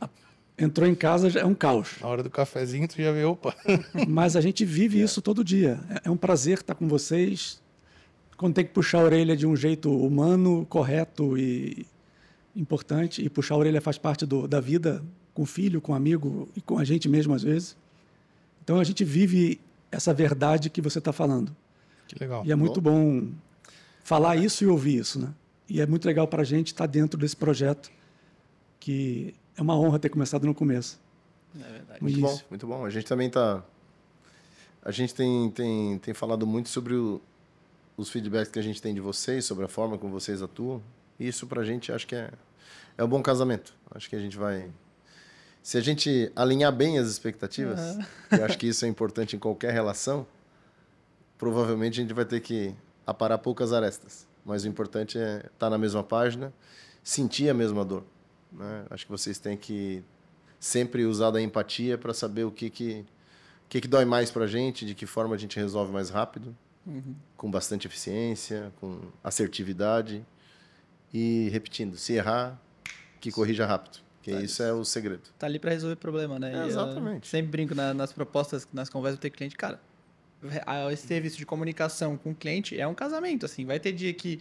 a, 0.00 0.08
entrou 0.58 0.88
em 0.88 0.94
casa 0.94 1.38
é 1.38 1.44
um 1.44 1.54
caos. 1.54 1.96
Na 2.00 2.08
hora 2.08 2.22
do 2.22 2.30
cafezinho, 2.30 2.88
tu 2.88 3.00
já 3.00 3.12
vê, 3.12 3.24
opa. 3.24 3.54
Mas 4.08 4.36
a 4.36 4.40
gente 4.40 4.64
vive 4.64 5.00
é. 5.00 5.04
isso 5.04 5.22
todo 5.22 5.44
dia. 5.44 5.80
É, 5.88 6.08
é 6.08 6.10
um 6.10 6.16
prazer 6.16 6.58
estar 6.58 6.74
com 6.74 6.88
vocês. 6.88 7.60
Quando 8.36 8.54
tem 8.54 8.64
que 8.64 8.72
puxar 8.72 9.00
a 9.00 9.04
orelha 9.04 9.36
de 9.36 9.46
um 9.46 9.54
jeito 9.54 9.90
humano, 9.90 10.66
correto 10.68 11.36
e 11.36 11.86
importante, 12.56 13.22
e 13.22 13.28
puxar 13.28 13.54
a 13.54 13.58
orelha 13.58 13.80
faz 13.80 13.98
parte 13.98 14.24
do, 14.24 14.48
da 14.48 14.60
vida 14.60 15.04
com 15.34 15.42
o 15.42 15.46
filho, 15.46 15.80
com 15.80 15.92
o 15.92 15.94
amigo 15.94 16.48
e 16.56 16.60
com 16.60 16.78
a 16.78 16.84
gente 16.84 17.08
mesmo 17.08 17.34
às 17.34 17.42
vezes. 17.42 17.76
Então 18.62 18.78
a 18.78 18.84
gente 18.84 19.04
vive 19.04 19.60
essa 19.90 20.12
verdade 20.14 20.70
que 20.70 20.80
você 20.80 20.98
está 20.98 21.12
falando. 21.12 21.54
Que 22.06 22.18
legal. 22.18 22.44
E 22.44 22.52
é 22.52 22.56
muito 22.56 22.80
bom, 22.80 23.20
bom 23.20 23.32
falar 24.02 24.36
isso 24.36 24.64
e 24.64 24.66
ouvir 24.66 24.98
isso, 24.98 25.20
né? 25.20 25.32
E 25.68 25.80
é 25.80 25.86
muito 25.86 26.04
legal 26.04 26.26
para 26.26 26.42
a 26.42 26.44
gente 26.44 26.68
estar 26.68 26.86
tá 26.86 26.90
dentro 26.90 27.18
desse 27.18 27.36
projeto, 27.36 27.90
que 28.80 29.34
é 29.56 29.62
uma 29.62 29.78
honra 29.78 29.98
ter 29.98 30.08
começado 30.08 30.44
no 30.44 30.54
começo. 30.54 31.00
É 31.54 31.72
verdade. 31.72 32.02
Muito 32.02 32.20
bom, 32.20 32.40
muito 32.50 32.66
bom. 32.66 32.84
A 32.84 32.90
gente 32.90 33.06
também 33.06 33.28
está... 33.28 33.62
A 34.82 34.90
gente 34.90 35.14
tem, 35.14 35.50
tem, 35.50 35.98
tem 35.98 36.14
falado 36.14 36.46
muito 36.46 36.70
sobre 36.70 36.94
o, 36.94 37.20
os 37.96 38.08
feedbacks 38.08 38.50
que 38.50 38.58
a 38.58 38.62
gente 38.62 38.80
tem 38.80 38.94
de 38.94 39.00
vocês, 39.00 39.44
sobre 39.44 39.64
a 39.64 39.68
forma 39.68 39.98
como 39.98 40.12
vocês 40.12 40.42
atuam. 40.42 40.82
E 41.18 41.28
isso 41.28 41.46
para 41.46 41.60
a 41.60 41.64
gente 41.64 41.92
acho 41.92 42.06
que 42.06 42.14
é, 42.14 42.30
é 42.96 43.04
um 43.04 43.08
bom 43.08 43.22
casamento. 43.22 43.74
Acho 43.90 44.08
que 44.08 44.16
a 44.16 44.20
gente 44.20 44.36
vai. 44.36 44.70
Se 45.62 45.76
a 45.76 45.80
gente 45.80 46.32
alinhar 46.34 46.72
bem 46.72 46.98
as 46.98 47.08
expectativas, 47.08 47.80
uhum. 47.80 48.04
eu 48.38 48.44
acho 48.44 48.58
que 48.58 48.66
isso 48.66 48.84
é 48.84 48.88
importante 48.88 49.36
em 49.36 49.38
qualquer 49.38 49.72
relação, 49.72 50.26
provavelmente 51.38 52.00
a 52.00 52.02
gente 52.02 52.14
vai 52.14 52.24
ter 52.24 52.40
que 52.40 52.74
aparar 53.06 53.38
poucas 53.38 53.72
arestas. 53.72 54.26
Mas 54.44 54.64
o 54.64 54.68
importante 54.68 55.18
é 55.18 55.36
estar 55.36 55.50
tá 55.58 55.70
na 55.70 55.76
mesma 55.76 56.02
página, 56.02 56.52
sentir 57.02 57.48
a 57.48 57.54
mesma 57.54 57.84
dor. 57.84 58.04
Né? 58.52 58.84
Acho 58.90 59.04
que 59.04 59.12
vocês 59.12 59.38
têm 59.38 59.56
que 59.56 60.02
sempre 60.58 61.04
usar 61.04 61.30
da 61.30 61.40
empatia 61.40 61.96
para 61.96 62.12
saber 62.12 62.44
o 62.44 62.50
que, 62.50 62.70
que, 62.70 63.04
que, 63.68 63.80
que 63.80 63.88
dói 63.88 64.04
mais 64.04 64.30
para 64.30 64.44
a 64.44 64.48
gente, 64.48 64.84
de 64.84 64.94
que 64.94 65.06
forma 65.06 65.34
a 65.34 65.38
gente 65.38 65.58
resolve 65.58 65.92
mais 65.92 66.10
rápido, 66.10 66.56
uhum. 66.86 67.14
com 67.36 67.50
bastante 67.50 67.86
eficiência, 67.86 68.72
com 68.80 69.00
assertividade. 69.22 70.24
E 71.12 71.48
repetindo, 71.50 71.96
se 71.96 72.14
errar, 72.14 72.60
que 73.20 73.30
corrija 73.30 73.66
rápido. 73.66 73.98
Que 74.22 74.32
tá 74.32 74.40
isso 74.42 74.62
é 74.62 74.72
o 74.72 74.84
segredo. 74.84 75.22
Tá 75.38 75.46
ali 75.46 75.58
para 75.58 75.70
resolver 75.70 75.96
problema, 75.96 76.38
né? 76.38 76.64
É, 76.64 76.66
exatamente. 76.66 77.26
sempre 77.26 77.50
brinco 77.50 77.74
na, 77.74 77.94
nas 77.94 78.12
propostas, 78.12 78.66
nas 78.72 78.88
conversas 78.88 79.18
com 79.18 79.26
o 79.26 79.30
cliente, 79.30 79.56
cara, 79.56 79.80
esse 80.92 81.06
serviço 81.06 81.36
de 81.36 81.46
comunicação 81.46 82.16
com 82.16 82.30
o 82.30 82.34
cliente 82.34 82.78
é 82.78 82.86
um 82.86 82.94
casamento, 82.94 83.46
assim. 83.46 83.64
Vai 83.64 83.78
ter 83.78 83.92
dia 83.92 84.12
que, 84.12 84.40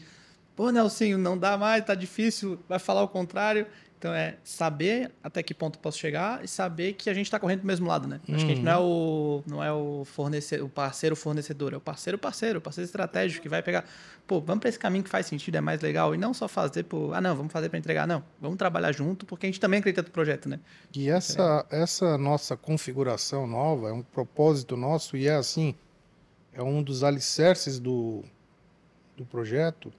pô, 0.55 0.69
Nelsinho, 0.69 1.17
não 1.17 1.37
dá 1.37 1.57
mais, 1.57 1.83
tá 1.85 1.95
difícil, 1.95 2.59
vai 2.67 2.79
falar 2.79 3.03
o 3.03 3.07
contrário. 3.07 3.67
Então 3.99 4.13
é 4.13 4.37
saber 4.45 5.11
até 5.21 5.43
que 5.43 5.53
ponto 5.53 5.77
posso 5.77 5.99
chegar 5.99 6.41
e 6.41 6.47
saber 6.47 6.93
que 6.93 7.09
a 7.09 7.13
gente 7.13 7.25
está 7.25 7.37
correndo 7.37 7.59
do 7.59 7.67
mesmo 7.67 7.85
lado, 7.85 8.07
né? 8.07 8.21
Acho 8.29 8.45
que 8.45 8.51
a 8.53 8.55
gente 8.55 8.61
não 8.61 8.71
é 8.71 8.77
o 8.77 9.43
não 9.45 9.63
é 9.63 9.73
o 9.73 10.05
fornecedor, 10.05 10.65
o 10.65 10.69
parceiro 10.69 11.17
fornecedor, 11.17 11.73
é 11.73 11.75
o 11.77 11.81
parceiro 11.81 12.17
parceiro, 12.17 12.59
o 12.59 12.61
parceiro 12.61 12.85
estratégico 12.85 13.43
que 13.43 13.49
vai 13.49 13.61
pegar, 13.61 13.83
pô, 14.25 14.39
vamos 14.39 14.61
para 14.61 14.69
esse 14.69 14.79
caminho 14.79 15.03
que 15.03 15.09
faz 15.09 15.25
sentido, 15.25 15.55
é 15.55 15.61
mais 15.61 15.81
legal 15.81 16.15
e 16.15 16.17
não 16.17 16.33
só 16.33 16.47
fazer 16.47 16.83
por, 16.83 17.13
ah 17.13 17.19
não, 17.19 17.35
vamos 17.35 17.51
fazer 17.51 17.67
para 17.67 17.77
entregar, 17.77 18.07
não. 18.07 18.23
Vamos 18.39 18.57
trabalhar 18.57 18.93
junto 18.93 19.25
porque 19.25 19.45
a 19.45 19.49
gente 19.49 19.59
também 19.59 19.79
acredita 19.81 20.01
no 20.01 20.11
projeto, 20.11 20.47
né? 20.47 20.61
E 20.95 21.09
essa 21.09 21.65
essa 21.69 22.17
nossa 22.17 22.55
configuração 22.55 23.45
nova 23.45 23.89
é 23.89 23.91
um 23.91 24.01
propósito 24.01 24.77
nosso 24.77 25.17
e 25.17 25.27
é 25.27 25.35
assim, 25.35 25.75
é 26.53 26.63
um 26.63 26.81
dos 26.81 27.03
alicerces 27.03 27.79
do 27.79 28.23
do 29.17 29.25
projeto 29.25 29.91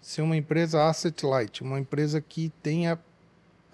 ser 0.00 0.22
uma 0.22 0.36
empresa 0.36 0.88
asset 0.88 1.26
light, 1.26 1.62
uma 1.64 1.80
empresa 1.80 2.20
que 2.20 2.52
tenha 2.62 2.96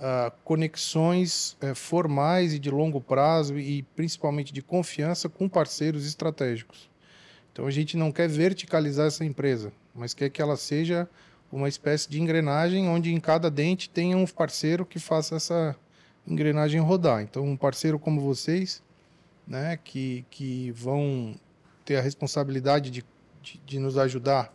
uh, 0.02 0.32
conexões 0.44 1.56
uh, 1.62 1.74
formais 1.74 2.52
e 2.52 2.58
de 2.58 2.70
longo 2.70 3.00
prazo 3.00 3.58
e 3.58 3.84
principalmente 3.94 4.52
de 4.52 4.60
confiança 4.60 5.28
com 5.28 5.48
parceiros 5.48 6.04
estratégicos. 6.04 6.90
Então 7.52 7.66
a 7.66 7.70
gente 7.70 7.96
não 7.96 8.10
quer 8.10 8.28
verticalizar 8.28 9.06
essa 9.06 9.24
empresa, 9.24 9.72
mas 9.94 10.12
quer 10.12 10.28
que 10.28 10.42
ela 10.42 10.56
seja 10.56 11.08
uma 11.50 11.68
espécie 11.68 12.08
de 12.08 12.20
engrenagem 12.20 12.88
onde 12.88 13.12
em 13.12 13.20
cada 13.20 13.50
dente 13.50 13.88
tenha 13.88 14.16
um 14.16 14.26
parceiro 14.26 14.84
que 14.84 14.98
faça 14.98 15.36
essa 15.36 15.76
engrenagem 16.26 16.80
rodar. 16.80 17.22
Então 17.22 17.44
um 17.44 17.56
parceiro 17.56 17.98
como 17.98 18.20
vocês, 18.20 18.82
né, 19.46 19.78
que, 19.84 20.24
que 20.30 20.70
vão 20.72 21.34
ter 21.84 21.96
a 21.96 22.00
responsabilidade 22.00 22.90
de, 22.90 23.04
de, 23.42 23.60
de 23.64 23.78
nos 23.78 23.98
ajudar 23.98 24.52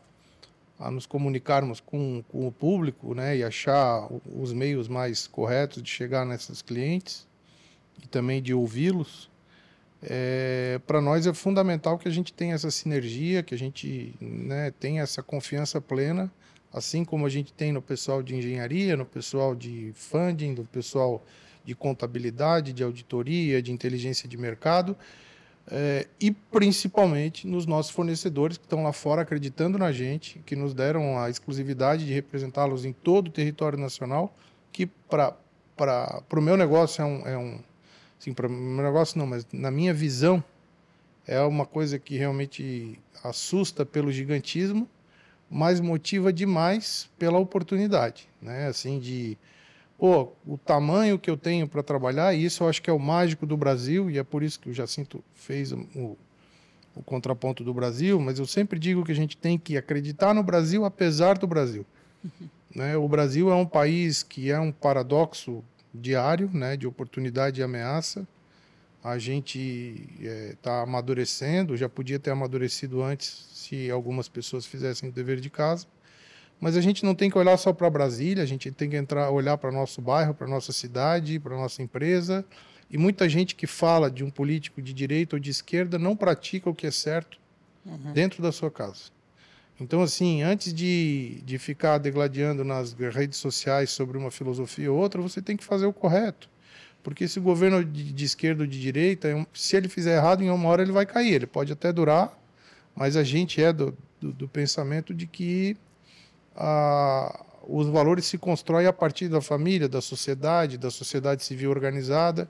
a 0.80 0.91
nos 0.91 1.05
comunicarmos 1.05 1.80
com, 1.80 2.23
com 2.30 2.47
o 2.47 2.51
público 2.51 3.13
né, 3.15 3.38
e 3.38 3.43
achar 3.43 4.07
os 4.25 4.53
meios 4.53 4.88
mais 4.88 5.28
corretos 5.28 5.82
de 5.82 5.89
chegar 5.89 6.25
nesses 6.25 6.61
clientes 6.61 7.28
e 8.03 8.07
também 8.07 8.41
de 8.41 8.53
ouvi-los. 8.53 9.30
É, 10.03 10.80
para 10.86 11.01
nós 11.01 11.25
é 11.25 11.34
fundamental 11.34 11.97
que 11.97 12.07
a 12.07 12.11
gente 12.11 12.32
tenha 12.32 12.53
essa 12.53 12.69
sinergia, 12.69 13.41
que 13.41 13.55
a 13.55 13.57
gente 13.57 14.13
né, 14.21 14.71
tenha 14.80 15.01
essa 15.01 15.23
confiança 15.23 15.82
plena, 15.82 16.32
assim 16.71 17.03
como 17.03 17.25
a 17.25 17.30
gente 17.30 17.51
tem 17.51 17.71
no 17.71 17.82
pessoal 17.82 18.21
de 18.21 18.36
engenharia, 18.36 18.95
no 18.95 19.05
pessoal 19.05 19.55
de 19.55 19.91
funding, 19.95 20.53
no 20.53 20.65
pessoal 20.65 21.25
de 21.65 21.73
contabilidade, 21.73 22.71
de 22.71 22.84
auditoria, 22.84 23.61
de 23.61 23.71
inteligência 23.71 24.30
de 24.30 24.38
mercado 24.38 24.95
é, 25.70 26.07
e 26.20 26.32
principalmente 26.32 27.45
nos 27.45 27.65
nossos 27.65 27.91
fornecedores 27.91 28.57
que 28.57 28.63
estão 28.63 28.84
lá 28.84 28.93
fora 28.93 29.22
acreditando 29.22 29.78
na 29.78 29.91
gente, 29.91 30.39
que 30.45 30.55
nos 30.55 30.74
deram 30.74 31.20
a 31.20 31.30
exclusividade 31.30 32.05
de 32.05 32.13
representá-los 32.13 32.86
em 32.86 32.93
todo 32.93 33.28
o 33.28 33.32
território 33.32 33.78
nacional, 33.78 34.34
que 34.72 34.86
para 34.86 35.36
o 36.34 36.41
meu 36.41 36.55
negócio 36.55 37.01
é 37.01 37.05
um, 37.05 37.28
é 37.28 37.38
um 37.38 37.59
assim, 38.20 38.34
para 38.34 38.47
o 38.47 38.49
meu 38.49 38.84
negócio 38.84 39.20
não, 39.20 39.28
mas 39.28 39.45
na 39.51 39.70
minha 39.70 39.93
visão 39.93 40.43
é 41.26 41.41
uma 41.41 41.65
coisa 41.65 41.99
que 41.99 42.18
realmente 42.18 42.97
assusta 43.22 43.86
pelo 43.86 44.11
gigantismo, 44.11 44.88
mas 45.49 45.82
motiva 45.82 46.32
demais 46.32 47.09
pela 47.20 47.38
oportunidade, 47.38 48.30
né? 48.41 48.68
Assim 48.68 48.99
de 48.99 49.38
pô, 49.98 50.34
o 50.45 50.58
tamanho 50.58 51.18
que 51.18 51.30
eu 51.30 51.38
tenho 51.38 51.68
para 51.68 51.82
trabalhar, 51.82 52.34
e 52.34 52.45
isso 52.45 52.64
eu 52.64 52.70
acho 52.70 52.82
que 52.82 52.89
é 52.89 52.93
o 52.93 53.00
mágico 53.00 53.45
do 53.45 53.58
Brasil, 53.58 54.10
e 54.10 54.18
é 54.18 54.24
por 54.24 54.43
isso 54.43 54.60
que 54.60 54.70
o 54.70 54.74
Jacinto 54.74 55.24
fez 55.34 55.72
o, 55.72 56.18
o 56.95 57.04
contraponto 57.04 57.64
do 57.64 57.74
Brasil, 57.74 58.20
mas 58.20 58.39
eu 58.39 58.45
sempre 58.45 58.80
digo 58.80 59.04
que 59.04 59.12
a 59.12 59.16
gente 59.16 59.36
tem 59.38 59.58
que 59.58 59.78
acreditar 59.78 60.34
no 60.34 60.43
Brasil 60.43 60.86
apesar 60.86 61.38
do 61.38 61.48
Brasil. 61.48 61.86
Né? 62.76 62.95
O 62.95 63.08
Brasil 63.08 63.50
é 63.50 63.56
um 63.56 63.66
país 63.66 64.22
que 64.22 64.52
é 64.52 64.60
um 64.60 64.72
paradoxo 64.72 65.64
diário, 65.91 66.50
né, 66.54 66.78
de 66.78 66.86
oportunidade 66.86 67.60
e 67.60 67.64
ameaça. 67.64 68.28
A 69.04 69.18
gente 69.18 70.08
está 70.20 70.30
é, 70.30 70.56
tá 70.62 70.82
amadurecendo, 70.82 71.78
já 71.78 71.88
podia 71.88 72.20
ter 72.20 72.30
amadurecido 72.30 73.02
antes 73.02 73.50
se 73.54 73.89
algumas 73.89 74.28
pessoas 74.28 74.66
fizessem 74.66 75.10
o 75.10 75.12
dever 75.12 75.39
de 75.39 75.50
casa. 75.50 75.88
Mas 76.60 76.76
a 76.76 76.82
gente 76.82 77.05
não 77.05 77.14
tem 77.14 77.30
que 77.30 77.38
olhar 77.38 77.55
só 77.58 77.72
para 77.72 77.89
Brasília, 77.89 78.43
a 78.43 78.47
gente 78.47 78.72
tem 78.72 78.89
que 78.89 78.95
entrar, 78.95 79.30
olhar 79.30 79.58
para 79.58 79.72
nosso 79.72 80.01
bairro, 80.01 80.34
para 80.34 80.47
nossa 80.47 80.72
cidade, 80.72 81.39
para 81.39 81.55
nossa 81.55 81.84
empresa. 81.84 82.43
E 82.89 82.97
muita 82.97 83.28
gente 83.30 83.53
que 83.53 83.68
fala 83.68 84.10
de 84.10 84.24
um 84.24 84.30
político 84.30 84.82
de 84.82 84.93
direita 84.93 85.36
ou 85.36 85.39
de 85.39 85.51
esquerda 85.51 85.99
não 85.99 86.16
pratica 86.16 86.70
o 86.70 86.76
que 86.76 86.88
é 86.88 86.91
certo 86.91 87.38
uhum. 87.86 88.14
dentro 88.14 88.41
da 88.41 88.51
sua 88.51 88.72
casa. 88.72 89.12
Então, 89.80 90.01
assim, 90.01 90.41
antes 90.41 90.74
de, 90.74 91.41
de 91.45 91.60
ficar 91.60 91.99
degladiando 91.99 92.64
nas 92.64 92.93
redes 92.93 93.38
sociais 93.38 93.91
sobre 93.91 94.18
uma 94.18 94.32
filosofia 94.32 94.91
ou 94.91 94.97
outra, 94.97 95.22
você 95.22 95.41
tem 95.41 95.55
que 95.55 95.64
fazer 95.64 95.86
o 95.86 95.93
correto. 95.93 96.49
Porque 97.03 97.26
esse 97.26 97.39
governo 97.39 97.86
de, 97.86 98.12
de 98.12 98.26
esquerda 98.26 98.64
ou 98.64 98.68
de 98.68 98.82
direita, 98.82 99.28
é 99.28 99.45
se 99.53 99.78
ele 99.78 99.88
fizer 99.88 100.18
errado, 100.18 100.43
em 100.43 100.49
uma 100.49 100.68
hora 100.68 100.82
ele 100.82 100.91
vai 100.91 101.05
cair. 101.05 101.34
Ele 101.34 101.45
pode 101.45 101.72
até 101.72 101.93
durar, 101.93 102.36
mas 102.95 103.16
a 103.16 103.24
gente 103.24 103.62
é 103.62 103.72
do, 103.72 103.95
do, 104.20 104.34
do 104.34 104.47
pensamento 104.47 105.14
de 105.14 105.28
que 105.28 105.78
a, 106.58 107.45
os 107.68 107.88
valores 107.88 108.26
se 108.26 108.38
constroem 108.38 108.88
a 108.88 108.93
partir 108.93 109.28
da 109.28 109.39
família, 109.39 109.88
da 109.88 110.01
sociedade, 110.01 110.78
da 110.78 110.89
sociedade 110.89 111.43
civil 111.43 111.70
organizada. 111.70 112.49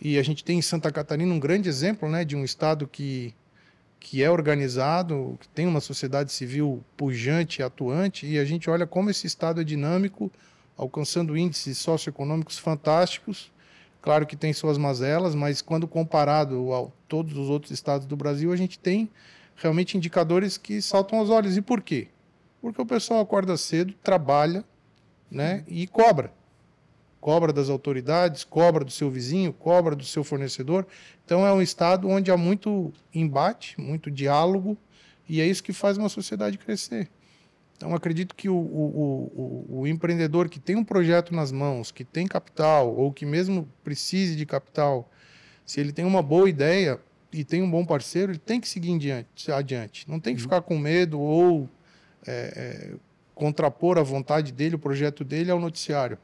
E 0.00 0.18
a 0.18 0.22
gente 0.22 0.42
tem 0.42 0.58
em 0.58 0.62
Santa 0.62 0.90
Catarina 0.90 1.32
um 1.32 1.38
grande 1.38 1.68
exemplo 1.68 2.08
né, 2.08 2.24
de 2.24 2.34
um 2.34 2.42
Estado 2.42 2.88
que, 2.88 3.34
que 4.00 4.22
é 4.22 4.30
organizado, 4.30 5.36
que 5.40 5.48
tem 5.48 5.66
uma 5.66 5.80
sociedade 5.80 6.32
civil 6.32 6.82
pujante 6.96 7.60
e 7.60 7.62
atuante, 7.62 8.26
e 8.26 8.38
a 8.38 8.44
gente 8.44 8.68
olha 8.70 8.86
como 8.86 9.10
esse 9.10 9.26
Estado 9.26 9.60
é 9.60 9.64
dinâmico, 9.64 10.30
alcançando 10.76 11.36
índices 11.36 11.78
socioeconômicos 11.78 12.58
fantásticos. 12.58 13.52
Claro 14.00 14.26
que 14.26 14.34
tem 14.34 14.52
suas 14.52 14.76
mazelas, 14.76 15.34
mas 15.34 15.62
quando 15.62 15.86
comparado 15.86 16.74
a 16.74 16.88
todos 17.06 17.36
os 17.36 17.48
outros 17.48 17.70
estados 17.70 18.04
do 18.04 18.16
Brasil, 18.16 18.52
a 18.52 18.56
gente 18.56 18.76
tem 18.78 19.08
realmente 19.54 19.96
indicadores 19.96 20.56
que 20.56 20.82
saltam 20.82 21.20
aos 21.20 21.30
olhos. 21.30 21.56
E 21.56 21.62
por 21.62 21.80
quê? 21.80 22.08
Porque 22.62 22.80
o 22.80 22.86
pessoal 22.86 23.20
acorda 23.20 23.56
cedo, 23.56 23.92
trabalha 24.04 24.64
né, 25.28 25.64
e 25.66 25.88
cobra. 25.88 26.32
Cobra 27.20 27.52
das 27.52 27.68
autoridades, 27.68 28.44
cobra 28.44 28.84
do 28.84 28.90
seu 28.90 29.10
vizinho, 29.10 29.52
cobra 29.52 29.96
do 29.96 30.04
seu 30.04 30.22
fornecedor. 30.22 30.86
Então 31.24 31.44
é 31.44 31.52
um 31.52 31.60
estado 31.60 32.08
onde 32.08 32.30
há 32.30 32.36
muito 32.36 32.92
embate, 33.12 33.80
muito 33.80 34.10
diálogo, 34.10 34.78
e 35.28 35.40
é 35.40 35.46
isso 35.46 35.62
que 35.62 35.72
faz 35.72 35.98
uma 35.98 36.08
sociedade 36.08 36.56
crescer. 36.56 37.08
Então 37.76 37.94
acredito 37.94 38.34
que 38.34 38.48
o, 38.48 38.54
o, 38.54 39.66
o, 39.68 39.80
o 39.80 39.86
empreendedor 39.86 40.48
que 40.48 40.60
tem 40.60 40.76
um 40.76 40.84
projeto 40.84 41.34
nas 41.34 41.50
mãos, 41.50 41.90
que 41.90 42.04
tem 42.04 42.28
capital, 42.28 42.94
ou 42.94 43.12
que 43.12 43.26
mesmo 43.26 43.68
precise 43.82 44.36
de 44.36 44.46
capital, 44.46 45.10
se 45.66 45.80
ele 45.80 45.92
tem 45.92 46.04
uma 46.04 46.22
boa 46.22 46.48
ideia 46.48 47.00
e 47.32 47.42
tem 47.42 47.60
um 47.60 47.70
bom 47.70 47.84
parceiro, 47.84 48.30
ele 48.30 48.38
tem 48.38 48.60
que 48.60 48.68
seguir 48.68 49.26
adiante. 49.52 50.08
Não 50.08 50.20
tem 50.20 50.34
que 50.34 50.40
uhum. 50.40 50.44
ficar 50.44 50.62
com 50.62 50.78
medo 50.78 51.18
ou 51.18 51.68
é, 52.26 52.92
é, 52.92 52.94
contrapor 53.34 53.98
a 53.98 54.02
vontade 54.02 54.52
dele, 54.52 54.76
o 54.76 54.78
projeto 54.78 55.24
dele 55.24 55.50
ao 55.50 55.60
noticiário. 55.60 56.18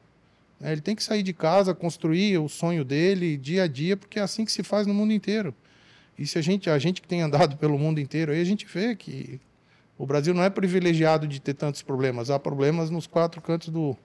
É, 0.61 0.73
ele 0.73 0.81
tem 0.81 0.97
que 0.97 1.03
sair 1.03 1.23
de 1.23 1.33
casa, 1.33 1.75
construir 1.75 2.39
o 2.39 2.49
sonho 2.49 2.85
dele 2.85 3.37
dia 3.37 3.65
a 3.65 3.67
dia, 3.67 3.97
porque 3.97 4.19
é 4.19 4.23
assim 4.23 4.45
que 4.45 4.53
se 4.53 4.63
faz 4.63 4.87
no 4.87 4.95
mundo 4.95 5.13
inteiro. 5.13 5.55
E 6.19 6.27
se 6.27 6.39
a 6.39 6.43
gente, 6.43 6.69
a 6.69 6.79
gente 6.79 7.01
que 7.01 7.09
tem 7.09 7.23
andado 7.23 7.57
pelo 7.57 7.79
mundo 7.79 8.01
inteiro, 8.01 8.33
aí 8.33 8.41
a 8.41 8.45
gente 8.45 8.67
vê 8.67 8.97
que 8.97 9.41
o 9.97 10.05
Brasil 10.05 10.35
não 10.35 10.43
é 10.43 10.51
privilegiado 10.51 11.27
de 11.27 11.41
ter 11.41 11.55
tantos 11.55 11.83
problemas. 11.83 12.31
Há 12.31 12.39
problemas 12.39 12.91
nos 12.91 13.07
quatro 13.07 13.41
cantos 13.41 13.69
do, 13.69 13.97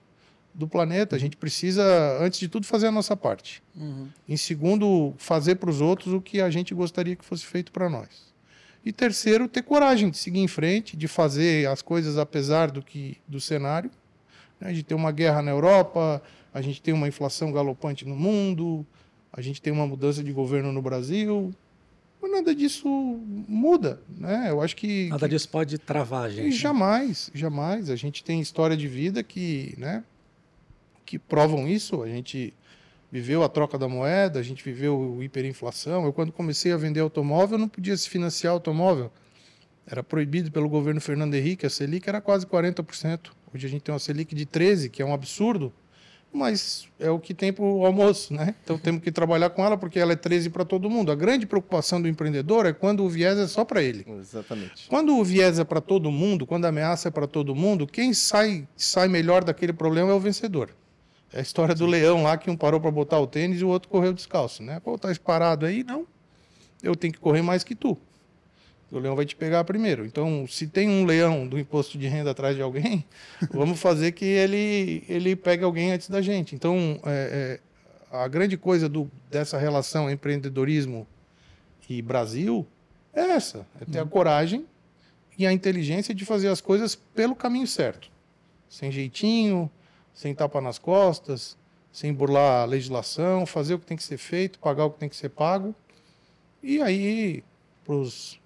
do 0.52 0.68
planeta. 0.68 1.16
A 1.16 1.18
gente 1.18 1.36
precisa, 1.36 1.84
antes 2.20 2.38
de 2.38 2.48
tudo, 2.48 2.66
fazer 2.66 2.86
a 2.88 2.92
nossa 2.92 3.16
parte. 3.16 3.62
Uhum. 3.76 4.08
Em 4.28 4.36
segundo, 4.36 5.14
fazer 5.18 5.56
para 5.56 5.70
os 5.70 5.80
outros 5.80 6.12
o 6.12 6.20
que 6.20 6.40
a 6.40 6.50
gente 6.50 6.72
gostaria 6.74 7.16
que 7.16 7.24
fosse 7.24 7.44
feito 7.44 7.72
para 7.72 7.88
nós. 7.88 8.33
E 8.84 8.92
terceiro, 8.92 9.48
ter 9.48 9.62
coragem 9.62 10.10
de 10.10 10.18
seguir 10.18 10.40
em 10.40 10.48
frente, 10.48 10.96
de 10.96 11.08
fazer 11.08 11.66
as 11.68 11.80
coisas 11.80 12.18
apesar 12.18 12.70
do 12.70 12.82
que 12.82 13.16
do 13.26 13.40
cenário, 13.40 13.90
A 14.60 14.72
gente 14.72 14.84
tem 14.84 14.96
uma 14.96 15.10
guerra 15.10 15.42
na 15.42 15.50
Europa, 15.50 16.22
a 16.52 16.60
gente 16.60 16.80
tem 16.80 16.94
uma 16.94 17.08
inflação 17.08 17.52
galopante 17.52 18.06
no 18.06 18.14
mundo, 18.14 18.86
a 19.32 19.40
gente 19.40 19.60
tem 19.60 19.72
uma 19.72 19.86
mudança 19.86 20.22
de 20.22 20.32
governo 20.32 20.72
no 20.72 20.80
Brasil. 20.80 21.52
Mas 22.22 22.30
nada 22.30 22.54
disso 22.54 22.88
muda, 23.48 24.00
né? 24.16 24.46
Eu 24.48 24.62
acho 24.62 24.76
que 24.76 25.08
nada 25.08 25.28
que... 25.28 25.34
disso 25.34 25.48
pode 25.48 25.76
travar 25.78 26.24
a 26.24 26.30
gente. 26.30 26.56
Jamais, 26.56 27.30
jamais. 27.34 27.90
A 27.90 27.96
gente 27.96 28.22
tem 28.24 28.40
história 28.40 28.76
de 28.76 28.88
vida 28.88 29.22
que, 29.22 29.74
né, 29.76 30.04
que 31.04 31.18
provam 31.18 31.68
isso. 31.68 32.02
A 32.02 32.08
gente 32.08 32.54
viveu 33.14 33.44
a 33.44 33.48
troca 33.48 33.78
da 33.78 33.86
moeda, 33.86 34.40
a 34.40 34.42
gente 34.42 34.64
viveu 34.64 35.22
hiperinflação. 35.22 36.04
Eu 36.04 36.12
quando 36.12 36.32
comecei 36.32 36.72
a 36.72 36.76
vender 36.76 36.98
automóvel, 36.98 37.56
não 37.56 37.68
podia 37.68 37.96
se 37.96 38.10
financiar 38.10 38.52
automóvel. 38.52 39.08
Era 39.86 40.02
proibido 40.02 40.50
pelo 40.50 40.68
governo 40.68 41.00
Fernando 41.00 41.32
Henrique, 41.34 41.64
a 41.64 41.70
Selic 41.70 42.08
era 42.08 42.20
quase 42.20 42.44
40%. 42.44 43.30
Hoje 43.54 43.66
a 43.68 43.70
gente 43.70 43.82
tem 43.82 43.92
uma 43.92 44.00
Selic 44.00 44.34
de 44.34 44.44
13, 44.44 44.90
que 44.90 45.00
é 45.00 45.04
um 45.06 45.14
absurdo 45.14 45.72
mas 46.32 46.88
é 46.98 47.08
o 47.08 47.20
que 47.20 47.32
tem 47.32 47.52
para 47.52 47.64
o 47.64 47.86
almoço, 47.86 48.34
né? 48.34 48.56
Então 48.64 48.76
temos 48.76 49.00
que 49.00 49.12
trabalhar 49.12 49.50
com 49.50 49.64
ela 49.64 49.78
porque 49.78 50.00
ela 50.00 50.14
é 50.14 50.16
13 50.16 50.50
para 50.50 50.64
todo 50.64 50.90
mundo. 50.90 51.12
A 51.12 51.14
grande 51.14 51.46
preocupação 51.46 52.02
do 52.02 52.08
empreendedor 52.08 52.66
é 52.66 52.72
quando 52.72 53.04
o 53.04 53.08
viés 53.08 53.38
é 53.38 53.46
só 53.46 53.64
para 53.64 53.80
ele. 53.80 54.04
Exatamente. 54.18 54.88
Quando 54.88 55.16
o 55.16 55.22
viés 55.22 55.60
é 55.60 55.64
para 55.64 55.80
todo 55.80 56.10
mundo, 56.10 56.44
quando 56.44 56.64
a 56.64 56.70
ameaça 56.70 57.06
é 57.06 57.10
para 57.12 57.28
todo 57.28 57.54
mundo, 57.54 57.86
quem 57.86 58.12
sai, 58.12 58.66
sai 58.76 59.06
melhor 59.06 59.44
daquele 59.44 59.72
problema 59.72 60.10
é 60.10 60.12
o 60.12 60.18
vencedor. 60.18 60.70
É 61.34 61.40
a 61.40 61.42
história 61.42 61.74
do 61.74 61.84
leão 61.84 62.22
lá 62.22 62.38
que 62.38 62.50
um 62.50 62.56
parou 62.56 62.80
para 62.80 62.90
botar 62.90 63.18
o 63.18 63.26
tênis 63.26 63.60
e 63.60 63.64
o 63.64 63.68
outro 63.68 63.90
correu 63.90 64.14
descalço, 64.14 64.62
né? 64.62 64.80
Pô, 64.80 64.96
tá 64.96 65.14
parado 65.22 65.66
aí? 65.66 65.84
Não. 65.84 66.06
Eu 66.82 66.96
tenho 66.96 67.12
que 67.12 67.18
correr 67.18 67.42
mais 67.42 67.62
que 67.62 67.74
tu 67.74 67.98
o 68.96 69.00
leão 69.00 69.16
vai 69.16 69.24
te 69.24 69.34
pegar 69.34 69.64
primeiro. 69.64 70.06
Então, 70.06 70.46
se 70.46 70.66
tem 70.66 70.88
um 70.88 71.04
leão 71.04 71.46
do 71.46 71.58
imposto 71.58 71.98
de 71.98 72.06
renda 72.06 72.30
atrás 72.30 72.54
de 72.54 72.62
alguém, 72.62 73.04
vamos 73.50 73.80
fazer 73.80 74.12
que 74.12 74.24
ele, 74.24 75.04
ele 75.08 75.34
pegue 75.34 75.64
alguém 75.64 75.92
antes 75.92 76.08
da 76.08 76.22
gente. 76.22 76.54
Então, 76.54 77.00
é, 77.04 77.60
é, 78.12 78.16
a 78.16 78.28
grande 78.28 78.56
coisa 78.56 78.88
do, 78.88 79.10
dessa 79.30 79.58
relação 79.58 80.10
empreendedorismo 80.10 81.06
e 81.88 82.00
Brasil 82.00 82.66
é 83.12 83.22
essa: 83.22 83.66
é 83.80 83.84
ter 83.84 83.98
a 83.98 84.06
coragem 84.06 84.64
e 85.36 85.46
a 85.46 85.52
inteligência 85.52 86.14
de 86.14 86.24
fazer 86.24 86.48
as 86.48 86.60
coisas 86.60 86.94
pelo 86.94 87.34
caminho 87.34 87.66
certo. 87.66 88.08
Sem 88.68 88.90
jeitinho, 88.90 89.70
sem 90.14 90.34
tapa 90.34 90.60
nas 90.60 90.78
costas, 90.78 91.58
sem 91.92 92.12
burlar 92.12 92.62
a 92.62 92.64
legislação, 92.64 93.44
fazer 93.44 93.74
o 93.74 93.78
que 93.78 93.86
tem 93.86 93.96
que 93.96 94.02
ser 94.02 94.16
feito, 94.16 94.58
pagar 94.58 94.84
o 94.84 94.90
que 94.90 94.98
tem 94.98 95.08
que 95.08 95.16
ser 95.16 95.28
pago. 95.28 95.74
E 96.62 96.80
aí, 96.80 97.44
para 97.84 97.94
os 97.94 98.40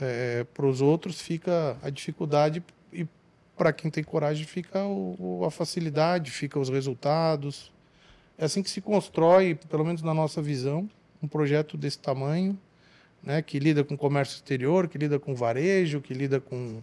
é, 0.00 0.44
outros 0.82 1.20
fica 1.20 1.76
a 1.82 1.90
dificuldade 1.90 2.62
e 2.92 3.06
para 3.56 3.72
quem 3.72 3.90
tem 3.90 4.02
coragem 4.02 4.46
fica 4.46 4.84
o, 4.84 5.44
a 5.46 5.50
facilidade, 5.50 6.30
fica 6.30 6.58
os 6.58 6.68
resultados. 6.68 7.70
É 8.38 8.46
assim 8.46 8.62
que 8.62 8.70
se 8.70 8.80
constrói, 8.80 9.54
pelo 9.54 9.84
menos 9.84 10.02
na 10.02 10.14
nossa 10.14 10.40
visão, 10.40 10.88
um 11.22 11.28
projeto 11.28 11.76
desse 11.76 11.98
tamanho, 11.98 12.58
né, 13.22 13.42
que 13.42 13.58
lida 13.58 13.84
com 13.84 13.96
comércio 13.96 14.36
exterior, 14.36 14.88
que 14.88 14.96
lida 14.96 15.18
com 15.18 15.34
varejo, 15.34 16.00
que 16.00 16.14
lida 16.14 16.40
com, 16.40 16.82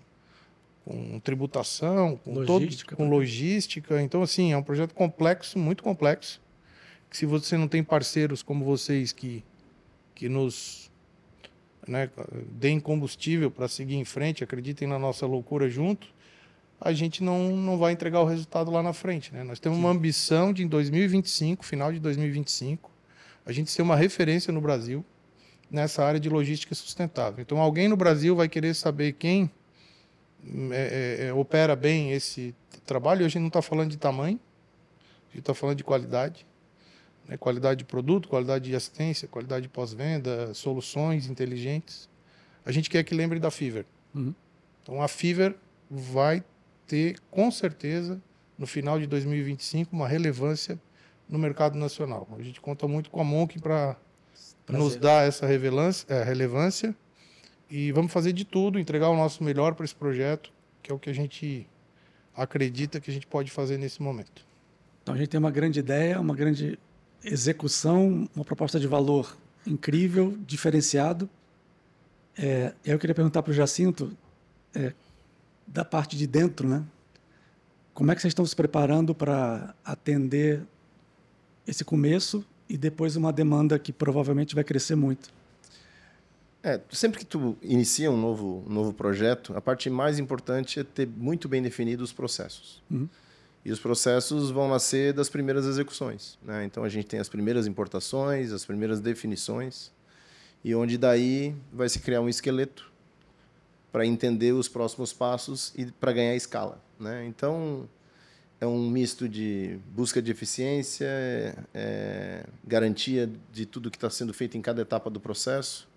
com 0.88 1.20
tributação, 1.20 2.16
com 2.24 2.34
logística, 2.34 2.96
todo, 2.96 3.06
com 3.06 3.10
logística. 3.10 4.02
Então, 4.02 4.22
assim, 4.22 4.54
é 4.54 4.58
um 4.58 4.64
projeto 4.64 4.94
complexo, 4.94 5.60
muito 5.60 5.84
complexo, 5.84 6.42
que 7.10 7.18
se 7.18 7.26
você 7.26 7.58
não 7.58 7.68
tem 7.68 7.84
parceiros 7.84 8.42
como 8.42 8.64
vocês 8.64 9.12
que, 9.12 9.44
que 10.16 10.30
nos 10.30 10.90
né, 11.86 12.10
deem 12.52 12.80
combustível 12.80 13.52
para 13.52 13.68
seguir 13.68 13.96
em 13.96 14.06
frente, 14.06 14.44
acreditem 14.44 14.88
na 14.88 14.98
nossa 14.98 15.26
loucura 15.26 15.70
junto, 15.70 16.08
a 16.80 16.94
gente 16.94 17.22
não, 17.22 17.56
não 17.58 17.78
vai 17.78 17.92
entregar 17.92 18.22
o 18.22 18.26
resultado 18.26 18.72
lá 18.72 18.82
na 18.82 18.94
frente. 18.94 19.34
Né? 19.34 19.44
Nós 19.44 19.60
temos 19.60 19.78
Sim. 19.78 19.84
uma 19.84 19.92
ambição 19.92 20.54
de 20.54 20.64
em 20.64 20.68
2025, 20.68 21.66
final 21.66 21.92
de 21.92 22.00
2025, 22.00 22.90
a 23.46 23.52
gente 23.52 23.72
ser 23.72 23.82
uma 23.82 23.96
referência 23.96 24.54
no 24.54 24.62
Brasil 24.62 25.04
nessa 25.70 26.06
área 26.06 26.20
de 26.20 26.30
logística 26.30 26.74
sustentável. 26.74 27.42
Então, 27.42 27.58
alguém 27.60 27.90
no 27.90 27.98
Brasil 27.98 28.36
vai 28.36 28.48
querer 28.48 28.74
saber 28.74 29.14
quem 29.14 29.52
é, 30.72 31.18
é, 31.22 31.28
é 31.28 31.34
opera 31.34 31.76
bem 31.76 32.12
esse 32.12 32.56
trabalho. 32.86 33.20
Hoje 33.20 33.26
a 33.26 33.30
gente 33.30 33.42
não 33.42 33.48
está 33.48 33.62
falando 33.62 33.90
de 33.90 33.98
tamanho, 33.98 34.40
a 35.30 35.32
gente 35.32 35.40
está 35.40 35.54
falando 35.54 35.78
de 35.78 35.84
qualidade 35.84 36.46
né? 37.28 37.38
qualidade 37.38 37.80
de 37.80 37.86
produto, 37.86 38.30
qualidade 38.30 38.70
de 38.70 38.76
assistência, 38.76 39.28
qualidade 39.28 39.64
de 39.64 39.70
pós-venda, 39.70 40.54
soluções 40.54 41.28
inteligentes. 41.28 42.10
A 42.66 42.72
gente 42.72 42.90
quer 42.90 43.04
que 43.04 43.14
lembre 43.14 43.40
da 43.40 43.52
Fiverr. 43.52 43.86
Uhum. 44.16 44.34
Então 44.82 45.02
a 45.02 45.08
Fiverr 45.08 45.56
vai 45.90 46.44
ter, 46.86 47.20
com 47.30 47.52
certeza, 47.52 48.22
no 48.58 48.66
final 48.66 49.00
de 49.00 49.06
2025, 49.08 49.96
uma 49.96 50.08
relevância 50.08 50.80
no 51.30 51.38
mercado 51.38 51.78
nacional. 51.78 52.28
A 52.40 52.42
gente 52.42 52.62
conta 52.62 52.88
muito 52.88 53.10
com 53.10 53.20
a 53.20 53.24
Monk 53.24 53.60
para 53.60 53.98
nos 54.70 54.96
dar 54.96 55.28
essa 55.28 55.46
é, 55.46 56.24
relevância 56.24 56.96
e 57.70 57.92
vamos 57.92 58.12
fazer 58.12 58.34
de 58.34 58.46
tudo, 58.46 58.80
entregar 58.80 59.10
o 59.10 59.16
nosso 59.16 59.44
melhor 59.44 59.76
para 59.76 59.86
esse 59.86 59.96
projeto, 59.96 60.52
que 60.82 60.92
é 60.92 60.96
o 60.96 61.00
que 61.00 61.10
a 61.10 61.14
gente 61.14 61.68
acredita 62.36 63.00
que 63.00 63.10
a 63.10 63.14
gente 63.14 63.28
pode 63.28 63.52
fazer 63.52 63.78
nesse 63.78 64.02
momento. 64.02 64.46
Então 65.02 65.16
a 65.16 65.18
gente 65.18 65.30
tem 65.30 65.40
uma 65.40 65.52
grande 65.52 65.80
ideia, 65.80 66.20
uma 66.20 66.36
grande 66.36 66.78
execução, 67.24 68.30
uma 68.36 68.46
proposta 68.46 68.80
de 68.80 68.88
valor 68.88 69.38
incrível, 69.66 70.38
diferenciado. 70.46 71.30
É, 72.38 72.74
eu 72.86 73.00
queria 73.00 73.16
perguntar 73.16 73.42
para 73.42 73.52
o 73.52 73.54
Jacinto, 73.54 74.16
é, 74.74 74.94
da 75.66 75.84
parte 75.84 76.16
de 76.16 76.28
dentro, 76.28 76.68
né? 76.68 76.84
Como 77.94 78.12
é 78.12 78.16
que 78.16 78.22
vocês 78.22 78.32
estão 78.32 78.46
se 78.46 78.56
preparando 78.56 79.16
para 79.16 79.74
atender 79.84 80.62
esse 81.66 81.84
começo 81.84 82.46
e 82.70 82.78
depois 82.78 83.16
uma 83.16 83.34
demanda 83.34 83.78
que 83.80 83.92
provavelmente 83.92 84.54
vai 84.54 84.64
crescer 84.64 84.96
muito? 84.96 85.34
É, 86.64 86.80
sempre 86.92 87.20
que 87.20 87.26
tu 87.26 87.58
inicia 87.62 88.12
um 88.12 88.18
novo, 88.18 88.64
um 88.68 88.74
novo 88.74 88.94
projeto, 88.94 89.56
a 89.56 89.62
parte 89.62 89.90
mais 89.90 90.20
importante 90.20 90.80
é 90.80 90.84
ter 90.84 91.08
muito 91.08 91.48
bem 91.48 91.62
definidos 91.62 92.10
os 92.10 92.14
processos. 92.14 92.82
Uhum. 92.90 93.08
E 93.64 93.72
os 93.72 93.80
processos 93.80 94.50
vão 94.50 94.70
nascer 94.70 95.14
das 95.14 95.30
primeiras 95.30 95.66
execuções. 95.66 96.38
Né? 96.42 96.66
Então 96.66 96.84
a 96.84 96.90
gente 96.90 97.06
tem 97.06 97.20
as 97.20 97.30
primeiras 97.30 97.68
importações, 97.68 98.52
as 98.52 98.66
primeiras 98.66 99.00
definições, 99.00 99.92
e 100.64 100.74
onde 100.74 100.98
daí 100.98 101.56
vai 101.72 101.88
se 101.90 102.00
criar 102.00 102.22
um 102.22 102.30
esqueleto 102.30 102.92
para 103.92 104.06
entender 104.06 104.52
os 104.52 104.68
próximos 104.68 105.14
passos 105.14 105.74
e 105.76 105.86
para 105.86 106.12
ganhar 106.12 106.36
escala. 106.36 106.82
Né? 107.00 107.26
Então 107.28 107.88
é 108.60 108.66
um 108.66 108.90
misto 108.90 109.30
de 109.30 109.78
busca 109.94 110.22
de 110.22 110.32
eficiência, 110.32 111.08
é, 111.74 112.44
garantia 112.66 113.30
de 113.52 113.66
tudo 113.66 113.92
que 113.92 113.98
está 113.98 114.10
sendo 114.10 114.34
feito 114.34 114.58
em 114.58 114.62
cada 114.62 114.82
etapa 114.82 115.10
do 115.10 115.20
processo, 115.20 115.88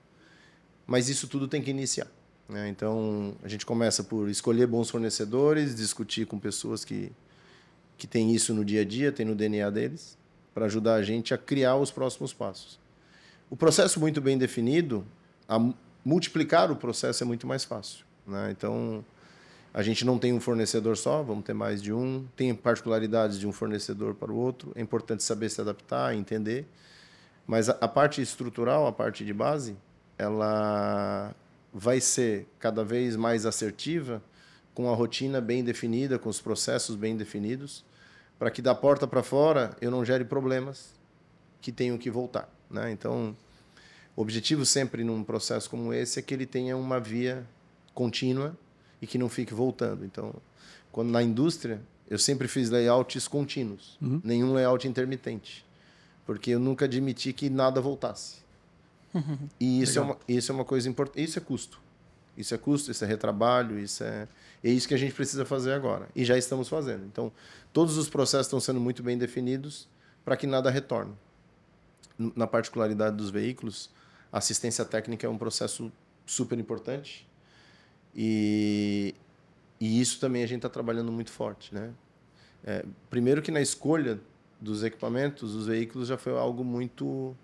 mas 0.91 1.09
isso 1.09 1.29
tudo 1.29 1.47
tem 1.47 1.63
que 1.63 1.71
iniciar. 1.71 2.09
Né? 2.49 2.69
Então 2.69 3.33
a 3.45 3.49
gente 3.49 3.65
começa 3.65 4.03
por 4.03 4.29
escolher 4.29 4.67
bons 4.67 4.91
fornecedores, 4.91 5.77
discutir 5.77 6.27
com 6.27 6.37
pessoas 6.37 6.85
que 6.85 7.13
que 7.97 8.07
tem 8.07 8.35
isso 8.35 8.55
no 8.55 8.65
dia 8.65 8.81
a 8.81 8.85
dia, 8.85 9.13
tem 9.13 9.27
no 9.27 9.35
DNA 9.35 9.69
deles, 9.71 10.17
para 10.55 10.65
ajudar 10.65 10.95
a 10.95 11.03
gente 11.03 11.35
a 11.35 11.39
criar 11.39 11.77
os 11.77 11.91
próximos 11.91 12.33
passos. 12.33 12.81
O 13.51 13.57
processo 13.57 14.01
muito 14.01 14.23
bem 14.23 14.39
definido, 14.39 15.05
a 15.47 15.59
multiplicar 16.03 16.73
o 16.73 16.77
processo 16.77 17.23
é 17.23 17.27
muito 17.27 17.47
mais 17.47 17.63
fácil. 17.63 18.07
Né? 18.27 18.51
Então, 18.53 19.05
a 19.75 19.83
gente 19.83 20.03
não 20.03 20.19
tem 20.19 20.33
um 20.33 20.41
fornecedor 20.41 20.97
só, 20.97 21.23
vamos 21.23 21.45
ter 21.45 21.53
mais 21.53 21.83
de 21.83 21.93
um. 21.93 22.27
Tem 22.35 22.55
particularidades 22.55 23.39
de 23.39 23.47
um 23.47 23.53
fornecedor 23.53 24.15
para 24.15 24.33
o 24.33 24.37
outro. 24.37 24.73
É 24.75 24.81
importante 24.81 25.23
saber 25.23 25.51
se 25.51 25.61
adaptar, 25.61 26.15
entender. 26.15 26.67
Mas 27.47 27.69
a, 27.69 27.77
a 27.83 27.87
parte 27.87 28.23
estrutural, 28.23 28.87
a 28.87 28.93
parte 28.93 29.27
de 29.27 29.35
base, 29.35 29.77
ela 30.21 31.35
vai 31.73 32.01
ser 32.01 32.47
cada 32.59 32.85
vez 32.85 33.17
mais 33.17 33.47
assertiva, 33.47 34.23
com 34.75 34.91
a 34.91 34.95
rotina 34.95 35.41
bem 35.41 35.65
definida, 35.65 36.19
com 36.19 36.29
os 36.29 36.41
processos 36.41 36.97
bem 36.97 37.17
definidos 37.17 37.85
para 38.41 38.51
que 38.51 38.63
da 38.63 38.75
porta 38.75 39.07
para 39.07 39.23
fora 39.23 39.77
eu 39.83 39.91
não 39.91 40.03
gere 40.03 40.25
problemas 40.25 40.95
que 41.61 41.71
tenham 41.71 41.99
que 41.99 42.11
voltar. 42.11 42.49
Né? 42.71 42.91
Então, 42.91 43.37
o 44.17 44.23
objetivo 44.23 44.65
sempre 44.65 45.05
num 45.05 45.23
processo 45.23 45.69
como 45.69 45.93
esse 45.93 46.19
é 46.19 46.23
que 46.23 46.33
ele 46.33 46.47
tenha 46.47 46.75
uma 46.75 46.99
via 46.99 47.47
contínua 47.93 48.57
e 49.01 49.07
que 49.07 49.19
não 49.19 49.29
fique 49.29 49.53
voltando. 49.53 50.07
Então, 50.07 50.35
quando 50.91 51.11
na 51.11 51.23
indústria, 51.23 51.83
eu 52.09 52.19
sempre 52.19 52.49
fiz 52.49 52.71
layouts 52.71 53.29
contínuos, 53.29 53.99
uhum. 54.01 54.23
nenhum 54.25 54.55
layout 54.55 54.89
intermitente, 54.89 55.63
porque 56.25 56.53
eu 56.53 56.59
nunca 56.59 56.87
admiti 56.87 57.35
que 57.35 57.51
nada 57.51 57.79
voltasse. 57.79 58.39
Uhum. 59.13 59.49
E 59.59 59.83
isso 59.83 59.99
é, 59.99 60.03
uma, 60.03 60.17
isso 60.29 60.53
é 60.53 60.55
uma 60.55 60.65
coisa 60.65 60.89
importante. 60.89 61.23
Isso 61.23 61.39
é 61.39 61.43
custo. 61.43 61.81
Isso 62.37 62.55
é 62.55 62.59
custo, 62.59 62.91
isso 62.91 63.05
é 63.05 63.07
retrabalho, 63.07 63.79
isso 63.79 64.03
é, 64.03 64.27
é 64.63 64.71
isso 64.71 64.89
que 64.89 64.95
a 64.95 64.97
gente 64.97 65.13
precisa 65.13 65.45
fazer 65.45 65.73
agora. 65.73 66.09
E 66.15 66.25
já 66.25 66.39
estamos 66.39 66.69
fazendo. 66.69 67.05
Então, 67.05 67.33
todos 67.73 67.97
os 67.99 68.09
processos 68.09 68.47
estão 68.47 68.61
sendo 68.61 68.81
muito 68.81 69.03
bem 69.03 69.19
definidos 69.19 69.89
para 70.25 70.37
que 70.37 70.47
nada 70.47 70.71
retorne. 70.71 71.15
Na 72.19 72.47
particularidade 72.47 73.17
dos 73.17 73.31
veículos, 73.31 73.91
assistência 74.33 74.85
técnica 74.85 75.27
é 75.27 75.31
um 75.31 75.39
processo 75.39 75.91
super 76.25 76.59
importante. 76.59 77.29
E, 78.15 79.15
e 79.81 80.01
isso 80.01 80.21
também 80.21 80.43
a 80.43 80.47
gente 80.47 80.59
está 80.59 80.69
trabalhando 80.69 81.11
muito 81.11 81.31
forte, 81.31 81.75
né? 81.75 81.93
É, 82.63 82.85
primeiro 83.09 83.41
que 83.41 83.51
na 83.51 83.61
escolha 83.61 84.21
dos 84.61 84.83
equipamentos, 84.83 85.55
os 85.55 85.67
veículos 85.67 86.09
já 86.09 86.19
foi 86.19 86.37
algo 86.37 86.63
muito, 86.63 87.35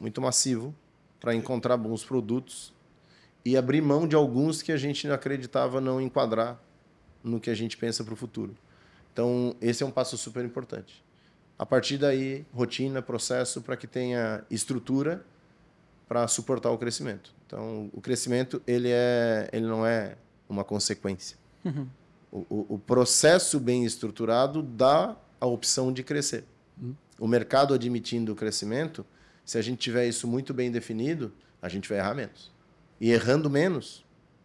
muito 0.00 0.20
massivo 0.20 0.74
para 1.20 1.34
encontrar 1.34 1.76
bons 1.76 2.04
produtos 2.04 2.72
e 3.44 3.56
abrir 3.56 3.80
mão 3.80 4.06
de 4.06 4.16
alguns 4.16 4.62
que 4.62 4.72
a 4.72 4.76
gente 4.76 5.08
acreditava 5.10 5.80
não 5.80 6.00
enquadrar 6.00 6.60
no 7.22 7.40
que 7.40 7.50
a 7.50 7.54
gente 7.54 7.76
pensa 7.76 8.04
para 8.04 8.14
o 8.14 8.16
futuro. 8.16 8.56
Então, 9.12 9.56
esse 9.60 9.82
é 9.82 9.86
um 9.86 9.90
passo 9.90 10.16
super 10.18 10.44
importante. 10.44 11.04
A 11.58 11.64
partir 11.64 11.96
daí, 11.96 12.44
rotina, 12.52 13.00
processo 13.00 13.62
para 13.62 13.76
que 13.76 13.86
tenha 13.86 14.44
estrutura 14.50 15.24
para 16.06 16.28
suportar 16.28 16.70
o 16.70 16.78
crescimento. 16.78 17.34
Então, 17.46 17.90
o 17.92 18.00
crescimento 18.00 18.60
ele 18.66 18.90
é, 18.90 19.48
ele 19.52 19.66
não 19.66 19.86
é 19.86 20.16
uma 20.48 20.64
consequência. 20.64 21.36
Uhum. 21.64 21.86
O, 22.30 22.38
o, 22.50 22.66
o, 22.74 22.78
processo 22.78 23.58
bem 23.58 23.84
estruturado 23.84 24.62
dá 24.62 25.16
a 25.40 25.46
opção 25.46 25.92
de 25.92 26.02
crescer. 26.02 26.44
Uhum. 26.80 26.94
O 27.18 27.26
mercado 27.26 27.72
admitindo 27.72 28.32
o 28.32 28.36
crescimento, 28.36 29.06
se 29.46 29.56
a 29.56 29.62
gente 29.62 29.78
tiver 29.78 30.06
isso 30.06 30.28
muito 30.28 30.52
bem 30.52 30.70
definido, 30.70 31.32
a 31.62 31.68
gente 31.68 31.88
vai 31.88 31.98
errar 31.98 32.14
menos. 32.14 32.52
E 33.00 33.10
errando 33.10 33.48
menos, 33.48 34.04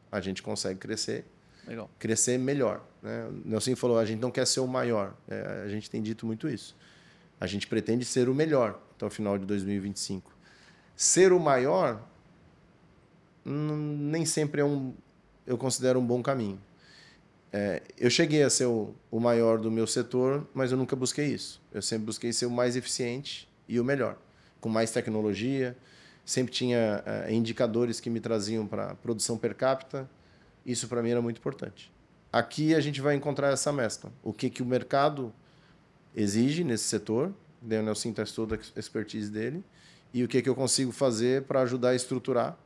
a 0.09 0.21
gente 0.21 0.41
consegue 0.41 0.79
crescer, 0.79 1.25
Legal. 1.67 1.89
crescer 1.99 2.37
melhor. 2.37 2.81
Né? 3.01 3.25
O 3.25 3.49
Nelson 3.49 3.75
falou, 3.75 3.97
a 3.97 4.05
gente 4.05 4.19
não 4.19 4.31
quer 4.31 4.47
ser 4.47 4.61
o 4.61 4.67
maior. 4.67 5.13
É, 5.27 5.63
a 5.65 5.67
gente 5.67 5.89
tem 5.89 6.01
dito 6.01 6.25
muito 6.25 6.47
isso. 6.47 6.77
A 7.39 7.47
gente 7.47 7.67
pretende 7.67 8.05
ser 8.05 8.29
o 8.29 8.35
melhor 8.35 8.79
até 8.95 9.05
o 9.05 9.09
final 9.09 9.37
de 9.37 9.45
2025. 9.45 10.31
Ser 10.95 11.33
o 11.33 11.39
maior 11.39 12.07
nem 13.43 14.25
sempre 14.25 14.61
é 14.61 14.63
um, 14.63 14.93
eu 15.45 15.57
considero 15.57 15.99
um 15.99 16.05
bom 16.05 16.21
caminho. 16.21 16.61
É, 17.51 17.81
eu 17.97 18.09
cheguei 18.09 18.43
a 18.43 18.49
ser 18.49 18.65
o, 18.65 18.95
o, 19.09 19.19
maior 19.19 19.59
do 19.59 19.69
meu 19.69 19.85
setor, 19.85 20.47
mas 20.53 20.71
eu 20.71 20.77
nunca 20.77 20.95
busquei 20.95 21.27
isso. 21.27 21.61
Eu 21.73 21.81
sempre 21.81 22.05
busquei 22.05 22.31
ser 22.31 22.45
o 22.45 22.51
mais 22.51 22.75
eficiente 22.75 23.49
e 23.67 23.79
o 23.79 23.83
melhor, 23.83 24.17
com 24.61 24.69
mais 24.69 24.91
tecnologia. 24.91 25.75
Sempre 26.23 26.53
tinha 26.53 27.03
é, 27.05 27.33
indicadores 27.33 27.99
que 27.99 28.09
me 28.09 28.21
traziam 28.21 28.65
para 28.65 28.95
produção 28.95 29.37
per 29.37 29.55
capita. 29.55 30.09
Isso 30.65 30.87
para 30.87 31.03
mim 31.03 31.09
era 31.09 31.21
muito 31.21 31.39
importante. 31.39 31.91
Aqui 32.31 32.73
a 32.73 32.79
gente 32.79 33.01
vai 33.01 33.15
encontrar 33.15 33.51
essa 33.51 33.73
mescla. 33.73 34.09
O 34.23 34.31
que, 34.31 34.49
que 34.49 34.61
o 34.61 34.65
mercado 34.65 35.33
exige 36.15 36.63
nesse 36.63 36.85
setor, 36.85 37.33
o 37.61 37.67
Nelson 37.67 38.13
traz 38.13 38.31
toda 38.31 38.55
a 38.55 38.79
expertise 38.79 39.29
dele, 39.29 39.63
e 40.13 40.23
o 40.23 40.27
que, 40.27 40.41
que 40.41 40.47
eu 40.47 40.55
consigo 40.55 40.91
fazer 40.91 41.43
para 41.43 41.61
ajudar 41.61 41.89
a 41.89 41.95
estruturar 41.95 42.57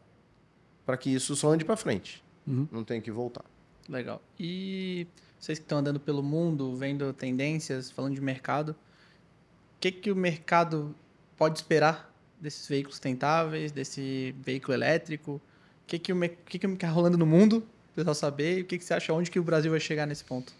para 0.85 0.97
que 0.97 1.09
isso 1.09 1.35
só 1.35 1.49
ande 1.49 1.65
para 1.65 1.75
frente. 1.75 2.23
Uhum. 2.45 2.67
Não 2.71 2.83
tem 2.83 3.01
que 3.01 3.09
voltar. 3.09 3.43
Legal. 3.89 4.21
E 4.39 5.07
vocês 5.39 5.57
que 5.57 5.65
estão 5.65 5.79
andando 5.79 5.99
pelo 5.99 6.21
mundo, 6.21 6.75
vendo 6.75 7.11
tendências, 7.11 7.89
falando 7.89 8.13
de 8.13 8.21
mercado, 8.21 8.69
o 8.71 9.79
que, 9.79 9.91
que 9.91 10.11
o 10.11 10.15
mercado 10.15 10.95
pode 11.37 11.59
esperar 11.59 12.13
desses 12.39 12.67
veículos 12.67 12.99
tentáveis, 12.99 13.71
desse 13.71 14.35
veículo 14.39 14.73
elétrico? 14.73 15.33
O 15.33 15.87
que 15.87 15.99
que 15.99 16.13
o 16.13 16.19
que 16.19 16.59
que 16.59 16.67
está 16.67 16.89
rolando 16.89 17.17
no 17.17 17.25
mundo? 17.25 17.57
O 17.91 17.95
pessoal 17.95 18.15
saber. 18.15 18.59
E 18.59 18.61
o 18.61 18.65
que, 18.65 18.77
que 18.77 18.83
você 18.83 18.93
acha 18.93 19.13
onde 19.13 19.29
que 19.31 19.39
o 19.39 19.43
Brasil 19.43 19.71
vai 19.71 19.79
chegar 19.79 20.05
nesse 20.05 20.23
ponto? 20.23 20.53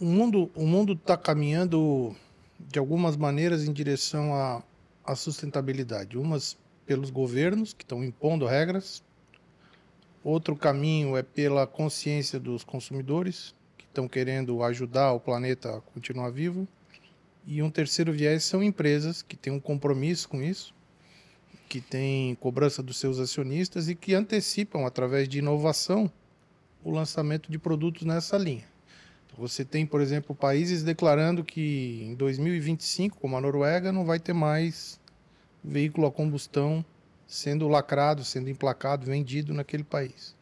O 0.00 0.04
mundo 0.04 0.50
o 0.54 0.66
mundo 0.66 0.94
está 0.94 1.16
caminhando 1.16 2.14
de 2.58 2.78
algumas 2.78 3.16
maneiras 3.16 3.66
em 3.66 3.72
direção 3.72 4.34
à, 4.34 4.62
à 5.04 5.14
sustentabilidade. 5.14 6.16
Umas 6.16 6.56
pelos 6.86 7.10
governos 7.10 7.72
que 7.72 7.84
estão 7.84 8.02
impondo 8.02 8.46
regras 8.46 9.02
Outro 10.24 10.54
caminho 10.54 11.16
é 11.16 11.22
pela 11.22 11.66
consciência 11.66 12.38
dos 12.38 12.62
consumidores, 12.62 13.52
que 13.76 13.84
estão 13.84 14.06
querendo 14.06 14.62
ajudar 14.62 15.12
o 15.12 15.18
planeta 15.18 15.76
a 15.76 15.80
continuar 15.80 16.30
vivo. 16.30 16.68
E 17.46 17.62
um 17.62 17.70
terceiro 17.70 18.12
viés 18.12 18.44
são 18.44 18.62
empresas 18.62 19.22
que 19.22 19.36
têm 19.36 19.52
um 19.52 19.60
compromisso 19.60 20.28
com 20.28 20.42
isso, 20.42 20.74
que 21.68 21.80
têm 21.80 22.34
cobrança 22.36 22.82
dos 22.82 22.98
seus 22.98 23.18
acionistas 23.18 23.88
e 23.88 23.94
que 23.94 24.14
antecipam, 24.14 24.86
através 24.86 25.28
de 25.28 25.38
inovação, 25.38 26.10
o 26.84 26.90
lançamento 26.90 27.50
de 27.50 27.58
produtos 27.58 28.04
nessa 28.04 28.36
linha. 28.36 28.64
Então, 29.26 29.38
você 29.38 29.64
tem, 29.64 29.86
por 29.86 30.00
exemplo, 30.00 30.34
países 30.34 30.82
declarando 30.82 31.42
que 31.42 32.02
em 32.04 32.14
2025, 32.14 33.18
como 33.18 33.36
a 33.36 33.40
Noruega, 33.40 33.90
não 33.90 34.04
vai 34.04 34.18
ter 34.18 34.32
mais 34.32 35.00
veículo 35.64 36.06
a 36.06 36.12
combustão 36.12 36.84
sendo 37.26 37.66
lacrado, 37.68 38.24
sendo 38.24 38.50
emplacado, 38.50 39.06
vendido 39.06 39.54
naquele 39.54 39.84
país. 39.84 40.36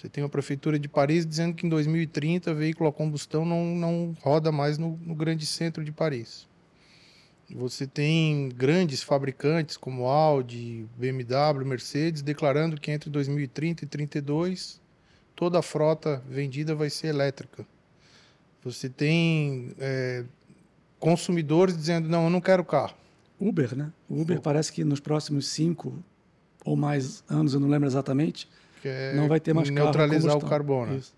Você 0.00 0.08
tem 0.08 0.24
a 0.24 0.28
prefeitura 0.30 0.78
de 0.78 0.88
Paris 0.88 1.26
dizendo 1.26 1.54
que 1.54 1.66
em 1.66 1.68
2030 1.68 2.54
veículo 2.54 2.88
a 2.88 2.92
combustão 2.92 3.44
não, 3.44 3.66
não 3.66 4.16
roda 4.22 4.50
mais 4.50 4.78
no, 4.78 4.98
no 5.04 5.14
grande 5.14 5.44
centro 5.44 5.84
de 5.84 5.92
Paris. 5.92 6.48
Você 7.50 7.86
tem 7.86 8.48
grandes 8.48 9.02
fabricantes 9.02 9.76
como 9.76 10.06
Audi, 10.06 10.86
BMW, 10.96 11.66
Mercedes 11.66 12.22
declarando 12.22 12.80
que 12.80 12.90
entre 12.90 13.10
2030 13.10 13.84
e 13.84 13.86
2032 13.86 14.80
toda 15.36 15.58
a 15.58 15.62
frota 15.62 16.22
vendida 16.26 16.74
vai 16.74 16.88
ser 16.88 17.08
elétrica. 17.08 17.66
Você 18.64 18.88
tem 18.88 19.74
é, 19.78 20.24
consumidores 20.98 21.76
dizendo 21.76 22.08
não, 22.08 22.24
eu 22.24 22.30
não 22.30 22.40
quero 22.40 22.64
carro. 22.64 22.94
Uber, 23.38 23.76
né? 23.76 23.92
Uber 24.08 24.40
parece 24.40 24.72
que 24.72 24.82
nos 24.82 25.00
próximos 25.00 25.48
cinco 25.48 26.02
ou 26.64 26.74
mais 26.74 27.22
anos, 27.28 27.52
eu 27.52 27.60
não 27.60 27.68
lembro 27.68 27.86
exatamente, 27.86 28.48
é 28.88 29.14
não 29.14 29.28
vai 29.28 29.40
ter 29.40 29.54
mais 29.54 29.70
neutralizar 29.70 30.36
o 30.36 30.44
carbono. 30.44 30.96
Isso. 30.96 31.14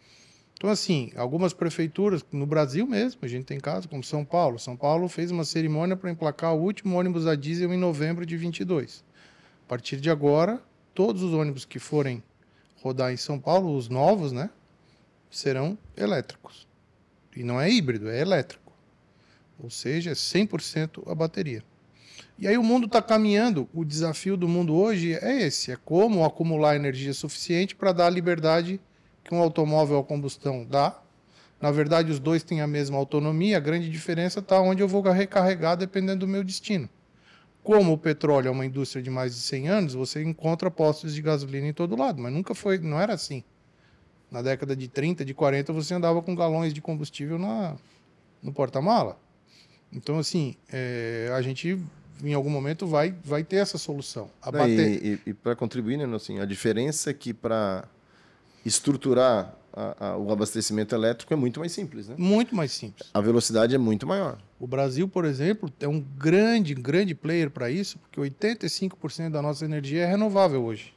Então, 0.55 0.71
assim, 0.71 1.11
algumas 1.17 1.53
prefeituras, 1.53 2.25
no 2.31 2.47
Brasil 2.47 2.87
mesmo, 2.87 3.19
a 3.23 3.27
gente 3.27 3.45
tem 3.45 3.59
casos 3.59 3.87
como 3.87 4.05
São 4.05 4.25
Paulo. 4.25 4.61
São 4.61 4.77
Paulo 4.77 5.09
fez 5.09 5.33
uma 5.33 5.45
cerimônia 5.45 5.97
para 5.97 6.09
emplacar 6.09 6.55
o 6.55 6.61
último 6.61 6.97
ônibus 6.97 7.27
a 7.27 7.35
diesel 7.35 7.75
em 7.75 7.77
novembro 7.77 8.25
de 8.25 8.37
22. 8.37 9.03
A 9.67 9.69
partir 9.69 9.97
de 10.01 10.09
agora, 10.09 10.63
todos 10.95 11.21
os 11.23 11.33
ônibus 11.33 11.65
que 11.65 11.81
forem 11.81 12.23
rodar 12.81 13.13
em 13.13 13.17
São 13.17 13.41
Paulo, 13.41 13.77
os 13.77 13.89
novos, 13.89 14.31
né, 14.31 14.51
serão 15.29 15.77
elétricos. 15.97 16.69
E 17.35 17.43
não 17.43 17.61
é 17.61 17.69
híbrido, 17.69 18.09
é 18.09 18.21
elétrico. 18.21 18.73
Ou 19.59 19.69
seja, 19.71 20.11
é 20.11 20.15
100% 20.15 21.11
a 21.11 21.15
bateria. 21.15 21.65
E 22.43 22.49
aí 22.49 22.59
o 22.59 22.63
mundo 22.65 22.87
está 22.87 23.01
caminhando. 23.01 23.69
O 23.73 23.85
desafio 23.85 24.37
do 24.37 24.49
mundo 24.49 24.75
hoje 24.75 25.15
é 25.15 25.43
esse: 25.43 25.71
é 25.71 25.77
como 25.77 26.25
acumular 26.25 26.75
energia 26.75 27.15
suficiente 27.15 27.77
para 27.77 27.93
dar 27.93 28.07
a 28.07 28.11
liberdade 28.11 28.81
que 29.23 29.33
um 29.33 29.39
automóvel 29.39 30.01
a 30.01 30.03
combustão 30.03 30.67
dá. 30.69 31.01
Na 31.61 31.71
verdade, 31.71 32.11
os 32.11 32.19
dois 32.19 32.43
têm 32.43 32.61
a 32.61 32.67
mesma 32.67 32.99
autonomia. 32.99 33.59
A 33.59 33.61
grande 33.61 33.89
diferença 33.89 34.41
está 34.41 34.61
onde 34.61 34.83
eu 34.83 34.89
vou 34.89 35.03
recarregar 35.03 35.77
dependendo 35.77 36.27
do 36.27 36.29
meu 36.29 36.43
destino. 36.43 36.89
Como 37.63 37.93
o 37.93 37.99
petróleo 37.99 38.49
é 38.49 38.51
uma 38.51 38.67
indústria 38.67 39.01
de 39.01 39.09
mais 39.09 39.37
de 39.37 39.41
100 39.41 39.69
anos, 39.69 39.95
você 39.95 40.21
encontra 40.21 40.69
postos 40.69 41.15
de 41.15 41.23
gasolina 41.23 41.69
em 41.69 41.73
todo 41.73 41.95
lado, 41.95 42.21
mas 42.21 42.33
nunca 42.33 42.57
foi, 42.57 42.77
não 42.77 43.01
era 43.01 43.15
assim. 43.15 43.45
Na 44.29 44.43
década 44.43 44.75
de 44.75 44.89
30, 44.89 45.25
de 45.25 45.33
40, 45.33 45.73
você 45.73 45.95
andava 45.95 46.21
com 46.21 46.35
galões 46.35 46.75
de 46.75 46.81
combustível 46.81 47.39
na, 47.39 47.77
no 48.43 48.53
porta-mala. 48.53 49.17
Então, 49.93 50.19
assim, 50.19 50.57
é, 50.73 51.31
a 51.33 51.41
gente 51.41 51.79
em 52.23 52.35
algum 52.35 52.51
momento 52.51 52.87
vai, 52.87 53.15
vai 53.25 53.43
ter 53.43 53.57
essa 53.57 53.79
solução. 53.79 54.31
Bater... 54.45 55.05
E, 55.05 55.21
e, 55.27 55.31
e 55.31 55.35
para 55.35 55.57
contribuir, 55.57 55.97
né, 55.97 56.17
assim, 56.17 56.39
a 56.39 56.45
diferença 56.45 57.11
é 57.11 57.15
que 57.15 57.35
para 57.35 57.85
estruturar 58.65 59.55
a, 59.73 60.09
a, 60.09 60.17
o 60.17 60.31
abastecimento 60.31 60.95
elétrico 60.95 61.33
é 61.33 61.37
muito 61.37 61.59
mais 61.59 61.73
simples, 61.73 62.09
né? 62.09 62.15
Muito 62.19 62.55
mais 62.55 62.73
simples. 62.73 63.09
A 63.13 63.21
velocidade 63.21 63.75
é 63.75 63.79
muito 63.79 64.07
maior. 64.07 64.39
O 64.61 64.67
Brasil, 64.67 65.09
por 65.09 65.25
exemplo, 65.25 65.73
é 65.81 65.89
um 65.89 66.01
grande, 66.01 66.75
grande 66.75 67.15
player 67.15 67.51
para 67.51 67.71
isso, 67.71 67.99
porque 67.99 68.21
85% 68.21 69.31
da 69.31 69.43
nossa 69.43 69.65
energia 69.65 70.03
é 70.03 70.07
renovável 70.07 70.63
hoje. 70.63 70.95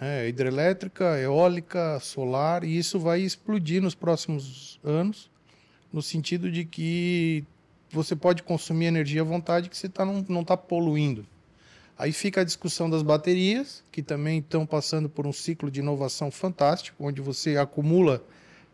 É 0.00 0.28
hidrelétrica, 0.28 1.18
eólica, 1.18 1.98
solar, 2.00 2.64
e 2.64 2.78
isso 2.78 2.98
vai 2.98 3.20
explodir 3.20 3.82
nos 3.82 3.94
próximos 3.94 4.80
anos, 4.82 5.30
no 5.92 6.00
sentido 6.00 6.50
de 6.50 6.64
que 6.64 7.44
você 7.90 8.14
pode 8.14 8.42
consumir 8.42 8.86
energia 8.86 9.22
à 9.22 9.24
vontade 9.24 9.68
que 9.68 9.76
você 9.76 9.88
tá, 9.88 10.04
não 10.04 10.42
está 10.42 10.56
poluindo. 10.56 11.26
Aí 11.98 12.12
fica 12.12 12.42
a 12.42 12.44
discussão 12.44 12.88
das 12.88 13.02
baterias, 13.02 13.82
que 13.90 14.02
também 14.02 14.38
estão 14.38 14.64
passando 14.64 15.08
por 15.08 15.26
um 15.26 15.32
ciclo 15.32 15.68
de 15.68 15.80
inovação 15.80 16.30
fantástico, 16.30 17.04
onde 17.04 17.20
você 17.20 17.56
acumula 17.56 18.22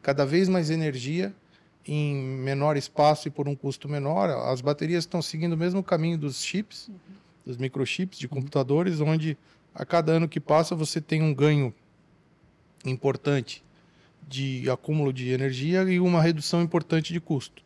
cada 0.02 0.26
vez 0.26 0.46
mais 0.46 0.68
energia 0.68 1.34
em 1.86 2.14
menor 2.14 2.76
espaço 2.76 3.26
e 3.28 3.30
por 3.30 3.48
um 3.48 3.56
custo 3.56 3.88
menor. 3.88 4.28
As 4.28 4.60
baterias 4.60 5.04
estão 5.04 5.22
seguindo 5.22 5.54
o 5.54 5.56
mesmo 5.56 5.82
caminho 5.82 6.18
dos 6.18 6.44
chips, 6.44 6.88
uhum. 6.88 6.94
dos 7.46 7.56
microchips 7.56 8.18
de 8.18 8.28
computadores, 8.28 9.00
onde 9.00 9.38
a 9.74 9.86
cada 9.86 10.12
ano 10.12 10.28
que 10.28 10.38
passa 10.38 10.74
você 10.74 11.00
tem 11.00 11.22
um 11.22 11.34
ganho 11.34 11.74
importante 12.84 13.64
de 14.28 14.68
acúmulo 14.68 15.14
de 15.14 15.30
energia 15.30 15.82
e 15.84 15.98
uma 15.98 16.20
redução 16.20 16.62
importante 16.62 17.10
de 17.10 17.20
custo. 17.20 17.63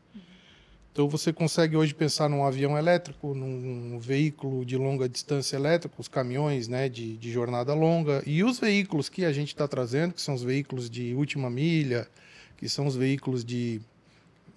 Então 0.93 1.09
você 1.09 1.33
consegue 1.33 1.77
hoje 1.77 1.95
pensar 1.95 2.29
num 2.29 2.45
avião 2.45 2.77
elétrico, 2.77 3.35
num 3.35 3.99
veículo 3.99 4.65
de 4.65 4.77
longa 4.77 5.09
distância 5.09 5.57
elétrico, 5.57 6.01
os 6.01 6.09
caminhões 6.09 6.67
né, 6.67 6.89
de, 6.89 7.17
de 7.17 7.31
jornada 7.31 7.73
longa, 7.75 8.23
e 8.27 8.43
os 8.43 8.59
veículos 8.59 9.09
que 9.09 9.25
a 9.25 9.33
gente 9.33 9.49
está 9.49 9.69
trazendo, 9.69 10.15
que 10.15 10.21
são 10.21 10.35
os 10.35 10.43
veículos 10.43 10.91
de 10.91 11.15
última 11.15 11.49
milha, 11.49 12.09
que 12.57 12.69
são 12.69 12.87
os 12.87 12.97
veículos 12.97 13.45
de 13.45 13.81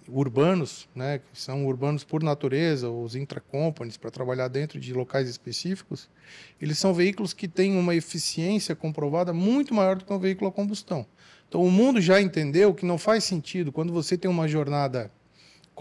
urbanos, 0.08 0.88
né, 0.94 1.18
que 1.18 1.40
são 1.40 1.66
urbanos 1.66 2.04
por 2.04 2.22
natureza, 2.22 2.90
os 2.90 3.14
intracompanies, 3.14 3.96
para 3.96 4.10
trabalhar 4.10 4.48
dentro 4.48 4.80
de 4.80 4.92
locais 4.92 5.28
específicos, 5.28 6.08
eles 6.60 6.78
são 6.78 6.92
veículos 6.92 7.32
que 7.32 7.46
têm 7.46 7.76
uma 7.76 7.94
eficiência 7.94 8.74
comprovada 8.74 9.32
muito 9.32 9.72
maior 9.72 9.96
do 9.96 10.04
que 10.04 10.12
um 10.12 10.18
veículo 10.18 10.50
a 10.50 10.52
combustão. 10.52 11.06
Então, 11.48 11.62
o 11.62 11.70
mundo 11.70 12.00
já 12.00 12.20
entendeu 12.20 12.74
que 12.74 12.86
não 12.86 12.98
faz 12.98 13.24
sentido 13.24 13.70
quando 13.70 13.92
você 13.92 14.16
tem 14.16 14.30
uma 14.30 14.48
jornada 14.48 15.10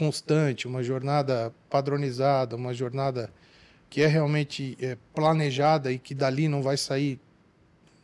constante, 0.01 0.65
uma 0.65 0.81
jornada 0.81 1.53
padronizada, 1.69 2.55
uma 2.55 2.73
jornada 2.73 3.31
que 3.87 4.01
é 4.01 4.07
realmente 4.07 4.75
é, 4.81 4.97
planejada 5.13 5.91
e 5.91 5.99
que 5.99 6.15
dali 6.15 6.47
não 6.47 6.63
vai 6.63 6.75
sair, 6.75 7.19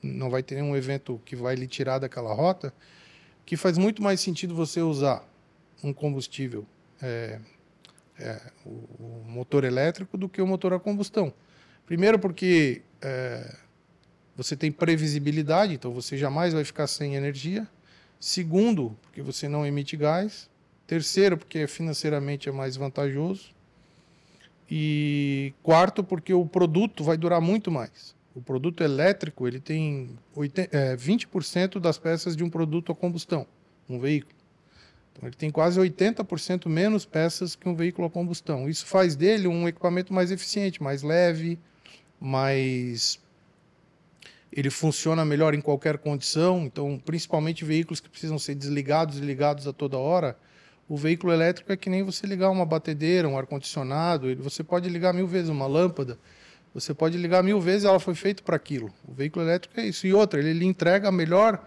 não 0.04 0.30
vai 0.30 0.44
ter 0.44 0.62
nenhum 0.62 0.76
evento 0.76 1.20
que 1.26 1.36
vai 1.36 1.56
lhe 1.56 1.66
tirar 1.66 1.98
daquela 1.98 2.32
rota, 2.36 2.72
que 3.44 3.58
faz 3.58 3.80
muito 3.80 4.04
mais 4.04 4.22
sentido 4.22 4.54
você 4.54 4.80
usar 4.80 5.28
um 5.84 5.92
combustível, 5.92 6.68
é, 7.02 7.40
é, 8.20 8.42
o, 8.64 8.70
o, 8.70 9.24
motor 9.26 9.64
elétrico, 9.64 10.20
do 10.20 10.30
que 10.30 10.40
o 10.40 10.46
motor 10.46 10.74
a 10.74 10.80
combustão. 10.80 11.34
Primeiro, 11.88 12.20
porque 12.20 12.84
é, 13.02 13.56
você 14.36 14.56
tem 14.56 14.72
previsibilidade, 14.72 15.74
então 15.74 15.92
você 15.92 16.16
jamais 16.16 16.54
vai 16.54 16.64
ficar 16.64 16.86
sem 16.86 17.16
energia. 17.16 17.68
Segundo, 18.20 18.96
porque 19.02 19.24
você 19.24 19.50
não 19.50 19.66
emite 19.66 19.98
gás. 19.98 20.48
Terceiro, 20.88 21.38
porque 21.38 21.68
financeiramente 21.68 22.48
é 22.48 22.52
mais 22.52 22.78
vantajoso. 22.78 23.52
E 24.72 25.54
quarto, 25.62 26.04
porque 26.04 26.34
o 26.34 26.46
produto 26.46 27.04
vai 27.04 27.18
durar 27.18 27.42
muito 27.42 27.70
mais. 27.70 28.16
O 28.34 28.42
produto 28.42 28.84
elétrico 28.84 29.48
ele 29.48 29.60
tem 29.60 30.10
80, 30.36 30.76
é, 30.76 30.96
20% 30.96 31.80
das 31.80 31.98
peças 31.98 32.36
de 32.36 32.44
um 32.44 32.50
produto 32.50 32.92
a 32.92 32.96
combustão, 32.96 33.46
um 33.90 34.00
veículo. 34.00 34.36
Então, 35.12 35.28
ele 35.28 35.36
tem 35.36 35.50
quase 35.50 35.80
80% 35.80 36.68
menos 36.70 37.06
peças 37.06 37.56
que 37.56 37.68
um 37.68 37.76
veículo 37.76 38.08
a 38.08 38.12
combustão. 38.12 38.70
Isso 38.70 38.86
faz 38.86 39.16
dele 39.16 39.48
um 39.48 39.68
equipamento 39.68 40.14
mais 40.14 40.32
eficiente, 40.32 40.84
mais 40.84 41.02
leve, 41.02 41.58
mais. 42.20 43.20
Ele 44.52 44.70
funciona 44.70 45.26
melhor 45.26 45.54
em 45.56 45.62
qualquer 45.62 45.98
condição. 45.98 46.66
Então, 46.66 47.02
principalmente 47.04 47.66
veículos 47.66 48.00
que 48.00 48.10
precisam 48.10 48.38
ser 48.38 48.54
desligados 48.56 49.18
e 49.18 49.22
ligados 49.22 49.68
a 49.68 49.74
toda 49.74 49.98
hora. 49.98 50.38
O 50.90 50.96
veículo 50.96 51.34
elétrico 51.34 51.72
é 51.72 51.78
que 51.78 51.90
nem 51.90 52.04
você 52.04 52.26
ligar 52.26 52.50
uma 52.50 52.66
batedeira, 52.66 53.28
um 53.28 53.38
ar-condicionado. 53.38 54.34
Você 54.38 54.64
pode 54.64 54.88
ligar 54.88 55.14
mil 55.14 55.28
vezes 55.28 55.50
uma 55.50 55.68
lâmpada. 55.68 56.18
Você 56.74 56.94
pode 56.94 57.18
ligar 57.18 57.44
mil 57.44 57.60
vezes, 57.60 57.84
ela 57.84 58.00
foi 58.00 58.16
feita 58.16 58.42
para 58.42 58.56
aquilo. 58.56 58.94
O 59.06 59.14
veículo 59.14 59.44
elétrico 59.44 59.80
é 59.80 59.86
isso. 59.86 60.08
E 60.08 60.14
outra, 60.14 60.40
ele 60.40 60.54
lhe 60.54 60.66
entrega 60.66 61.10
a 61.10 61.12
melhor 61.12 61.62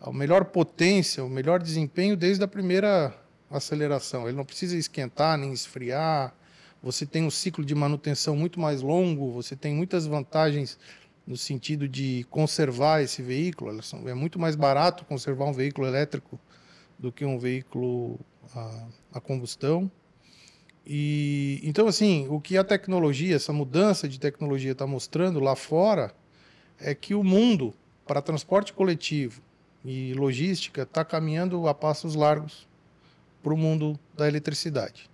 a 0.00 0.12
melhor 0.12 0.44
potência, 0.44 1.24
o 1.24 1.30
melhor 1.30 1.62
desempenho 1.62 2.14
desde 2.14 2.44
a 2.44 2.48
primeira 2.48 3.14
aceleração. 3.50 4.28
Ele 4.28 4.36
não 4.36 4.44
precisa 4.44 4.76
esquentar 4.76 5.38
nem 5.38 5.50
esfriar. 5.50 6.34
Você 6.82 7.06
tem 7.06 7.24
um 7.24 7.30
ciclo 7.30 7.64
de 7.64 7.74
manutenção 7.74 8.36
muito 8.36 8.60
mais 8.60 8.82
longo, 8.82 9.32
você 9.32 9.56
tem 9.56 9.74
muitas 9.74 10.06
vantagens 10.06 10.78
no 11.26 11.38
sentido 11.38 11.88
de 11.88 12.26
conservar 12.28 13.00
esse 13.02 13.22
veículo. 13.22 13.80
É 14.06 14.12
muito 14.12 14.38
mais 14.38 14.54
barato 14.54 15.06
conservar 15.06 15.46
um 15.46 15.52
veículo 15.54 15.86
elétrico 15.86 16.38
do 16.98 17.10
que 17.10 17.24
um 17.24 17.38
veículo 17.38 18.20
a, 18.54 18.86
a 19.14 19.20
combustão. 19.20 19.90
E 20.86 21.60
então 21.62 21.86
assim, 21.86 22.26
o 22.28 22.40
que 22.40 22.58
a 22.58 22.64
tecnologia, 22.64 23.36
essa 23.36 23.52
mudança 23.52 24.08
de 24.08 24.20
tecnologia 24.20 24.72
está 24.72 24.86
mostrando 24.86 25.40
lá 25.40 25.56
fora 25.56 26.14
é 26.78 26.94
que 26.94 27.14
o 27.14 27.24
mundo 27.24 27.72
para 28.06 28.20
transporte 28.20 28.72
coletivo 28.72 29.40
e 29.84 30.12
logística 30.14 30.82
está 30.82 31.04
caminhando 31.04 31.66
a 31.68 31.74
passos 31.74 32.14
largos 32.14 32.66
para 33.42 33.52
o 33.52 33.56
mundo 33.56 33.98
da 34.16 34.26
eletricidade. 34.26 35.10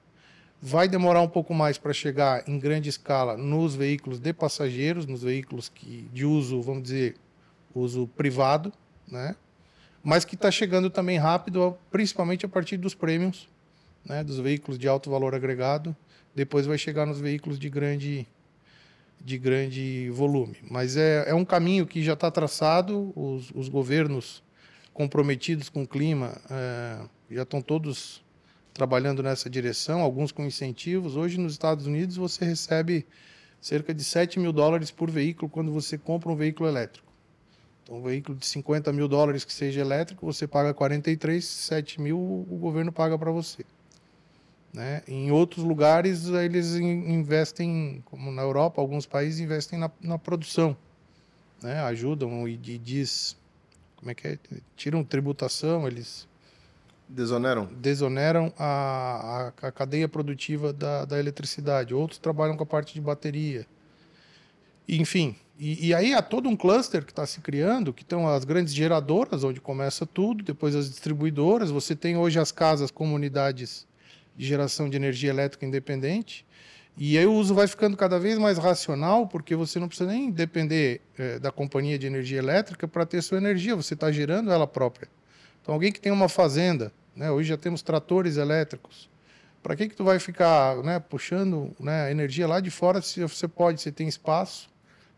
Vai 0.63 0.87
demorar 0.87 1.23
um 1.23 1.29
pouco 1.29 1.55
mais 1.55 1.79
para 1.79 1.93
chegar 1.93 2.49
em 2.49 2.59
grande 2.59 2.89
escala 2.89 3.37
nos 3.37 3.75
veículos 3.75 4.21
de 4.21 4.33
passageiros, 4.33 5.07
nos 5.07 5.23
veículos 5.23 5.69
que, 5.69 6.09
de 6.13 6.25
uso, 6.25 6.61
vamos 6.61 6.83
dizer, 6.83 7.17
uso 7.75 8.07
privado, 8.09 8.73
né? 9.09 9.35
Mas 10.03 10.25
que 10.25 10.35
está 10.35 10.51
chegando 10.51 10.89
também 10.89 11.19
rápido, 11.19 11.77
principalmente 11.91 12.47
a 12.47 12.49
partir 12.49 12.77
dos 12.77 12.95
prêmios, 12.95 13.49
né? 14.05 14.25
dos 14.25 14.39
veículos 14.39 14.79
de 14.79 14.89
alto 14.89 15.11
valor 15.11 15.35
agregado. 15.35 15.95
Depois 16.35 16.67
vai 16.67 16.79
chegar 16.79 17.07
nos 17.07 17.21
veículos 17.21 17.59
de 17.59 17.69
grande 17.69 18.27
de 19.23 19.37
grande 19.37 20.09
volume. 20.11 20.57
Mas 20.71 20.97
é, 20.97 21.29
é 21.29 21.35
um 21.35 21.45
caminho 21.45 21.87
que 21.87 22.03
já 22.03 22.15
está 22.15 22.31
traçado, 22.31 23.13
os, 23.15 23.51
os 23.55 23.69
governos 23.69 24.43
comprometidos 24.95 25.69
com 25.69 25.83
o 25.83 25.87
clima 25.87 26.41
é, 26.51 26.99
já 27.31 27.43
estão 27.43 27.61
todos 27.61 28.23
trabalhando 28.73 29.23
nessa 29.23 29.51
direção, 29.51 30.01
alguns 30.01 30.33
com 30.33 30.45
incentivos. 30.45 31.17
Hoje, 31.17 31.39
nos 31.39 31.53
Estados 31.53 31.87
Unidos, 31.87 32.17
você 32.17 32.45
recebe 32.45 33.07
cerca 33.61 33.93
de 33.93 34.03
7 34.03 34.39
mil 34.41 34.53
dólares 34.53 34.91
por 34.91 35.11
veículo 35.11 35.51
quando 35.51 35.71
você 35.71 35.99
compra 35.99 36.31
um 36.31 36.37
veículo 36.37 36.69
elétrico. 36.69 37.10
Então, 37.91 37.99
um 37.99 38.03
veículo 38.03 38.39
de 38.39 38.47
50 38.47 38.93
mil 38.93 39.09
dólares 39.09 39.45
que 39.45 39.53
seja 39.53 39.81
elétrico, 39.81 40.25
você 40.25 40.47
paga 40.47 40.73
43, 40.73 41.45
7 41.45 42.01
mil 42.01 42.17
o 42.17 42.57
governo 42.57 42.93
paga 42.93 43.19
para 43.19 43.33
você. 43.33 43.65
Né? 44.73 45.03
Em 45.09 45.33
outros 45.33 45.65
lugares, 45.65 46.29
eles 46.29 46.77
investem, 46.77 48.01
como 48.05 48.31
na 48.31 48.43
Europa, 48.43 48.81
alguns 48.81 49.07
países 49.07 49.41
investem 49.41 49.77
na, 49.77 49.91
na 50.01 50.17
produção, 50.17 50.77
né? 51.61 51.81
ajudam 51.81 52.47
e 52.47 52.57
diz 52.57 53.37
como 53.97 54.13
é 54.13 54.15
que 54.15 54.29
é? 54.29 54.39
Tiram 54.77 55.03
tributação, 55.03 55.89
eles 55.89 56.29
desoneram, 57.09 57.67
desoneram 57.67 58.53
a, 58.57 59.53
a, 59.63 59.67
a 59.67 59.73
cadeia 59.73 60.09
produtiva 60.09 60.73
da, 60.73 61.05
da 61.05 61.19
eletricidade. 61.19 61.93
Outros 61.93 62.21
trabalham 62.21 62.57
com 62.57 62.63
a 62.63 62.67
parte 62.67 62.95
de 62.95 63.01
bateria. 63.01 63.67
Enfim, 64.99 65.37
e, 65.59 65.89
e 65.89 65.95
aí 65.95 66.15
há 66.15 66.23
todo 66.23 66.49
um 66.49 66.57
cluster 66.57 67.05
que 67.05 67.13
está 67.13 67.27
se 67.27 67.41
criando, 67.41 67.93
que 67.93 68.03
estão 68.03 68.27
as 68.27 68.45
grandes 68.45 68.75
geradoras, 68.75 69.45
onde 69.45 69.61
começa 69.61 70.07
tudo, 70.07 70.43
depois 70.43 70.75
as 70.75 70.89
distribuidoras. 70.89 71.71
Você 71.71 71.95
tem 71.95 72.17
hoje 72.17 72.39
as 72.39 72.51
casas, 72.51 72.91
comunidades 72.91 73.87
de 74.37 74.47
geração 74.47 74.89
de 74.89 74.97
energia 74.97 75.29
elétrica 75.29 75.67
independente. 75.67 76.47
E 76.97 77.17
aí 77.17 77.27
o 77.27 77.35
uso 77.35 77.55
vai 77.55 77.69
ficando 77.69 77.97
cada 77.97 78.19
vez 78.19 78.39
mais 78.39 78.59
racional, 78.59 79.27
porque 79.27 79.55
você 79.55 79.79
não 79.79 79.87
precisa 79.87 80.11
nem 80.11 80.31
depender 80.31 81.03
é, 81.19 81.39
da 81.39 81.53
companhia 81.53 81.99
de 81.99 82.07
energia 82.07 82.39
elétrica 82.39 82.89
para 82.89 83.07
ter 83.07 83.23
sua 83.23 83.39
energia, 83.39 83.77
você 83.77 83.95
está 83.95 84.11
gerando 84.11 84.51
ela 84.51 84.67
própria. 84.67 85.09
Então, 85.63 85.75
alguém 85.75 85.93
que 85.93 86.01
tem 86.01 86.11
uma 86.11 86.29
fazenda, 86.29 86.93
né, 87.15 87.31
hoje 87.31 87.51
já 87.51 87.57
temos 87.57 87.83
tratores 87.83 88.39
elétricos, 88.39 89.11
para 89.63 89.77
que, 89.77 89.89
que 89.89 89.95
tu 89.95 90.05
vai 90.05 90.19
ficar 90.19 90.79
né, 90.79 90.99
puxando 90.99 91.71
né, 91.79 92.11
energia 92.11 92.49
lá 92.49 92.61
de 92.61 92.71
fora 92.71 93.03
se 93.03 93.21
você 93.21 93.47
pode, 93.47 93.81
você 93.81 93.93
tem 93.93 94.09
espaço, 94.09 94.70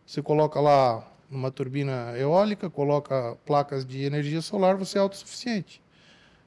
você 0.06 0.22
coloca 0.22 0.60
lá 0.60 1.08
uma 1.30 1.50
turbina 1.50 2.14
eólica, 2.18 2.68
coloca 2.68 3.36
placas 3.46 3.86
de 3.86 4.02
energia 4.02 4.42
solar, 4.42 4.76
você 4.76 4.98
é 4.98 5.00
autossuficiente. 5.00 5.82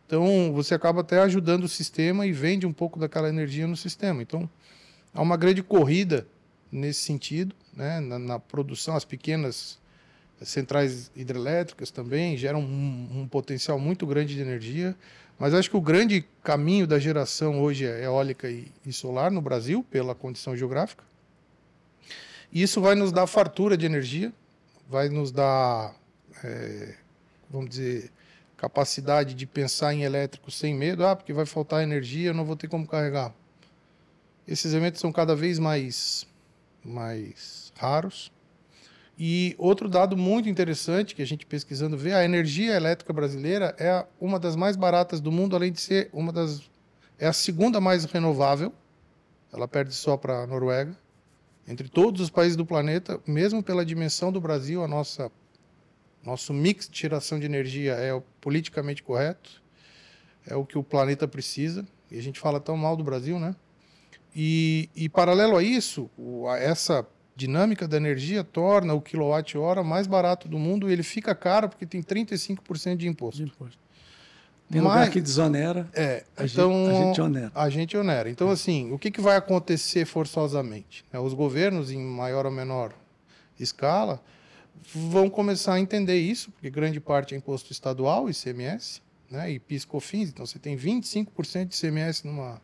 Então, 0.05 0.53
você 0.53 0.75
acaba 0.75 1.01
até 1.01 1.19
ajudando 1.21 1.63
o 1.63 1.67
sistema 1.67 2.27
e 2.27 2.31
vende 2.31 2.67
um 2.67 2.73
pouco 2.73 2.99
daquela 2.99 3.27
energia 3.27 3.65
no 3.65 3.75
sistema. 3.75 4.21
Então, 4.21 4.47
Há 5.15 5.21
uma 5.21 5.37
grande 5.37 5.63
corrida 5.63 6.27
nesse 6.69 6.99
sentido, 6.99 7.55
né? 7.73 8.01
na, 8.01 8.19
na 8.19 8.37
produção, 8.37 8.97
as 8.97 9.05
pequenas 9.05 9.79
centrais 10.41 11.09
hidrelétricas 11.15 11.89
também 11.89 12.35
geram 12.35 12.59
um, 12.59 13.21
um, 13.21 13.27
potencial 13.27 13.79
muito 13.79 14.05
grande 14.05 14.35
de 14.35 14.41
energia. 14.41 14.93
Mas 15.39 15.53
acho 15.53 15.69
que 15.69 15.77
o 15.77 15.81
grande 15.81 16.25
caminho 16.43 16.85
da 16.85 16.99
geração 16.99 17.61
hoje 17.61 17.85
é 17.85 18.03
eólica 18.03 18.49
e, 18.49 18.69
e 18.85 18.91
solar 18.91 19.31
no 19.31 19.41
Brasil, 19.41 19.85
pela 19.89 20.13
condição 20.13 20.53
geográfica. 20.53 21.05
Isso 22.51 22.81
vai 22.81 22.95
nos 22.95 23.11
dar 23.11 23.27
fartura 23.27 23.77
de 23.77 23.85
energia, 23.85 24.33
vai 24.89 25.09
nos 25.09 25.31
dar, 25.31 25.95
é, 26.43 26.95
vamos 27.49 27.69
dizer, 27.69 28.11
capacidade 28.55 29.33
de 29.33 29.45
pensar 29.45 29.93
em 29.93 30.03
elétrico 30.03 30.49
sem 30.49 30.73
medo. 30.73 31.05
Ah, 31.05 31.15
porque 31.15 31.33
vai 31.33 31.45
faltar 31.45 31.83
energia, 31.83 32.29
eu 32.29 32.33
não 32.33 32.45
vou 32.45 32.55
ter 32.55 32.67
como 32.67 32.87
carregar. 32.87 33.33
Esses 34.47 34.73
eventos 34.73 35.01
são 35.01 35.11
cada 35.11 35.35
vez 35.35 35.59
mais, 35.59 36.27
mais 36.83 37.73
raros. 37.75 38.31
E 39.17 39.55
outro 39.57 39.89
dado 39.89 40.17
muito 40.17 40.49
interessante 40.49 41.15
que 41.15 41.21
a 41.21 41.25
gente 41.25 41.45
pesquisando 41.45 41.97
vê, 41.97 42.13
a 42.13 42.23
energia 42.23 42.73
elétrica 42.75 43.13
brasileira 43.13 43.73
é 43.79 44.05
uma 44.19 44.37
das 44.37 44.55
mais 44.55 44.75
baratas 44.75 45.21
do 45.21 45.31
mundo, 45.31 45.55
além 45.55 45.71
de 45.71 45.79
ser 45.79 46.09
uma 46.11 46.33
das 46.33 46.69
é 47.17 47.27
a 47.27 47.33
segunda 47.33 47.79
mais 47.79 48.05
renovável. 48.05 48.73
Ela 49.53 49.67
perde 49.67 49.93
só 49.93 50.17
para 50.17 50.43
a 50.43 50.47
Noruega. 50.47 50.95
Entre 51.67 51.89
todos 51.89 52.21
os 52.21 52.29
países 52.29 52.55
do 52.55 52.65
planeta, 52.65 53.19
mesmo 53.25 53.63
pela 53.63 53.85
dimensão 53.85 54.31
do 54.31 54.39
Brasil, 54.39 54.83
a 54.83 54.87
nossa 54.87 55.31
nosso 56.23 56.51
mix 56.53 56.89
de 56.89 56.99
geração 56.99 57.39
de 57.39 57.45
energia 57.45 57.93
é 57.93 58.19
politicamente 58.41 59.03
correto, 59.03 59.61
é 60.45 60.55
o 60.55 60.65
que 60.65 60.77
o 60.77 60.83
planeta 60.83 61.27
precisa. 61.27 61.85
E 62.09 62.17
a 62.17 62.21
gente 62.21 62.39
fala 62.39 62.59
tão 62.59 62.75
mal 62.75 62.95
do 62.95 63.03
Brasil, 63.03 63.39
né? 63.39 63.55
E, 64.35 64.89
e 64.95 65.07
paralelo 65.07 65.55
a 65.55 65.63
isso, 65.63 66.09
o, 66.17 66.47
a, 66.47 66.57
essa 66.57 67.07
dinâmica 67.35 67.87
da 67.87 67.97
energia 67.97 68.43
torna 68.43 68.93
o 68.93 69.01
quilowatt-hora 69.01 69.83
mais 69.83 70.07
barato 70.07 70.47
do 70.47 70.57
mundo 70.57 70.89
e 70.89 70.93
ele 70.93 71.03
fica 71.03 71.35
caro 71.35 71.69
porque 71.69 71.85
tem 71.85 72.01
35% 72.01 72.95
de 72.95 73.07
imposto. 73.07 73.43
de 73.43 73.49
imposto. 73.49 73.84
Tem 74.71 74.81
Mas- 74.81 74.91
lugar 74.93 75.11
que 75.11 75.21
desonera, 75.21 75.87
É, 75.93 76.23
a, 76.35 76.43
então 76.45 76.71
gente, 76.73 76.95
a 76.97 77.03
gente 77.05 77.21
onera. 77.21 77.51
a 77.53 77.69
gente 77.69 77.97
onera. 77.97 78.29
Então, 78.29 78.49
assim, 78.49 78.91
o 78.91 78.97
que, 78.97 79.11
que 79.11 79.21
vai 79.21 79.37
acontecer 79.37 80.05
forçosamente? 80.05 81.05
É, 81.13 81.19
Os 81.19 81.33
governos, 81.33 81.91
em 81.91 82.01
maior 82.03 82.45
ou 82.47 82.51
menor 82.51 82.91
escala, 83.59 84.19
vão 84.93 85.29
começar 85.29 85.75
a 85.75 85.79
entender 85.79 86.17
isso, 86.17 86.51
porque 86.51 86.69
grande 86.69 86.99
parte 86.99 87.33
é 87.35 87.37
imposto 87.37 87.71
estadual, 87.71 88.27
ICMS, 88.29 89.01
né, 89.29 89.51
e 89.51 89.59
PIS/COFINS. 89.59 90.29
Então, 90.29 90.45
você 90.45 90.57
tem 90.59 90.75
25% 90.75 91.67
de 91.69 91.75
ICMS 91.75 92.25
numa 92.25 92.59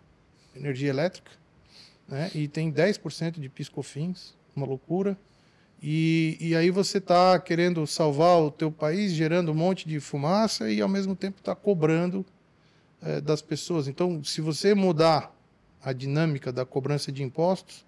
energia 0.56 0.90
elétrica, 0.90 1.32
né, 2.08 2.32
e 2.34 2.48
tem 2.48 2.72
10% 2.72 3.40
de 3.40 3.48
PIS/COFINS, 3.48 4.36
uma 4.56 4.66
loucura. 4.66 5.16
E, 5.82 6.38
e 6.40 6.56
aí 6.56 6.70
você 6.70 7.00
está 7.00 7.40
querendo 7.40 7.86
salvar 7.88 8.40
o 8.40 8.52
teu 8.52 8.72
país, 8.72 9.14
gerando 9.14 9.52
um 9.52 9.56
monte 9.56 9.88
de 9.88 10.00
fumaça 10.00 10.70
e, 10.70 10.80
ao 10.80 10.88
mesmo 10.88 11.16
tempo, 11.16 11.40
está 11.40 11.56
cobrando 11.56 12.24
eh, 13.02 13.20
das 13.20 13.42
pessoas. 13.42 13.88
Então, 13.88 14.24
se 14.24 14.42
você 14.42 14.76
mudar 14.76 15.36
a 15.84 15.92
dinâmica 15.92 16.52
da 16.52 16.64
cobrança 16.64 17.12
de 17.12 17.24
impostos, 17.24 17.84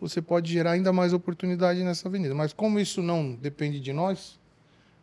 você 0.00 0.22
pode 0.22 0.52
gerar 0.52 0.72
ainda 0.72 0.92
mais 0.92 1.12
oportunidade 1.12 1.82
nessa 1.82 2.06
avenida. 2.06 2.34
Mas 2.34 2.52
como 2.52 2.78
isso 2.78 3.02
não 3.02 3.34
depende 3.34 3.80
de 3.80 3.92
nós, 3.92 4.38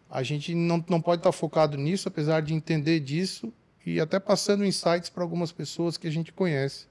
a 0.10 0.24
gente 0.24 0.56
não, 0.56 0.84
não 0.88 1.02
pode 1.02 1.20
estar 1.20 1.32
focado 1.34 1.78
nisso, 1.78 2.08
apesar 2.08 2.42
de 2.42 2.54
entender 2.54 3.02
disso 3.02 3.52
e 3.86 4.00
até 4.00 4.20
passando 4.20 4.64
insights 4.64 5.10
para 5.10 5.24
algumas 5.24 5.52
pessoas 5.52 5.98
que 5.98 6.08
a 6.08 6.12
gente 6.12 6.32
conhece 6.32 6.86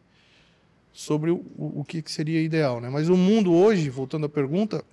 sobre 0.93 1.30
o, 1.30 1.45
o, 1.57 1.84
que 1.84 2.03
seria 2.07 2.43
ideal. 2.43 2.80
Né? 2.80 2.88
Mas 2.91 3.09
o 3.09 3.16
mundo 3.16 3.53
hoje, 3.53 3.88
voltando 3.88 4.26
à 4.26 4.28
pergunta, 4.28 4.84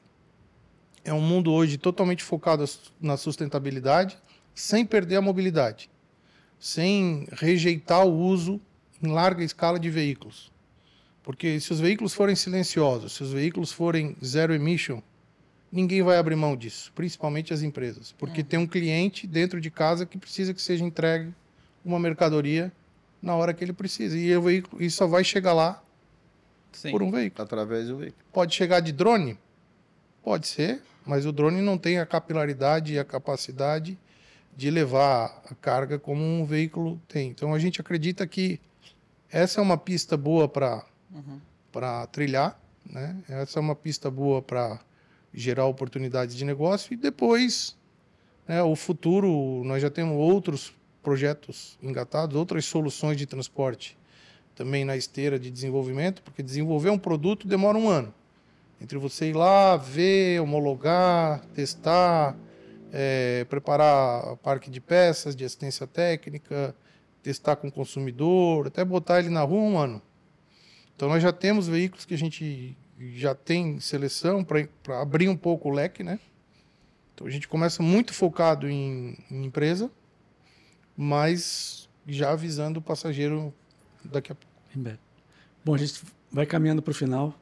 é 1.08 1.14
um 1.14 1.22
mundo 1.22 1.52
hoje 1.52 1.78
totalmente 1.78 2.24
focado 2.24 2.64
na 3.02 3.18
sustentabilidade, 3.18 4.18
sem 4.54 4.86
perder 4.86 5.16
a 5.16 5.22
mobilidade 5.22 5.90
sem 6.60 7.28
rejeitar 7.32 8.06
o 8.06 8.14
uso 8.14 8.60
em 9.02 9.08
larga 9.08 9.44
escala 9.44 9.80
de 9.80 9.90
veículos. 9.90 10.52
Porque 11.24 11.60
se 11.60 11.72
os 11.72 11.80
veículos 11.80 12.14
forem 12.14 12.36
silenciosos, 12.36 13.14
se 13.14 13.24
os 13.24 13.34
veículos 13.34 13.72
forem 13.72 14.16
zero 14.24 14.54
emission, 14.54 15.02
ninguém 15.72 16.02
vai 16.02 16.18
abrir 16.18 16.36
mão 16.36 16.56
disso, 16.56 16.92
principalmente 16.96 17.54
as 17.54 17.62
empresas. 17.62 18.14
Porque 18.18 18.44
tem 18.44 18.58
um 18.58 18.66
cliente 18.66 19.28
dentro 19.28 19.60
de 19.60 19.70
casa 19.70 20.06
que 20.06 20.18
precisa 20.18 20.54
que 20.54 20.62
seja 20.62 20.84
entregue 20.84 21.34
uma 21.84 22.00
mercadoria 22.00 22.72
na 23.22 23.36
hora 23.36 23.54
que 23.54 23.64
ele 23.64 23.74
precisa. 23.74 24.18
E 24.18 24.36
o 24.36 24.42
veículo 24.42 24.82
e 24.82 24.90
só 24.90 25.06
vai 25.06 25.24
chegar 25.24 25.54
lá 25.54 25.84
Sim. 26.72 26.92
por 26.92 27.04
um 27.04 27.12
veículo. 27.12 27.44
Através 27.44 27.88
do 27.88 27.98
veículo. 27.98 28.24
Pode 28.32 28.56
chegar 28.56 28.80
de 28.80 28.94
drone? 28.94 29.38
Pode 30.28 30.46
ser, 30.46 30.82
mas 31.06 31.26
o 31.26 31.32
drone 31.32 31.62
não 31.62 31.78
tem 31.78 32.00
a 32.00 32.06
capilaridade 32.06 32.94
e 32.94 33.00
a 33.00 33.06
capacidade 33.06 33.98
de 34.58 34.70
levar 34.70 35.42
a 35.50 35.56
carga 35.56 35.98
como 35.98 36.22
um 36.22 36.44
veículo 36.44 37.02
tem. 37.08 37.30
Então 37.30 37.54
a 37.54 37.60
gente 37.60 37.80
acredita 37.80 38.28
que 38.28 38.60
essa 39.32 39.62
é 39.62 39.64
uma 39.64 39.78
pista 39.78 40.18
boa 40.18 40.50
para 40.50 40.84
para 41.72 42.06
trilhar, 42.08 42.60
né? 42.86 43.16
Essa 43.30 43.60
é 43.60 43.62
uma 43.62 43.74
pista 43.74 44.12
boa 44.12 44.42
para 44.42 44.82
gerar 45.34 45.66
oportunidades 45.66 46.36
de 46.36 46.44
negócio 46.44 46.94
e 46.94 46.98
depois, 46.98 47.78
né, 48.46 48.62
o 48.62 48.76
futuro, 48.76 49.64
nós 49.64 49.82
já 49.82 49.90
temos 49.90 50.18
outros 50.18 50.74
projetos 51.02 51.80
engatados, 51.82 52.36
outras 52.36 52.66
soluções 52.66 53.16
de 53.16 53.26
transporte 53.26 53.98
também 54.54 54.84
na 54.84 54.98
esteira 54.98 55.40
de 55.40 55.50
desenvolvimento, 55.50 56.22
porque 56.22 56.44
desenvolver 56.44 56.90
um 56.90 57.00
produto 57.00 57.48
demora 57.48 57.78
um 57.78 57.88
ano. 57.88 58.14
Entre 58.80 58.98
você 58.98 59.30
ir 59.30 59.34
lá, 59.34 59.76
ver, 59.76 60.40
homologar, 60.40 61.42
testar, 61.54 62.38
é, 62.92 63.46
preparar 63.50 64.38
parque 64.38 64.70
de 64.70 64.80
peças, 64.80 65.36
de 65.36 65.44
assistência 65.44 65.88
técnica, 65.88 66.76
testar 67.24 67.56
com 67.56 67.68
o 67.68 67.72
consumidor, 67.72 68.68
até 68.68 68.86
botar 68.86 69.20
ele 69.20 69.30
na 69.30 69.42
rua 69.42 69.62
um 69.62 69.78
ano. 69.78 70.02
Então 70.96 71.10
nós 71.10 71.22
já 71.22 71.32
temos 71.34 71.68
veículos 71.68 72.06
que 72.06 72.14
a 72.14 72.18
gente 72.18 72.78
já 73.14 73.36
tem 73.36 73.80
seleção 73.80 74.44
para 74.44 74.68
abrir 75.02 75.30
um 75.30 75.36
pouco 75.38 75.70
o 75.70 75.72
leque, 75.72 76.04
né? 76.04 76.20
Então 77.14 77.28
a 77.28 77.30
gente 77.30 77.48
começa 77.48 77.82
muito 77.82 78.14
focado 78.14 78.70
em, 78.70 79.18
em 79.30 79.46
empresa, 79.46 79.92
mas 80.96 81.90
já 82.08 82.32
avisando 82.32 82.80
o 82.80 82.82
passageiro 82.82 83.54
daqui 84.04 84.32
a 84.32 84.36
pouco. 84.36 84.56
Bom, 85.66 85.76
a 85.76 85.78
gente 85.78 86.02
vai 86.32 86.46
caminhando 86.46 86.82
para 86.82 86.92
o 86.92 86.96
final. 86.96 87.34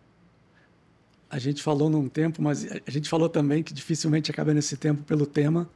A 1.36 1.40
gente 1.40 1.62
falou 1.62 1.90
num 1.90 2.08
tempo, 2.08 2.42
mas 2.42 2.66
a 2.88 2.90
gente 2.90 3.10
falou 3.10 3.28
também 3.28 3.62
que 3.62 3.74
dificilmente 3.74 4.32
acaba 4.32 4.54
nesse 4.54 4.78
tempo 4.78 5.04
pelo 5.04 5.26
tema, 5.26 5.70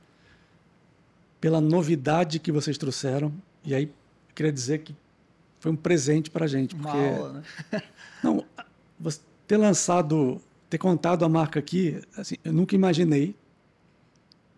pela 1.41 1.59
novidade 1.59 2.39
que 2.39 2.49
vocês 2.49 2.77
trouxeram. 2.77 3.33
E 3.65 3.75
aí, 3.75 3.91
queria 4.33 4.53
dizer 4.53 4.77
que 4.77 4.95
foi 5.59 5.73
um 5.73 5.75
presente 5.75 6.31
para 6.31 6.45
a 6.45 6.47
gente. 6.47 6.75
Uma 6.75 6.83
Porque, 6.83 6.97
aula, 6.97 7.33
né? 7.33 7.83
não, 8.23 8.45
você 8.97 9.19
ter 9.45 9.57
lançado, 9.57 10.41
ter 10.69 10.77
contado 10.77 11.25
a 11.25 11.27
marca 11.27 11.59
aqui, 11.59 12.01
assim, 12.15 12.35
eu 12.41 12.53
nunca 12.53 12.73
imaginei 12.73 13.35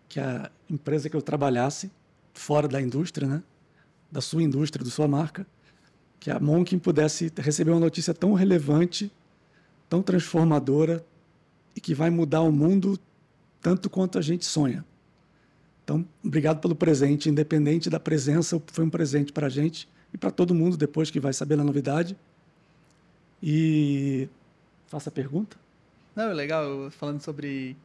que 0.08 0.20
a 0.20 0.52
empresa 0.70 1.10
que 1.10 1.16
eu 1.16 1.22
trabalhasse, 1.22 1.90
fora 2.32 2.68
da 2.68 2.80
indústria, 2.80 3.26
né? 3.26 3.42
da 4.08 4.20
sua 4.20 4.40
indústria, 4.40 4.84
da 4.84 4.90
sua 4.92 5.08
marca, 5.08 5.44
que 6.20 6.30
a 6.30 6.38
Monkin 6.38 6.78
pudesse 6.78 7.32
receber 7.38 7.72
uma 7.72 7.80
notícia 7.80 8.14
tão 8.14 8.34
relevante, 8.34 9.10
tão 9.92 10.00
transformadora 10.02 11.04
e 11.76 11.80
que 11.80 11.94
vai 11.94 12.08
mudar 12.08 12.40
o 12.40 12.50
mundo 12.50 12.98
tanto 13.60 13.90
quanto 13.90 14.18
a 14.18 14.22
gente 14.22 14.46
sonha. 14.46 14.82
Então, 15.84 16.02
obrigado 16.24 16.60
pelo 16.62 16.74
presente, 16.74 17.28
independente 17.28 17.90
da 17.90 18.00
presença, 18.00 18.58
foi 18.68 18.86
um 18.86 18.88
presente 18.88 19.34
para 19.34 19.48
a 19.48 19.50
gente 19.50 19.86
e 20.10 20.16
para 20.16 20.30
todo 20.30 20.54
mundo 20.54 20.78
depois 20.78 21.10
que 21.10 21.20
vai 21.20 21.34
saber 21.34 21.58
da 21.58 21.62
novidade. 21.62 22.16
E 23.42 24.30
faça 24.86 25.10
a 25.10 25.12
pergunta. 25.12 25.58
Não, 26.16 26.30
é 26.30 26.32
legal, 26.32 26.90
falando 26.90 27.20
sobre. 27.20 27.76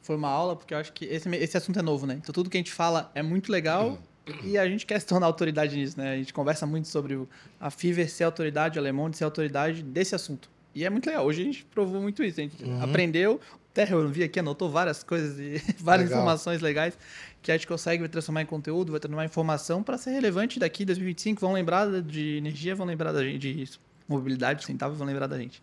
Foi 0.00 0.16
uma 0.16 0.30
aula, 0.30 0.56
porque 0.56 0.74
eu 0.74 0.78
acho 0.78 0.92
que 0.92 1.04
esse, 1.04 1.28
esse 1.28 1.56
assunto 1.56 1.78
é 1.78 1.82
novo, 1.82 2.08
né? 2.08 2.14
Então 2.20 2.32
tudo 2.32 2.50
que 2.50 2.56
a 2.56 2.60
gente 2.60 2.72
fala 2.72 3.08
é 3.14 3.22
muito 3.22 3.52
legal 3.52 4.02
e 4.42 4.58
a 4.58 4.68
gente 4.68 4.84
quer 4.84 5.00
se 5.00 5.06
tornar 5.06 5.26
autoridade 5.26 5.76
nisso, 5.76 5.96
né? 5.96 6.14
A 6.14 6.16
gente 6.16 6.34
conversa 6.34 6.66
muito 6.66 6.88
sobre 6.88 7.24
a 7.60 7.70
Fiverr 7.70 8.10
ser 8.10 8.24
autoridade, 8.24 8.80
o 8.80 8.82
Alemão 8.82 9.08
de 9.08 9.16
ser 9.16 9.22
autoridade 9.22 9.80
desse 9.80 10.12
assunto. 10.12 10.50
E 10.74 10.84
é 10.84 10.90
muito 10.90 11.06
legal. 11.06 11.24
Hoje 11.24 11.42
a 11.42 11.44
gente 11.44 11.64
provou 11.66 12.00
muito 12.00 12.22
isso. 12.22 12.40
A 12.40 12.42
gente 12.42 12.56
aprendeu. 12.80 13.40
Até 13.72 13.90
eu 13.90 14.06
vi 14.06 14.22
aqui, 14.22 14.38
anotou 14.38 14.70
várias 14.70 15.02
coisas 15.02 15.38
e 15.38 15.62
várias 15.80 16.08
Legal. 16.08 16.22
informações 16.22 16.60
legais 16.60 16.96
que 17.40 17.50
a 17.50 17.56
gente 17.56 17.66
consegue 17.66 18.06
transformar 18.06 18.42
em 18.42 18.46
conteúdo, 18.46 18.92
vai 18.92 19.00
transformar 19.00 19.24
em 19.24 19.26
informação 19.26 19.82
para 19.82 19.96
ser 19.96 20.10
relevante 20.10 20.58
daqui 20.58 20.82
em 20.82 20.86
2025. 20.86 21.40
Vão 21.40 21.54
lembrar 21.54 22.02
de 22.02 22.36
energia, 22.36 22.74
vão 22.74 22.86
lembrar 22.86 23.12
da 23.12 23.24
gente, 23.24 23.38
de 23.38 23.70
mobilidade 24.06 24.60
sustentável, 24.60 24.94
vão 24.94 25.06
lembrar 25.06 25.26
da 25.26 25.38
gente. 25.38 25.62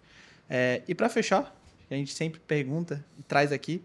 É, 0.50 0.82
e 0.88 0.96
para 0.96 1.08
fechar, 1.08 1.56
a 1.90 1.94
gente 1.94 2.14
sempre 2.14 2.40
pergunta 2.40 3.06
e 3.18 3.22
traz 3.22 3.52
aqui 3.52 3.82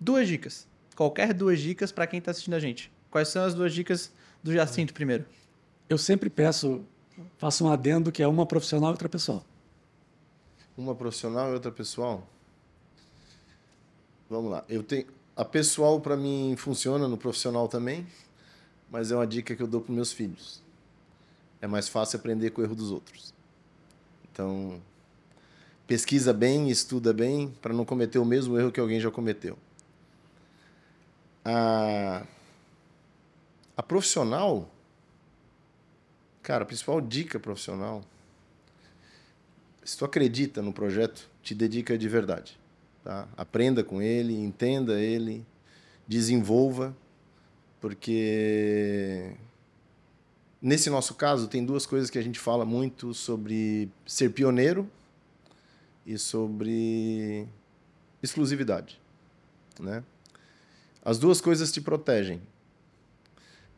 duas 0.00 0.26
dicas. 0.26 0.66
Qualquer 0.94 1.34
duas 1.34 1.60
dicas 1.60 1.92
para 1.92 2.06
quem 2.06 2.18
está 2.18 2.30
assistindo 2.30 2.54
a 2.54 2.60
gente. 2.60 2.90
Quais 3.10 3.28
são 3.28 3.44
as 3.44 3.54
duas 3.54 3.74
dicas 3.74 4.10
do 4.42 4.52
Jacinto 4.52 4.94
primeiro? 4.94 5.26
Eu 5.88 5.98
sempre 5.98 6.30
peço, 6.30 6.82
faço 7.36 7.64
um 7.64 7.70
adendo 7.70 8.10
que 8.10 8.22
é 8.22 8.26
uma 8.26 8.46
profissional 8.46 8.90
e 8.90 8.92
outra 8.92 9.08
pessoal. 9.08 9.44
Uma 10.76 10.94
profissional 10.94 11.50
e 11.50 11.54
outra 11.54 11.72
pessoal? 11.72 12.26
Vamos 14.28 14.50
lá. 14.50 14.64
Eu 14.68 14.82
tenho 14.82 15.06
a 15.36 15.44
pessoal 15.44 16.00
para 16.00 16.16
mim 16.16 16.54
funciona 16.56 17.06
no 17.06 17.18
profissional 17.18 17.68
também, 17.68 18.06
mas 18.90 19.10
é 19.10 19.14
uma 19.14 19.26
dica 19.26 19.54
que 19.54 19.62
eu 19.62 19.66
dou 19.66 19.80
para 19.80 19.94
meus 19.94 20.12
filhos. 20.12 20.62
É 21.60 21.66
mais 21.66 21.88
fácil 21.88 22.18
aprender 22.18 22.50
com 22.50 22.62
o 22.62 22.64
erro 22.64 22.74
dos 22.74 22.90
outros. 22.90 23.34
Então, 24.32 24.80
pesquisa 25.86 26.32
bem, 26.32 26.70
estuda 26.70 27.12
bem 27.12 27.54
para 27.60 27.74
não 27.74 27.84
cometer 27.84 28.18
o 28.18 28.24
mesmo 28.24 28.58
erro 28.58 28.72
que 28.72 28.80
alguém 28.80 28.98
já 28.98 29.10
cometeu. 29.10 29.58
A 31.44 32.26
a 33.76 33.82
profissional, 33.82 34.70
cara, 36.42 36.64
a 36.64 36.66
principal 36.66 36.98
dica 36.98 37.38
profissional 37.38 38.02
se 39.86 39.96
tu 39.96 40.04
acredita 40.04 40.60
no 40.60 40.72
projeto, 40.72 41.30
te 41.42 41.54
dedica 41.54 41.96
de 41.96 42.08
verdade. 42.08 42.58
Tá? 43.04 43.28
Aprenda 43.36 43.84
com 43.84 44.02
ele, 44.02 44.34
entenda 44.34 45.00
ele, 45.00 45.46
desenvolva, 46.08 46.94
porque 47.80 49.32
nesse 50.60 50.90
nosso 50.90 51.14
caso 51.14 51.46
tem 51.46 51.64
duas 51.64 51.86
coisas 51.86 52.10
que 52.10 52.18
a 52.18 52.22
gente 52.22 52.40
fala 52.40 52.64
muito 52.64 53.14
sobre 53.14 53.88
ser 54.04 54.30
pioneiro 54.30 54.90
e 56.04 56.18
sobre 56.18 57.46
exclusividade, 58.20 59.00
né? 59.78 60.02
As 61.04 61.16
duas 61.16 61.40
coisas 61.40 61.70
te 61.70 61.80
protegem, 61.80 62.42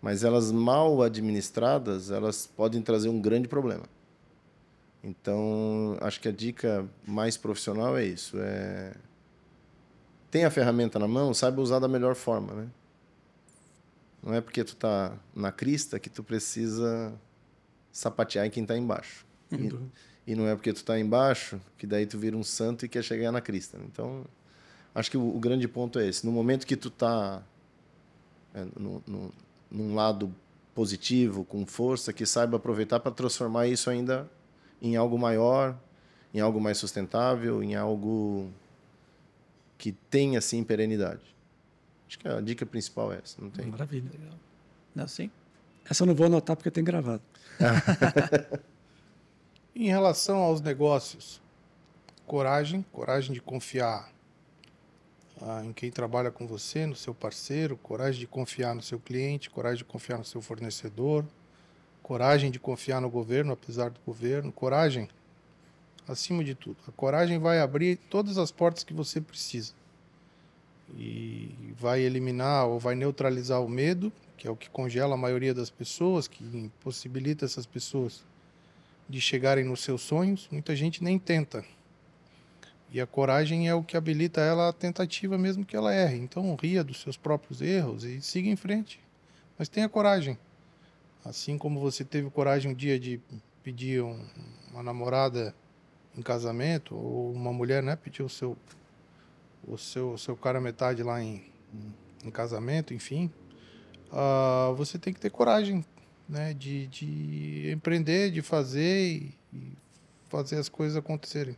mas 0.01 0.25
elas 0.25 0.51
mal 0.51 1.03
administradas, 1.03 2.11
elas 2.11 2.47
podem 2.47 2.81
trazer 2.81 3.11
um 3.11 3.21
grande 3.21 3.47
problema. 3.47 3.85
Então, 5.03 5.97
acho 6.01 6.21
que 6.21 6.29
a 6.29 6.33
dica 6.33 6.87
mais 7.07 7.37
profissional 7.37 7.97
é 7.97 8.05
isso. 8.05 8.37
É... 8.39 8.95
Tem 10.31 10.45
a 10.45 10.51
ferramenta 10.51 10.99
na 10.99 11.09
mão, 11.09 11.33
saiba 11.33 11.61
usar 11.63 11.79
da 11.79 11.89
melhor 11.89 12.15
forma, 12.15 12.53
né? 12.53 12.69
Não 14.23 14.35
é 14.35 14.41
porque 14.41 14.65
tu 14.65 14.77
tá 14.77 15.17
na 15.35 15.53
crista 15.53 15.99
que 15.99 16.11
tu 16.11 16.23
precisa 16.23 17.15
sapatear 17.93 18.47
em 18.47 18.51
quem 18.51 18.67
tá 18.67 18.77
embaixo. 18.77 19.25
E, 19.51 20.33
e, 20.33 20.35
não 20.35 20.47
é 20.47 20.55
porque 20.55 20.73
tu 20.73 20.85
tá 20.85 20.99
embaixo 20.99 21.59
que 21.79 21.87
daí 21.87 22.05
tu 22.05 22.19
vira 22.19 22.37
um 22.37 22.43
santo 22.43 22.85
e 22.85 22.89
quer 22.89 23.03
chegar 23.03 23.33
na 23.33 23.41
crista. 23.41 23.79
Então, 23.87 24.27
acho 24.95 25.11
que 25.11 25.17
o, 25.17 25.35
o 25.35 25.39
grande 25.39 25.67
ponto 25.67 25.99
é 25.99 26.07
esse. 26.07 26.27
No 26.27 26.33
momento 26.33 26.67
que 26.67 26.77
tu 26.77 26.91
tá 26.91 27.43
é, 28.53 28.67
no, 28.77 29.03
no, 29.07 29.33
num 29.71 29.95
lado 29.95 30.35
positivo, 30.75 31.45
com 31.45 31.65
força, 31.65 32.13
que 32.13 32.27
saiba 32.27 32.57
aproveitar 32.57 33.01
para 33.01 33.13
transformar 33.13 33.69
isso 33.69 33.89
ainda 33.89 34.29
em 34.81 34.97
algo 34.97 35.19
maior, 35.19 35.77
em 36.33 36.41
algo 36.41 36.61
mais 36.61 36.79
sustentável, 36.79 37.63
em 37.63 37.75
algo 37.75 38.51
que 39.77 39.93
tenha 39.93 40.39
assim 40.39 40.63
perenidade. 40.63 41.23
Acho 42.07 42.19
que 42.19 42.29
a 42.29 42.41
dica 42.41 42.65
principal 42.65 43.13
é 43.13 43.19
essa, 43.23 43.41
não 43.41 43.51
tem. 43.51 43.67
Maravilha. 43.67 44.11
Não 44.95 45.03
é 45.03 45.05
assim? 45.05 45.31
Essa 45.89 46.03
eu 46.03 46.07
não 46.07 46.15
vou 46.15 46.27
anotar 46.27 46.57
porque 46.57 46.71
tem 46.71 46.85
gravado. 46.85 47.23
em 49.75 49.89
relação 49.89 50.39
aos 50.39 50.61
negócios, 50.61 51.41
coragem, 52.27 52.85
coragem 52.93 53.33
de 53.33 53.41
confiar 53.41 54.13
ah, 55.41 55.65
em 55.65 55.73
quem 55.73 55.91
trabalha 55.91 56.31
com 56.31 56.47
você, 56.47 56.85
no 56.85 56.97
seu 56.97 57.15
parceiro, 57.15 57.77
coragem 57.77 58.21
de 58.21 58.27
confiar 58.27 58.75
no 58.75 58.83
seu 58.83 58.99
cliente, 58.99 59.49
coragem 59.49 59.79
de 59.79 59.85
confiar 59.85 60.19
no 60.19 60.25
seu 60.25 60.41
fornecedor, 60.41 61.25
coragem 62.09 62.51
de 62.51 62.59
confiar 62.59 63.03
no 63.03 63.11
governo, 63.11 63.53
apesar 63.53 63.91
do 63.91 64.01
governo, 64.07 64.51
coragem 64.51 65.11
acima 66.09 66.43
de 66.43 66.55
tudo. 66.55 66.79
A 66.89 66.93
coragem 66.93 67.39
vai 67.39 67.61
abrir 67.61 67.97
todas 68.09 68.39
as 68.39 68.51
portas 68.51 68.83
que 68.83 68.95
você 68.95 69.21
precisa 69.21 69.75
e 70.97 71.75
vai 71.79 72.01
eliminar 72.01 72.67
ou 72.67 72.79
vai 72.79 72.95
neutralizar 72.95 73.63
o 73.63 73.69
medo, 73.69 74.11
que 74.39 74.49
é 74.49 74.51
o 74.51 74.57
que 74.57 74.71
congela 74.71 75.17
a 75.17 75.19
maioria 75.19 75.53
das 75.53 75.69
pessoas, 75.69 76.27
que 76.27 76.43
impossibilita 76.43 77.45
essas 77.45 77.67
pessoas 77.67 78.25
de 79.07 79.21
chegarem 79.21 79.65
nos 79.65 79.81
seus 79.81 80.01
sonhos. 80.01 80.49
Muita 80.51 80.75
gente 80.75 81.05
nem 81.05 81.19
tenta. 81.19 81.63
E 82.91 83.03
a 83.03 83.07
coragem 83.07 83.69
é 83.69 83.75
o 83.75 83.83
que 83.83 83.99
habilita 83.99 84.41
ela 84.41 84.71
a 84.71 84.73
tentativa 84.73 85.37
mesmo 85.37 85.63
que 85.63 85.77
ela 85.77 85.95
erre. 85.95 86.17
Então 86.17 86.57
ria 86.59 86.83
dos 86.83 87.03
seus 87.03 87.19
próprios 87.19 87.61
erros 87.61 88.03
e 88.03 88.23
siga 88.23 88.49
em 88.49 88.57
frente. 88.57 88.99
Mas 89.59 89.69
tenha 89.69 89.91
coragem. 89.91 90.39
Assim 91.25 91.59
como 91.59 91.81
você 91.81 92.05
teve 92.05 92.31
coragem 92.31 92.71
um 92.71 92.75
dia 92.75 92.99
de 92.99 93.21
pedir 93.63 94.03
um, 94.03 94.25
uma 94.71 94.83
namorada 94.83 95.55
em 96.17 96.23
casamento, 96.23 96.95
ou 96.95 97.33
uma 97.33 97.53
mulher, 97.53 97.83
né, 97.83 97.97
pediu 97.97 98.27
o 98.27 98.29
seu 98.29 98.57
o 99.67 99.77
seu, 99.77 100.17
seu 100.17 100.37
cara 100.37 100.61
metade 100.61 101.03
lá 101.03 101.23
em, 101.23 101.45
em, 101.75 102.29
em 102.29 102.31
casamento, 102.31 102.95
enfim, 102.95 103.31
uh, 104.11 104.75
você 104.77 104.99
tem 104.99 105.13
que 105.13 105.21
ter 105.21 105.31
coragem, 105.31 105.85
né, 106.27 106.55
de, 106.55 106.87
de 106.87 107.71
empreender, 107.71 108.31
de 108.31 108.41
fazer 108.41 109.09
e, 109.09 109.35
e 109.53 109.73
fazer 110.29 110.57
as 110.57 110.69
coisas 110.69 110.97
acontecerem 110.97 111.57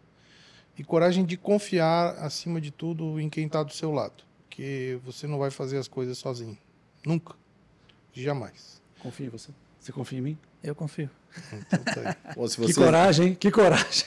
e 0.81 0.85
coragem 0.85 1.27
de 1.27 1.37
confiar, 1.37 2.15
acima 2.25 2.59
de 2.59 2.71
tudo, 2.71 3.21
em 3.21 3.29
quem 3.29 3.45
está 3.45 3.63
do 3.63 3.71
seu 3.71 3.91
lado. 3.91 4.25
Porque 4.49 4.99
você 5.05 5.27
não 5.27 5.39
vai 5.39 5.51
fazer 5.51 5.77
as 5.77 5.87
coisas 5.87 6.17
sozinho. 6.17 6.57
Nunca. 7.05 7.35
Jamais. 8.15 8.80
Confio 9.03 9.27
em 9.27 9.29
você. 9.29 9.51
Você 9.79 9.93
confia 9.93 10.19
em 10.19 10.23
mim? 10.23 10.39
Eu 10.63 10.75
confio. 10.75 11.11
Então, 11.53 11.79
tá 11.85 12.17
você... 12.37 12.65
Que 12.67 12.75
coragem, 12.75 13.35
que 13.35 13.51
coragem. 13.53 14.07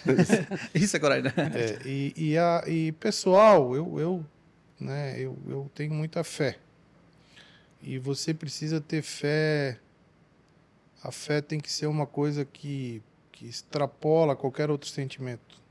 Isso 0.74 0.96
é 0.96 1.00
coragem, 1.00 1.24
né? 1.24 1.34
É, 1.56 1.88
e, 1.88 2.14
e, 2.16 2.38
a, 2.38 2.64
e 2.68 2.92
pessoal, 2.94 3.76
eu, 3.76 4.00
eu, 4.00 4.26
né, 4.80 5.20
eu, 5.20 5.38
eu 5.48 5.72
tenho 5.74 5.94
muita 5.94 6.24
fé. 6.24 6.58
E 7.82 7.98
você 7.98 8.34
precisa 8.34 8.80
ter 8.80 9.02
fé. 9.02 9.80
A 11.04 11.12
fé 11.12 11.42
tem 11.42 11.60
que 11.60 11.72
ser 11.72 11.88
uma 11.88 12.06
coisa 12.06 12.46
que, 12.46 13.02
que 13.32 13.48
extrapola 13.48 14.36
qualquer 14.36 14.70
outro 14.70 14.90
sentimento. 14.90 15.62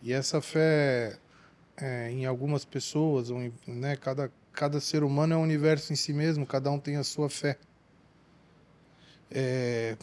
E 0.00 0.12
essa 0.12 0.40
fé 0.40 1.18
é, 1.76 2.10
em 2.10 2.24
algumas 2.24 2.64
pessoas, 2.64 3.28
né, 3.66 3.96
cada, 3.96 4.30
cada 4.52 4.80
ser 4.80 5.02
humano 5.02 5.34
é 5.34 5.36
um 5.36 5.42
universo 5.42 5.92
em 5.92 5.96
si 5.96 6.12
mesmo, 6.12 6.46
cada 6.46 6.70
um 6.70 6.78
tem 6.78 6.96
a 6.96 7.04
sua 7.04 7.28
fé. 7.28 7.58
É, 9.34 9.96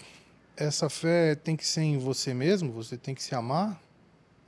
essa 0.57 0.89
fé 0.89 1.35
tem 1.35 1.55
que 1.55 1.65
ser 1.65 1.81
em 1.81 1.97
você 1.97 2.33
mesmo, 2.33 2.71
você 2.71 2.97
tem 2.97 3.13
que 3.13 3.23
se 3.23 3.35
amar. 3.35 3.81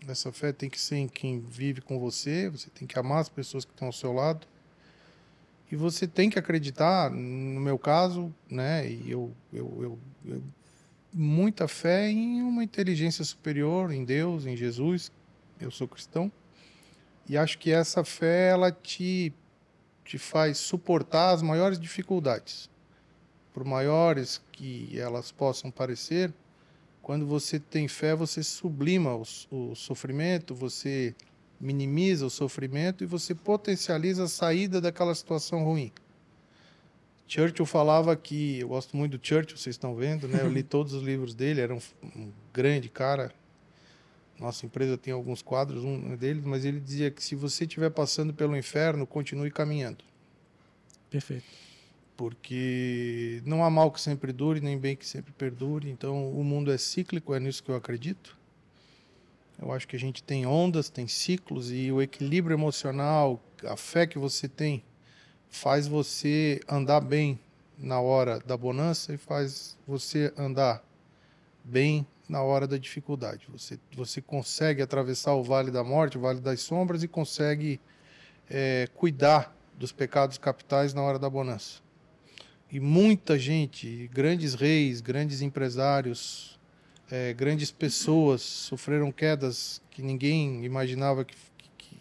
Essa 0.08 0.32
fé 0.32 0.52
tem 0.52 0.70
que 0.70 0.82
ser 0.82 0.98
em 0.98 1.08
quem 1.08 1.40
vive 1.40 1.80
com 1.80 2.00
você, 2.00 2.50
você 2.50 2.70
tem 2.72 2.88
que 2.88 2.98
amar 2.98 3.20
as 3.20 3.30
pessoas 3.30 3.64
que 3.64 3.72
estão 3.72 3.88
ao 3.88 3.94
seu 3.94 4.12
lado. 4.12 4.48
E 5.72 5.76
você 5.76 6.08
tem 6.08 6.30
que 6.30 6.40
acreditar, 6.40 7.10
no 7.12 7.62
meu 7.62 7.78
caso, 7.78 8.34
né, 8.50 8.90
e 8.90 9.10
eu, 9.10 9.32
eu, 9.54 9.78
eu, 9.82 10.00
eu 10.26 10.44
muita 11.14 11.68
fé 11.68 12.10
em 12.10 12.42
uma 12.42 12.64
inteligência 12.64 13.24
superior, 13.24 13.92
em 13.92 14.04
Deus, 14.04 14.46
em 14.46 14.58
Jesus, 14.58 15.12
eu 15.60 15.70
sou 15.70 15.88
cristão, 15.88 16.32
e 17.30 17.38
acho 17.38 17.58
que 17.58 17.72
essa 17.72 18.04
fé 18.04 18.50
ela 18.50 18.72
te, 18.72 19.32
te 20.04 20.18
faz 20.18 20.58
suportar 20.58 21.32
as 21.32 21.42
maiores 21.42 21.80
dificuldades. 21.80 22.71
Por 23.54 23.66
maiores 23.66 24.42
que 24.52 24.98
elas 24.98 25.32
possam 25.32 25.70
parecer, 25.70 26.34
quando 27.02 27.26
você 27.26 27.60
tem 27.60 27.88
fé, 27.88 28.16
você 28.16 28.44
sublima 28.44 29.16
o, 29.16 29.24
o 29.50 29.76
sofrimento, 29.76 30.54
você 30.54 31.16
minimiza 31.60 32.26
o 32.26 32.30
sofrimento 32.30 33.04
e 33.04 33.08
você 33.08 33.36
potencializa 33.36 34.24
a 34.24 34.28
saída 34.28 34.80
daquela 34.80 35.14
situação 35.14 35.64
ruim. 35.64 35.92
Churchill 37.28 37.66
falava 37.66 38.16
que, 38.16 38.60
eu 38.60 38.68
gosto 38.68 38.98
muito 38.98 39.18
do 39.18 39.26
Churchill, 39.26 39.58
vocês 39.58 39.76
estão 39.76 39.96
vendo, 39.96 40.28
né? 40.28 40.42
Eu 40.42 40.50
li 40.50 40.64
todos 40.64 40.94
os 40.94 41.02
livros 41.04 41.34
dele, 41.34 41.62
era 41.62 41.74
um, 41.74 41.80
um 42.16 42.32
grande 42.54 42.90
cara, 42.90 43.32
nossa 44.38 44.66
empresa 44.66 44.98
tem 44.98 45.14
alguns 45.14 45.42
quadros, 45.42 45.84
um 45.84 46.16
deles, 46.16 46.44
mas 46.44 46.66
ele 46.66 46.80
dizia 46.80 47.10
que 47.10 47.24
se 47.24 47.36
você 47.36 47.64
estiver 47.64 47.90
passando 47.92 48.34
pelo 48.34 48.58
inferno, 48.58 49.08
continue 49.08 49.52
caminhando. 49.52 50.04
Perfeito. 51.10 51.46
Porque 52.16 53.42
não 53.46 53.64
há 53.64 53.70
mal 53.70 53.92
que 53.92 54.00
sempre 54.00 54.32
dure, 54.32 54.62
nem 54.62 54.78
bem 54.78 54.96
que 54.96 55.06
sempre 55.06 55.32
perdure. 55.32 55.90
Então, 55.90 56.32
o 56.32 56.44
mundo 56.44 56.72
é 56.72 56.78
cíclico, 56.78 57.34
é 57.34 57.40
nisso 57.40 57.64
que 57.64 57.72
eu 57.72 57.76
acredito. 57.76 58.38
Eu 59.62 59.72
acho 59.72 59.88
que 59.88 59.96
a 59.96 60.00
gente 60.00 60.24
tem 60.24 60.46
ondas, 60.46 60.90
tem 60.90 61.08
ciclos, 61.08 61.72
e 61.72 61.92
o 61.92 62.02
equilíbrio 62.02 62.56
emocional, 62.56 63.40
a 63.64 63.78
fé 63.78 64.08
que 64.08 64.18
você 64.18 64.48
tem, 64.48 64.84
faz 65.50 65.88
você 65.88 66.60
andar 66.68 67.02
bem 67.02 67.40
na 67.78 68.00
hora 68.00 68.40
da 68.40 68.58
bonança 68.58 69.14
e 69.14 69.18
faz 69.18 69.78
você 69.86 70.34
andar 70.38 70.84
bem 71.64 72.08
na 72.28 72.42
hora 72.42 72.68
da 72.68 72.78
dificuldade. 72.78 73.48
Você, 73.52 73.78
você 73.96 74.22
consegue 74.22 74.82
atravessar 74.82 75.34
o 75.34 75.44
vale 75.44 75.70
da 75.70 75.84
morte, 75.84 76.18
o 76.18 76.22
vale 76.22 76.40
das 76.40 76.62
sombras 76.62 77.04
e 77.04 77.08
consegue 77.08 77.80
é, 78.50 78.88
cuidar 78.96 79.56
dos 79.78 79.92
pecados 79.92 80.38
capitais 80.38 80.94
na 80.94 81.02
hora 81.02 81.20
da 81.20 81.30
bonança. 81.30 81.82
E 82.72 82.80
muita 82.80 83.38
gente, 83.38 84.10
grandes 84.14 84.54
reis, 84.54 85.02
grandes 85.02 85.42
empresários, 85.42 86.58
é, 87.10 87.34
grandes 87.34 87.70
pessoas 87.70 88.42
sofreram 88.42 89.12
quedas 89.12 89.82
que 89.92 90.02
ninguém 90.02 90.64
imaginava 90.64 91.26
que, 91.26 91.36
que, 91.58 91.70
que, 91.78 91.98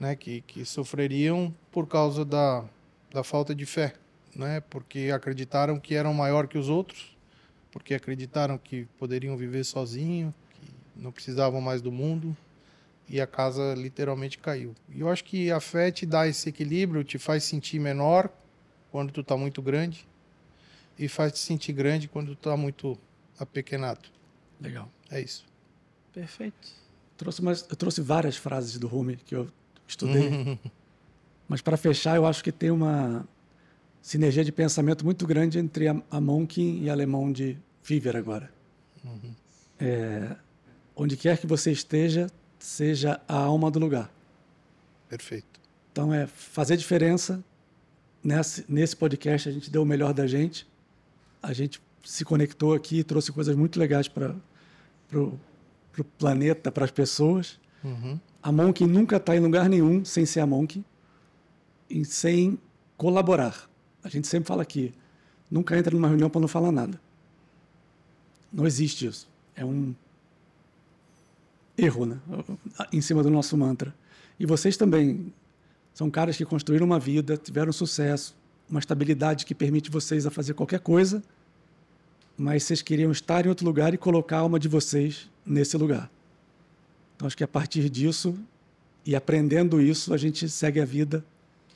né, 0.00 0.16
que, 0.16 0.40
que 0.40 0.64
sofreriam 0.64 1.54
por 1.70 1.86
causa 1.86 2.24
da, 2.24 2.64
da 3.12 3.22
falta 3.22 3.54
de 3.54 3.66
fé, 3.66 3.92
né? 4.34 4.62
porque 4.70 5.10
acreditaram 5.14 5.78
que 5.78 5.94
eram 5.94 6.14
maior 6.14 6.48
que 6.48 6.56
os 6.56 6.70
outros 6.70 7.12
porque 7.72 7.94
acreditaram 7.94 8.58
que 8.58 8.84
poderiam 8.98 9.36
viver 9.36 9.64
sozinho, 9.64 10.32
que 10.52 10.70
não 10.94 11.10
precisavam 11.10 11.60
mais 11.60 11.80
do 11.80 11.90
mundo 11.90 12.36
e 13.08 13.20
a 13.20 13.26
casa 13.26 13.74
literalmente 13.74 14.38
caiu. 14.38 14.74
E 14.94 15.00
eu 15.00 15.08
acho 15.08 15.24
que 15.24 15.50
a 15.50 15.58
fé 15.58 15.90
te 15.90 16.06
dá 16.06 16.28
esse 16.28 16.48
equilíbrio, 16.50 17.02
te 17.02 17.18
faz 17.18 17.42
sentir 17.44 17.80
menor 17.80 18.30
quando 18.92 19.10
tu 19.10 19.22
está 19.22 19.36
muito 19.36 19.60
grande 19.62 20.06
e 20.98 21.08
faz 21.08 21.32
te 21.32 21.38
sentir 21.38 21.72
grande 21.72 22.06
quando 22.06 22.28
tu 22.28 22.34
está 22.34 22.56
muito 22.56 22.96
apequenado. 23.38 24.08
Legal. 24.60 24.88
É 25.10 25.20
isso. 25.20 25.44
Perfeito. 26.12 26.68
Trouxe 27.16 27.40
umas, 27.40 27.66
eu 27.68 27.74
trouxe 27.74 28.00
várias 28.00 28.36
frases 28.36 28.78
do 28.78 28.86
Rumi 28.86 29.16
que 29.16 29.34
eu 29.34 29.50
estudei. 29.88 30.58
Mas 31.48 31.60
para 31.60 31.76
fechar, 31.76 32.16
eu 32.16 32.26
acho 32.26 32.44
que 32.44 32.52
tem 32.52 32.70
uma 32.70 33.26
sinergia 34.00 34.44
de 34.44 34.52
pensamento 34.52 35.04
muito 35.04 35.26
grande 35.26 35.58
entre 35.58 35.88
a, 35.88 35.96
a 36.10 36.20
Monkin 36.20 36.82
e 36.82 36.90
alemão 36.90 37.32
de 37.32 37.56
Viver 37.84 38.16
agora. 38.16 38.52
Uhum. 39.04 39.34
É, 39.80 40.36
onde 40.94 41.16
quer 41.16 41.38
que 41.38 41.46
você 41.46 41.72
esteja, 41.72 42.28
seja 42.58 43.20
a 43.26 43.36
alma 43.36 43.70
do 43.70 43.78
lugar. 43.78 44.12
Perfeito. 45.08 45.60
Então 45.90 46.12
é 46.12 46.26
fazer 46.26 46.76
diferença. 46.76 47.42
Nesse, 48.22 48.64
nesse 48.68 48.96
podcast 48.96 49.48
a 49.48 49.52
gente 49.52 49.70
deu 49.70 49.82
o 49.82 49.86
melhor 49.86 50.12
da 50.12 50.26
gente. 50.26 50.66
A 51.42 51.52
gente 51.52 51.80
se 52.04 52.24
conectou 52.24 52.72
aqui 52.74 52.98
e 52.98 53.04
trouxe 53.04 53.32
coisas 53.32 53.56
muito 53.56 53.78
legais 53.78 54.08
para 54.08 54.34
o 55.12 55.38
planeta, 56.18 56.70
para 56.70 56.84
as 56.84 56.90
pessoas. 56.90 57.58
Uhum. 57.82 58.18
A 58.42 58.52
Monk 58.52 58.84
nunca 58.86 59.16
está 59.16 59.36
em 59.36 59.40
lugar 59.40 59.68
nenhum 59.68 60.04
sem 60.04 60.24
ser 60.24 60.40
a 60.40 60.46
Monk 60.46 60.84
e 61.90 62.04
sem 62.04 62.58
colaborar. 62.96 63.68
A 64.02 64.08
gente 64.08 64.26
sempre 64.26 64.48
fala 64.48 64.62
aqui, 64.62 64.94
nunca 65.50 65.76
entra 65.76 65.94
numa 65.94 66.08
reunião 66.08 66.30
para 66.30 66.40
não 66.40 66.48
falar 66.48 66.72
nada. 66.72 67.00
Não 68.52 68.66
existe 68.66 69.06
isso. 69.06 69.28
É 69.56 69.64
um 69.64 69.94
erro, 71.76 72.06
né? 72.06 72.18
Em 72.92 73.00
cima 73.00 73.22
do 73.22 73.30
nosso 73.30 73.56
mantra. 73.56 73.94
E 74.38 74.46
vocês 74.46 74.76
também 74.76 75.32
são 75.94 76.10
caras 76.10 76.36
que 76.36 76.44
construíram 76.44 76.86
uma 76.86 76.98
vida, 76.98 77.36
tiveram 77.36 77.72
sucesso, 77.72 78.34
uma 78.68 78.80
estabilidade 78.80 79.44
que 79.44 79.54
permite 79.54 79.90
vocês 79.90 80.26
a 80.26 80.30
fazer 80.30 80.54
qualquer 80.54 80.80
coisa, 80.80 81.22
mas 82.36 82.64
vocês 82.64 82.80
queriam 82.80 83.12
estar 83.12 83.44
em 83.44 83.48
outro 83.48 83.66
lugar 83.66 83.92
e 83.92 83.98
colocar 83.98 84.38
a 84.38 84.40
alma 84.40 84.58
de 84.58 84.68
vocês 84.68 85.28
nesse 85.44 85.76
lugar. 85.76 86.10
Então 87.14 87.26
acho 87.26 87.36
que 87.36 87.44
a 87.44 87.48
partir 87.48 87.90
disso 87.90 88.38
e 89.04 89.14
aprendendo 89.14 89.80
isso, 89.80 90.14
a 90.14 90.16
gente 90.16 90.48
segue 90.48 90.80
a 90.80 90.84
vida. 90.84 91.24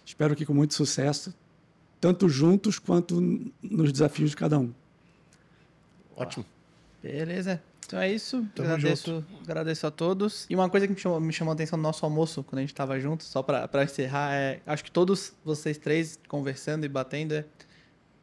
Espero 0.04 0.34
que 0.34 0.46
com 0.46 0.54
muito 0.54 0.74
sucesso, 0.74 1.34
tanto 2.00 2.28
juntos 2.28 2.78
quanto 2.78 3.20
nos 3.62 3.92
desafios 3.92 4.30
de 4.30 4.36
cada 4.36 4.58
um. 4.58 4.72
Ótimo. 6.16 6.44
Beleza. 7.02 7.60
Então 7.86 8.00
é 8.00 8.12
isso. 8.12 8.46
Tamo 8.54 8.68
agradeço, 8.68 9.24
agradeço 9.42 9.86
a 9.86 9.90
todos. 9.90 10.46
E 10.50 10.54
uma 10.54 10.68
coisa 10.68 10.86
que 10.86 10.92
me 10.92 10.98
chamou, 10.98 11.20
me 11.20 11.32
chamou 11.32 11.52
a 11.52 11.54
atenção 11.54 11.76
no 11.76 11.82
nosso 11.82 12.04
almoço, 12.04 12.42
quando 12.42 12.58
a 12.58 12.62
gente 12.62 12.72
estava 12.72 12.98
junto, 12.98 13.24
só 13.24 13.42
para 13.42 13.84
encerrar, 13.84 14.34
é. 14.34 14.60
Acho 14.66 14.84
que 14.84 14.90
todos 14.90 15.32
vocês 15.44 15.78
três 15.78 16.18
conversando 16.28 16.84
e 16.84 16.88
batendo, 16.88 17.34
é, 17.34 17.44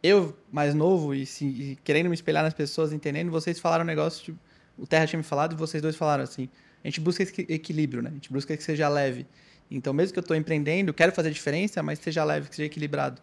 eu, 0.02 0.38
mais 0.52 0.76
novo, 0.76 1.16
e, 1.16 1.26
se, 1.26 1.46
e 1.46 1.80
querendo 1.84 2.10
me 2.10 2.14
espelhar 2.14 2.44
nas 2.44 2.54
pessoas, 2.54 2.92
entendendo, 2.92 3.32
vocês 3.32 3.60
falaram 3.60 3.84
um 3.84 3.88
negócio, 3.88 4.24
tipo, 4.24 4.40
o 4.78 4.86
Terra 4.86 5.08
tinha 5.08 5.18
me 5.18 5.24
falado 5.24 5.54
e 5.54 5.56
vocês 5.56 5.82
dois 5.82 5.96
falaram 5.96 6.24
assim. 6.24 6.50
A 6.84 6.88
gente 6.88 7.00
busca 7.00 7.24
esse 7.24 7.46
equilíbrio, 7.48 8.02
né? 8.02 8.10
A 8.10 8.14
gente 8.14 8.32
busca 8.32 8.58
que 8.58 8.64
seja 8.64 8.90
leve. 8.90 9.26
Então, 9.72 9.94
mesmo 9.94 10.14
que 10.14 10.20
eu 10.20 10.22
estou 10.22 10.36
empreendendo, 10.36 10.94
quero 10.94 11.14
fazer 11.14 11.32
diferença, 11.32 11.82
mas 11.82 12.00
seja 12.00 12.24
leve, 12.24 12.50
que 12.50 12.56
seja 12.56 12.66
equilibrado. 12.66 13.22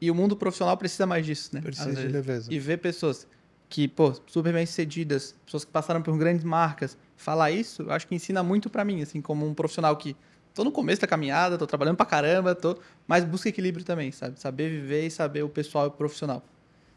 E 0.00 0.10
o 0.10 0.14
mundo 0.14 0.36
profissional 0.36 0.76
precisa 0.76 1.06
mais 1.06 1.24
disso, 1.24 1.50
né? 1.54 1.60
Precisa 1.60 1.92
de 1.92 2.08
leveza. 2.08 2.52
E 2.52 2.58
ver 2.58 2.78
pessoas 2.78 3.26
que, 3.68 3.88
pô, 3.88 4.14
super 4.26 4.52
bem 4.52 4.64
sucedidas, 4.66 5.34
pessoas 5.44 5.64
que 5.64 5.70
passaram 5.72 6.00
por 6.02 6.16
grandes 6.16 6.44
marcas, 6.44 6.96
falar 7.16 7.50
isso, 7.50 7.82
eu 7.82 7.90
acho 7.92 8.06
que 8.06 8.14
ensina 8.14 8.42
muito 8.42 8.70
para 8.70 8.84
mim, 8.84 9.02
assim, 9.02 9.20
como 9.20 9.46
um 9.46 9.54
profissional 9.54 9.96
que 9.96 10.16
tô 10.54 10.62
no 10.64 10.70
começo 10.72 11.00
da 11.00 11.06
caminhada, 11.06 11.58
tô 11.58 11.66
trabalhando 11.66 11.96
pra 11.96 12.06
caramba, 12.06 12.54
tô, 12.54 12.78
mas 13.06 13.24
busca 13.24 13.48
equilíbrio 13.48 13.84
também, 13.84 14.10
sabe? 14.12 14.38
Saber 14.40 14.70
viver 14.70 15.06
e 15.06 15.10
saber 15.10 15.42
o 15.42 15.48
pessoal 15.48 15.84
e 15.86 15.88
o 15.88 15.90
profissional. 15.90 16.42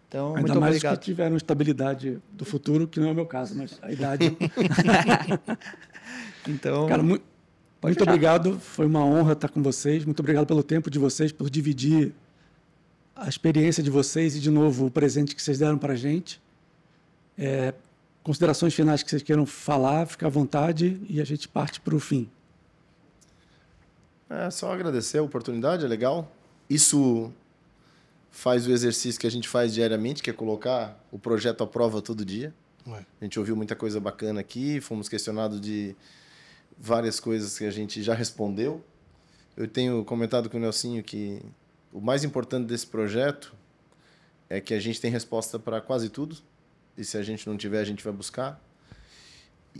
Então, 0.08 0.30
Ainda 0.30 0.42
muito 0.42 0.60
mais 0.62 0.76
obrigado. 0.76 0.98
que 0.98 1.06
tiveram 1.06 1.36
estabilidade 1.38 2.20
do 2.32 2.44
futuro, 2.46 2.88
que 2.88 3.00
não 3.00 3.10
é 3.10 3.12
o 3.12 3.16
meu 3.16 3.26
caso, 3.28 3.56
mas 3.56 3.78
a 3.82 3.92
idade. 3.92 4.36
Então, 6.48 6.88
Cara, 6.88 7.04
mu- 7.04 7.10
muito 7.10 8.00
fechar. 8.00 8.04
obrigado. 8.04 8.60
Foi 8.60 8.86
uma 8.86 9.04
honra 9.06 9.34
estar 9.34 9.50
com 9.50 9.62
vocês. 9.62 10.06
Muito 10.06 10.20
obrigado 10.20 10.46
pelo 10.48 10.64
tempo 10.64 10.90
de 10.90 10.98
vocês, 11.00 11.32
por 11.32 11.50
dividir 11.50 12.12
a 13.16 13.28
experiência 13.28 13.84
de 13.84 13.90
vocês 13.90 14.36
e, 14.36 14.40
de 14.40 14.50
novo, 14.50 14.86
o 14.88 14.92
presente 14.92 15.36
que 15.36 15.42
vocês 15.42 15.60
deram 15.60 15.78
para 15.78 15.94
a 15.94 15.96
gente. 15.96 16.42
É, 17.42 17.74
considerações 18.22 18.74
finais 18.74 19.02
que 19.02 19.10
vocês 19.10 19.24
queiram 19.24 19.46
falar, 19.46 20.06
fica 20.06 20.28
à 20.28 20.30
vontade 20.30 21.02
e 21.10 21.22
a 21.22 21.24
gente 21.24 21.48
parte 21.48 21.80
para 21.80 21.96
o 21.96 22.00
fim. 22.00 22.30
É 24.30 24.52
só 24.52 24.74
agradecer 24.74 25.20
a 25.20 25.24
oportunidade, 25.24 25.86
é 25.86 25.88
legal. 25.88 26.30
Isso 26.70 27.32
faz 28.30 28.68
o 28.68 28.72
exercício 28.72 29.20
que 29.20 29.26
a 29.26 29.32
gente 29.32 29.48
faz 29.48 29.74
diariamente, 29.74 30.22
que 30.22 30.30
é 30.30 30.34
colocar 30.34 31.02
o 31.12 31.18
projeto 31.18 31.64
à 31.64 31.68
prova 31.68 32.02
todo 32.02 32.26
dia. 32.26 32.54
Ué. 32.86 33.06
A 33.20 33.24
gente 33.24 33.40
ouviu 33.40 33.56
muita 33.56 33.76
coisa 33.76 34.00
bacana 34.00 34.42
aqui, 34.42 34.82
fomos 34.82 35.08
questionados 35.08 35.60
de 35.60 35.96
várias 36.78 37.20
coisas 37.20 37.58
que 37.58 37.66
a 37.66 37.72
gente 37.72 38.04
já 38.04 38.14
respondeu. 38.14 38.84
Eu 39.56 39.68
tenho 39.68 40.04
comentado 40.04 40.50
com 40.50 40.58
o 40.58 40.60
Nelsinho 40.60 41.04
que 41.04 41.42
o 41.92 42.02
mais 42.02 42.24
importante 42.24 42.68
desse 42.68 42.86
projeto 42.86 43.56
é 44.50 44.60
que 44.60 44.74
a 44.74 44.80
gente 44.80 45.00
tem 45.00 45.10
resposta 45.10 45.58
para 45.58 45.82
quase 45.82 46.10
tudo. 46.10 46.38
E 47.00 47.06
se 47.06 47.18
a 47.18 47.24
gente 47.24 47.48
não 47.48 47.58
tiver, 47.58 47.80
a 47.80 47.86
gente 47.86 48.04
vai 48.04 48.12
buscar. 48.12 48.62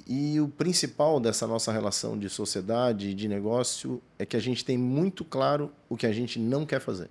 E 0.08 0.40
o 0.40 0.48
principal 0.48 1.20
dessa 1.20 1.46
nossa 1.46 1.72
relação 1.72 2.18
de 2.18 2.30
sociedade 2.30 3.10
e 3.10 3.14
de 3.14 3.28
negócio 3.28 4.02
é 4.18 4.26
que 4.26 4.38
a 4.38 4.40
gente 4.40 4.64
tem 4.64 4.78
muito 4.78 5.26
claro 5.26 5.72
o 5.90 5.98
que 5.98 6.08
a 6.08 6.14
gente 6.14 6.40
não 6.40 6.66
quer 6.66 6.80
fazer. 6.80 7.10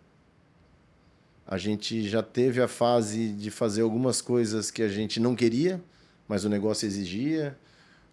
A 1.46 1.58
gente 1.58 2.08
já 2.08 2.22
teve 2.22 2.62
a 2.62 2.68
fase 2.68 3.32
de 3.32 3.50
fazer 3.50 3.82
algumas 3.82 4.22
coisas 4.22 4.70
que 4.70 4.82
a 4.82 4.88
gente 4.88 5.20
não 5.20 5.36
queria, 5.36 5.82
mas 6.26 6.44
o 6.44 6.48
negócio 6.48 6.86
exigia, 6.86 7.56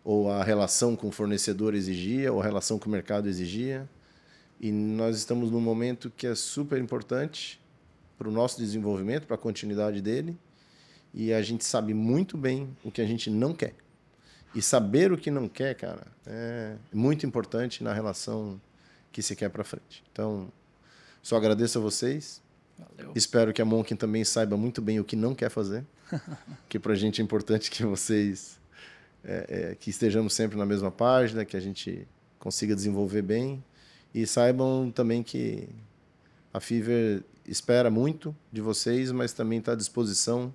ou 0.03 0.29
a 0.29 0.43
relação 0.43 0.95
com 0.95 1.07
o 1.07 1.11
fornecedor 1.11 1.73
exigia, 1.75 2.31
ou 2.31 2.41
a 2.41 2.43
relação 2.43 2.77
com 2.77 2.87
o 2.87 2.91
mercado 2.91 3.29
exigia. 3.29 3.89
E 4.59 4.71
nós 4.71 5.17
estamos 5.17 5.49
num 5.49 5.61
momento 5.61 6.11
que 6.15 6.27
é 6.27 6.35
super 6.35 6.79
importante 6.79 7.59
para 8.17 8.27
o 8.27 8.31
nosso 8.31 8.57
desenvolvimento, 8.57 9.25
para 9.27 9.35
a 9.35 9.39
continuidade 9.39 10.01
dele. 10.01 10.37
E 11.17 11.33
a 11.33 11.41
gente 11.41 11.63
sabe 11.63 11.93
muito 11.93 12.37
bem 12.37 12.75
o 12.83 12.91
que 12.91 13.01
a 13.01 13.05
gente 13.05 13.29
não 13.29 13.53
quer. 13.53 13.73
E 14.53 14.61
saber 14.61 15.13
o 15.13 15.17
que 15.17 15.31
não 15.31 15.47
quer, 15.47 15.73
cara, 15.73 16.05
é 16.27 16.75
muito 16.93 17.25
importante 17.25 17.81
na 17.81 17.93
relação 17.93 18.59
que 19.13 19.21
se 19.21 19.33
quer 19.33 19.49
para 19.49 19.63
frente. 19.63 20.03
Então, 20.11 20.51
só 21.23 21.37
agradeço 21.37 21.77
a 21.77 21.81
vocês. 21.81 22.41
valeu. 22.77 23.13
Espero 23.15 23.53
que 23.53 23.61
a 23.61 23.65
Monkin 23.65 23.95
também 23.95 24.25
saiba 24.25 24.57
muito 24.57 24.81
bem 24.81 24.99
o 24.99 25.05
que 25.05 25.15
não 25.15 25.33
quer 25.33 25.49
fazer. 25.49 25.85
que 26.67 26.77
para 26.77 26.91
a 26.91 26.95
gente 26.95 27.21
é 27.21 27.23
importante 27.23 27.71
que 27.71 27.83
vocês 27.85 28.59
é, 29.23 29.71
é, 29.71 29.75
que 29.75 29.89
estejamos 29.89 30.33
sempre 30.33 30.57
na 30.57 30.65
mesma 30.65 30.91
página, 30.91 31.45
que 31.45 31.55
a 31.55 31.61
gente 31.61 32.05
consiga 32.37 32.75
desenvolver 32.75 33.21
bem 33.21 33.63
e 34.13 34.27
saibam 34.27 34.91
também 34.91 35.23
que 35.23 35.69
a 36.53 36.59
Fever 36.59 37.23
espera 37.47 37.89
muito 37.89 38.35
de 38.51 38.59
vocês, 38.59 39.11
mas 39.11 39.31
também 39.31 39.59
está 39.59 39.71
à 39.71 39.75
disposição 39.75 40.53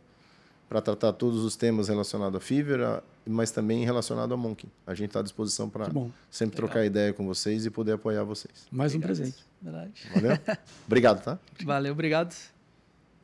para 0.70 0.80
tratar 0.80 1.12
todos 1.14 1.42
os 1.42 1.56
temas 1.56 1.88
relacionados 1.88 2.36
à 2.36 2.40
Fever, 2.40 3.02
mas 3.26 3.50
também 3.50 3.84
relacionado 3.84 4.32
à 4.32 4.36
Monkin. 4.36 4.68
A 4.86 4.94
gente 4.94 5.08
está 5.08 5.18
à 5.18 5.22
disposição 5.24 5.68
para 5.68 5.86
sempre 6.30 6.54
Legal. 6.54 6.68
trocar 6.68 6.86
ideia 6.86 7.12
com 7.12 7.26
vocês 7.26 7.66
e 7.66 7.70
poder 7.70 7.94
apoiar 7.94 8.22
vocês. 8.22 8.68
Mais 8.70 8.94
um 8.94 8.98
Obrigado. 8.98 9.16
presente. 9.16 9.44
Verdade. 9.60 10.08
Valeu? 10.14 10.38
Obrigado, 10.86 11.24
tá? 11.24 11.38
Valeu, 11.64 11.92
obrigado. 11.92 12.36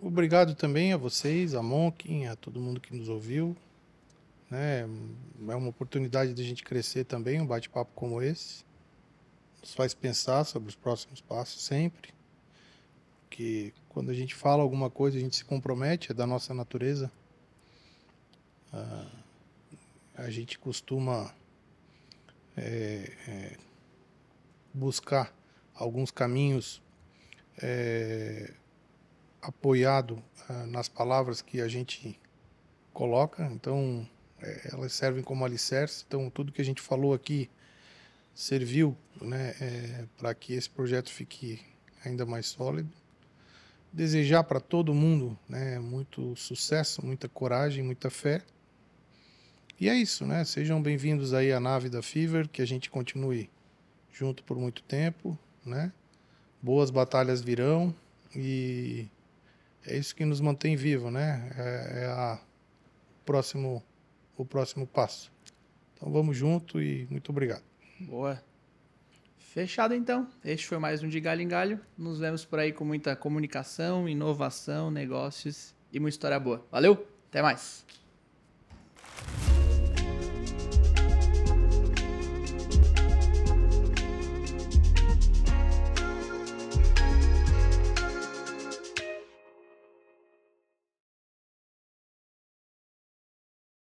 Obrigado 0.01 0.57
também 0.57 0.93
a 0.93 0.97
vocês, 0.97 1.55
a 1.55 1.63
Monkin, 1.63 2.27
a 2.27 2.35
todo 2.35 2.61
mundo 2.61 2.81
que 2.81 2.97
nos 2.97 3.09
ouviu. 3.09 3.57
Né? 4.51 4.81
É 5.49 5.55
uma 5.55 5.69
oportunidade 5.69 6.35
de 6.35 6.43
a 6.43 6.45
gente 6.45 6.65
crescer 6.65 7.05
também, 7.05 7.41
um 7.41 7.47
bate-papo 7.47 7.93
como 7.95 8.21
esse. 8.21 8.65
Nos 9.61 9.73
faz 9.73 9.95
pensar 9.95 10.43
sobre 10.43 10.69
os 10.69 10.75
próximos 10.75 11.21
passos 11.21 11.63
sempre. 11.63 12.13
Porque 13.23 13.73
quando 13.89 14.11
a 14.11 14.15
gente 14.15 14.35
fala 14.35 14.65
alguma 14.65 14.91
coisa, 14.91 15.17
a 15.17 15.21
gente 15.21 15.37
se 15.37 15.45
compromete, 15.45 16.11
é 16.11 16.15
da 16.15 16.27
nossa 16.27 16.53
natureza. 16.53 17.09
Ah, 18.77 19.07
a 20.17 20.31
gente 20.31 20.59
costuma 20.59 21.35
é, 22.55 23.11
é, 23.27 23.57
buscar 24.75 25.35
alguns 25.75 26.11
caminhos 26.11 26.83
é, 27.63 28.53
apoiado 29.41 30.23
ah, 30.47 30.67
nas 30.67 30.91
palavras 30.91 31.41
que 31.41 31.63
a 31.63 31.69
gente 31.69 32.21
coloca, 32.93 33.47
então 33.47 34.07
eh, 34.41 34.71
elas 34.73 34.93
servem 34.93 35.23
como 35.23 35.45
alicerce. 35.45 36.05
Então 36.07 36.29
tudo 36.31 36.53
que 36.53 36.61
a 36.61 36.65
gente 36.65 36.83
falou 36.83 37.15
aqui 37.15 37.51
serviu, 38.35 38.97
né, 39.21 40.09
para 40.19 40.35
que 40.35 40.55
esse 40.55 40.69
projeto 40.69 41.11
fique 41.11 41.61
ainda 42.05 42.27
mais 42.27 42.47
sólido. 42.47 42.91
Desejar 43.93 44.45
para 44.45 44.61
todo 44.61 44.95
mundo, 44.95 45.39
né, 45.49 45.79
muito 45.79 46.35
sucesso, 46.37 47.05
muita 47.05 47.29
coragem, 47.29 47.83
muita 47.83 48.11
fé. 48.11 48.43
E 49.79 49.91
é 49.91 49.95
isso, 49.95 50.25
né? 50.27 50.43
Sejam 50.43 50.81
bem-vindos 50.81 51.35
aí 51.35 51.53
à 51.53 51.61
nave 51.61 51.91
da 51.91 52.01
Fever, 52.01 52.49
que 52.49 52.63
a 52.63 52.65
gente 52.65 52.89
continue 52.89 53.51
junto 54.11 54.43
por 54.43 54.57
muito 54.57 54.83
tempo, 54.83 55.39
né? 55.67 55.93
Boas 56.63 56.91
batalhas 56.91 57.43
virão 57.43 57.95
e 58.35 59.07
é 59.87 59.95
isso 59.99 60.17
que 60.17 60.25
nos 60.25 60.41
mantém 60.41 60.77
vivo, 60.77 61.11
né? 61.11 61.53
É, 61.59 62.05
é 62.05 62.07
a 62.07 62.41
próximo, 63.27 63.85
o 64.39 64.47
próximo 64.47 64.87
passo. 64.87 65.31
Então 65.95 66.11
vamos 66.11 66.35
junto 66.35 66.81
e 66.81 67.07
muito 67.11 67.29
obrigado. 67.29 67.63
Boa. 68.01 68.43
Fechado 69.37 69.93
então. 69.93 70.27
Este 70.43 70.67
foi 70.67 70.79
mais 70.79 71.03
um 71.03 71.09
de 71.09 71.21
Galho 71.21 71.43
em 71.43 71.49
Galho. 71.49 71.79
Nos 71.99 72.19
vemos 72.19 72.47
por 72.47 72.59
aí 72.59 72.73
com 72.73 72.85
muita 72.87 73.15
comunicação, 73.15 74.09
inovação, 74.09 74.91
negócios 74.91 75.75
e 75.93 76.01
muita 76.01 76.15
história 76.15 76.41
boa. 76.41 76.67
Valeu, 76.73 77.07
até 77.29 77.43
mais. 77.43 77.85